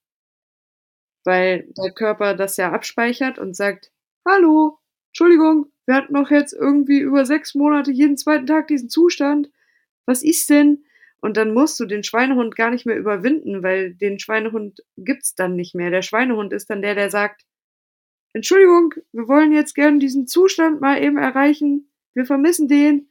Weil 1.24 1.68
der 1.78 1.92
Körper 1.92 2.34
das 2.36 2.58
ja 2.58 2.72
abspeichert 2.72 3.38
und 3.38 3.56
sagt: 3.56 3.92
„Hallo, 4.26 4.80
Entschuldigung, 5.10 5.72
wir 5.86 5.96
hatten 5.96 6.14
doch 6.14 6.30
jetzt 6.32 6.54
irgendwie 6.54 7.00
über 7.00 7.26
sechs 7.26 7.54
Monate 7.56 7.92
jeden 7.92 8.18
zweiten 8.18 8.48
Tag 8.48 8.68
diesen 8.68 8.90
Zustand. 8.90 9.50
Was 10.06 10.24
ist 10.24 10.50
denn? 10.50 10.86
Und 11.22 11.38
dann 11.38 11.54
musst 11.54 11.80
du 11.80 11.86
den 11.86 12.04
Schweinehund 12.04 12.56
gar 12.56 12.70
nicht 12.72 12.86
mehr 12.86 12.98
überwinden, 12.98 13.64
weil 13.64 13.94
den 13.96 14.20
Schweinehund 14.20 14.82
gibt's 14.98 15.36
dann 15.36 15.56
nicht 15.56 15.76
mehr. 15.76 15.90
Der 15.92 16.04
Schweinehund 16.04 16.54
ist 16.54 16.70
dann 16.70 16.82
der, 16.82 16.96
der 16.96 17.10
sagt, 17.10 17.44
Entschuldigung, 18.38 18.94
wir 19.12 19.28
wollen 19.28 19.52
jetzt 19.52 19.76
gerne 19.76 20.00
diesen 20.00 20.28
Zustand 20.28 20.82
mal 20.82 21.02
eben 21.02 21.18
erreichen. 21.18 21.92
Wir 22.14 22.26
vermissen 22.26 22.68
den. 22.68 23.10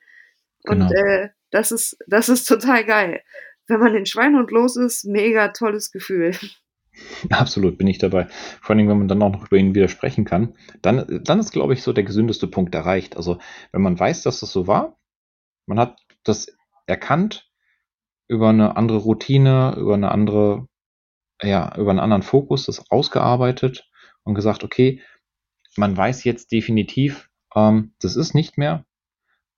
Genau. 0.64 0.86
Und 0.86 0.92
äh, 0.92 1.30
das 1.50 1.72
ist, 1.72 1.96
das 2.06 2.28
ist 2.28 2.44
total 2.44 2.84
geil. 2.84 3.22
Wenn 3.66 3.80
man 3.80 3.92
den 3.92 4.06
Schweinehund 4.06 4.50
los 4.50 4.76
ist, 4.76 5.04
mega 5.04 5.48
tolles 5.48 5.90
Gefühl. 5.90 6.32
Absolut, 7.30 7.76
bin 7.76 7.88
ich 7.88 7.98
dabei. 7.98 8.28
Vor 8.62 8.74
allem, 8.74 8.88
wenn 8.88 8.98
man 8.98 9.08
dann 9.08 9.22
auch 9.22 9.32
noch 9.32 9.46
über 9.46 9.56
ihn 9.56 9.74
widersprechen 9.74 10.24
kann, 10.24 10.54
dann, 10.82 11.20
dann 11.24 11.40
ist, 11.40 11.52
glaube 11.52 11.74
ich, 11.74 11.82
so 11.82 11.92
der 11.92 12.04
gesündeste 12.04 12.46
Punkt 12.46 12.74
erreicht. 12.74 13.16
Also, 13.16 13.38
wenn 13.72 13.82
man 13.82 13.98
weiß, 13.98 14.22
dass 14.22 14.40
das 14.40 14.50
so 14.52 14.66
war, 14.66 14.98
man 15.66 15.78
hat 15.78 15.98
das 16.24 16.56
erkannt 16.86 17.50
über 18.28 18.48
eine 18.48 18.76
andere 18.76 18.98
Routine, 18.98 19.74
über 19.76 19.94
eine 19.94 20.10
andere, 20.10 20.68
ja, 21.42 21.76
über 21.76 21.90
einen 21.90 22.00
anderen 22.00 22.22
Fokus, 22.22 22.66
das 22.66 22.90
ausgearbeitet 22.90 23.88
und 24.24 24.34
gesagt, 24.34 24.64
okay, 24.64 25.02
man 25.78 25.96
weiß 25.96 26.24
jetzt 26.24 26.52
definitiv, 26.52 27.30
ähm, 27.54 27.94
das 28.00 28.16
ist 28.16 28.34
nicht 28.34 28.58
mehr 28.58 28.84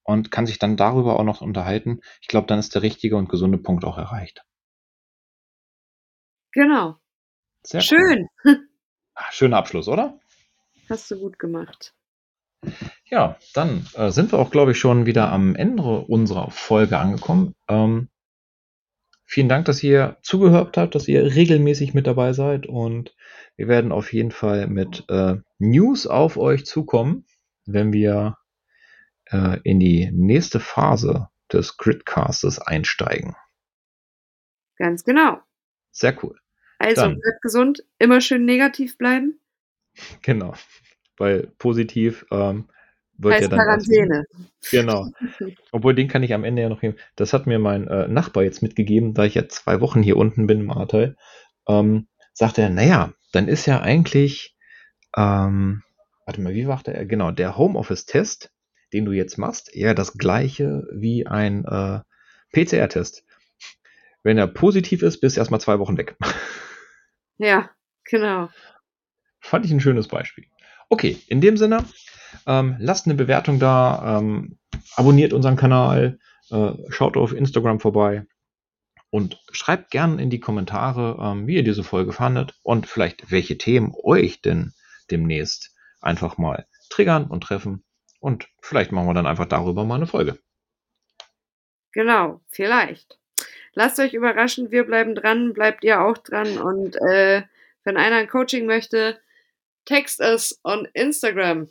und 0.02 0.30
kann 0.30 0.46
sich 0.46 0.58
dann 0.58 0.76
darüber 0.76 1.18
auch 1.18 1.24
noch 1.24 1.40
unterhalten. 1.40 2.00
Ich 2.20 2.28
glaube, 2.28 2.46
dann 2.46 2.58
ist 2.58 2.74
der 2.74 2.82
richtige 2.82 3.16
und 3.16 3.28
gesunde 3.28 3.58
Punkt 3.58 3.84
auch 3.84 3.98
erreicht. 3.98 4.44
Genau. 6.52 6.96
Sehr 7.62 7.80
Schön. 7.80 8.28
Cool. 8.44 8.68
Schöner 9.32 9.56
Abschluss, 9.56 9.88
oder? 9.88 10.20
Hast 10.88 11.10
du 11.10 11.18
gut 11.18 11.40
gemacht. 11.40 11.92
Ja, 13.04 13.36
dann 13.52 13.84
äh, 13.94 14.10
sind 14.10 14.32
wir 14.32 14.38
auch, 14.38 14.50
glaube 14.50 14.70
ich, 14.70 14.78
schon 14.78 15.06
wieder 15.06 15.32
am 15.32 15.56
Ende 15.56 15.82
unserer 15.82 16.52
Folge 16.52 16.98
angekommen. 16.98 17.54
Ähm, 17.68 18.10
vielen 19.28 19.48
Dank, 19.48 19.66
dass 19.66 19.82
ihr 19.82 20.16
zugehört 20.22 20.76
habt, 20.76 20.94
dass 20.94 21.06
ihr 21.06 21.22
regelmäßig 21.34 21.92
mit 21.92 22.06
dabei 22.06 22.32
seid 22.32 22.66
und 22.66 23.14
wir 23.56 23.68
werden 23.68 23.92
auf 23.92 24.12
jeden 24.12 24.30
Fall 24.30 24.66
mit 24.66 25.04
äh, 25.08 25.36
News 25.58 26.06
auf 26.06 26.38
euch 26.38 26.64
zukommen, 26.64 27.26
wenn 27.66 27.92
wir 27.92 28.38
äh, 29.26 29.58
in 29.64 29.78
die 29.78 30.10
nächste 30.12 30.60
Phase 30.60 31.28
des 31.52 31.76
Gridcastes 31.76 32.58
einsteigen. 32.58 33.36
Ganz 34.76 35.04
genau. 35.04 35.40
Sehr 35.90 36.16
cool. 36.22 36.38
Also 36.78 37.02
Dann. 37.02 37.18
bleibt 37.20 37.42
gesund, 37.42 37.84
immer 37.98 38.20
schön 38.20 38.44
negativ 38.44 38.96
bleiben. 38.96 39.40
Genau, 40.22 40.54
weil 41.16 41.48
positiv 41.58 42.24
ähm, 42.30 42.70
wird 43.18 43.34
heißt 43.34 43.42
ja 43.42 43.48
dann. 43.48 43.58
Quarantäne. 43.58 44.24
Genau. 44.70 45.06
Obwohl, 45.72 45.94
den 45.94 46.08
kann 46.08 46.22
ich 46.22 46.32
am 46.32 46.44
Ende 46.44 46.62
ja 46.62 46.68
noch 46.68 46.80
geben. 46.80 46.96
Das 47.16 47.32
hat 47.32 47.46
mir 47.46 47.58
mein 47.58 47.86
äh, 47.88 48.08
Nachbar 48.08 48.44
jetzt 48.44 48.62
mitgegeben, 48.62 49.14
da 49.14 49.24
ich 49.24 49.34
ja 49.34 49.48
zwei 49.48 49.80
Wochen 49.80 50.02
hier 50.02 50.16
unten 50.16 50.46
bin 50.46 50.60
im 50.60 50.70
Ahrtal. 50.70 51.16
Ähm, 51.68 52.08
sagt 52.32 52.58
er, 52.58 52.70
naja, 52.70 53.12
dann 53.32 53.48
ist 53.48 53.66
ja 53.66 53.80
eigentlich, 53.80 54.56
ähm, 55.16 55.82
warte 56.24 56.40
mal, 56.40 56.54
wie 56.54 56.64
machte 56.64 56.94
er? 56.94 57.04
Genau, 57.04 57.30
der 57.30 57.58
Homeoffice-Test, 57.58 58.50
den 58.92 59.04
du 59.04 59.12
jetzt 59.12 59.36
machst, 59.36 59.74
eher 59.74 59.94
das 59.94 60.14
gleiche 60.14 60.86
wie 60.92 61.26
ein 61.26 61.64
äh, 61.64 62.00
PCR-Test. 62.52 63.24
Wenn 64.22 64.38
er 64.38 64.46
positiv 64.46 65.02
ist, 65.02 65.20
bist 65.20 65.36
du 65.36 65.40
erstmal 65.40 65.60
zwei 65.60 65.78
Wochen 65.78 65.96
weg. 65.96 66.16
Ja, 67.38 67.70
genau. 68.04 68.48
Fand 69.40 69.64
ich 69.64 69.70
ein 69.70 69.80
schönes 69.80 70.08
Beispiel. 70.08 70.46
Okay, 70.88 71.18
in 71.28 71.40
dem 71.40 71.56
Sinne, 71.56 71.84
ähm, 72.46 72.76
lasst 72.78 73.06
eine 73.06 73.14
Bewertung 73.14 73.58
da, 73.58 74.18
ähm, 74.18 74.58
abonniert 74.96 75.32
unseren 75.32 75.56
Kanal, 75.56 76.18
äh, 76.50 76.72
schaut 76.88 77.16
auf 77.16 77.32
Instagram 77.32 77.80
vorbei 77.80 78.26
und 79.10 79.40
schreibt 79.52 79.90
gerne 79.90 80.22
in 80.22 80.30
die 80.30 80.40
Kommentare, 80.40 81.18
ähm, 81.20 81.46
wie 81.46 81.56
ihr 81.56 81.64
diese 81.64 81.84
Folge 81.84 82.12
fandet 82.12 82.54
und 82.62 82.86
vielleicht 82.86 83.30
welche 83.30 83.58
Themen 83.58 83.92
euch 84.02 84.40
denn 84.40 84.72
demnächst 85.10 85.74
einfach 86.00 86.38
mal 86.38 86.66
triggern 86.90 87.26
und 87.26 87.42
treffen. 87.42 87.84
Und 88.20 88.48
vielleicht 88.60 88.92
machen 88.92 89.06
wir 89.06 89.14
dann 89.14 89.26
einfach 89.26 89.46
darüber 89.46 89.84
mal 89.84 89.96
eine 89.96 90.06
Folge. 90.06 90.38
Genau, 91.92 92.40
vielleicht. 92.48 93.18
Lasst 93.74 93.98
euch 94.00 94.12
überraschen, 94.12 94.70
wir 94.70 94.84
bleiben 94.84 95.14
dran, 95.14 95.52
bleibt 95.52 95.84
ihr 95.84 96.00
auch 96.00 96.18
dran 96.18 96.58
und 96.58 96.96
äh, 96.96 97.42
wenn 97.84 97.96
einer 97.96 98.16
ein 98.16 98.28
Coaching 98.28 98.66
möchte, 98.66 99.18
text 99.84 100.20
es 100.20 100.60
on 100.64 100.86
Instagram. 100.92 101.68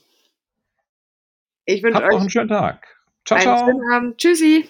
Ich 1.70 1.84
wünsche 1.84 2.02
euch 2.02 2.12
noch 2.12 2.22
einen 2.22 2.30
schönen 2.30 2.48
Tag. 2.48 2.88
Ciao, 3.26 3.38
einen 3.38 3.58
ciao. 3.58 3.68
schönen 3.68 3.92
Abend. 3.92 4.18
Tschüssi. 4.18 4.70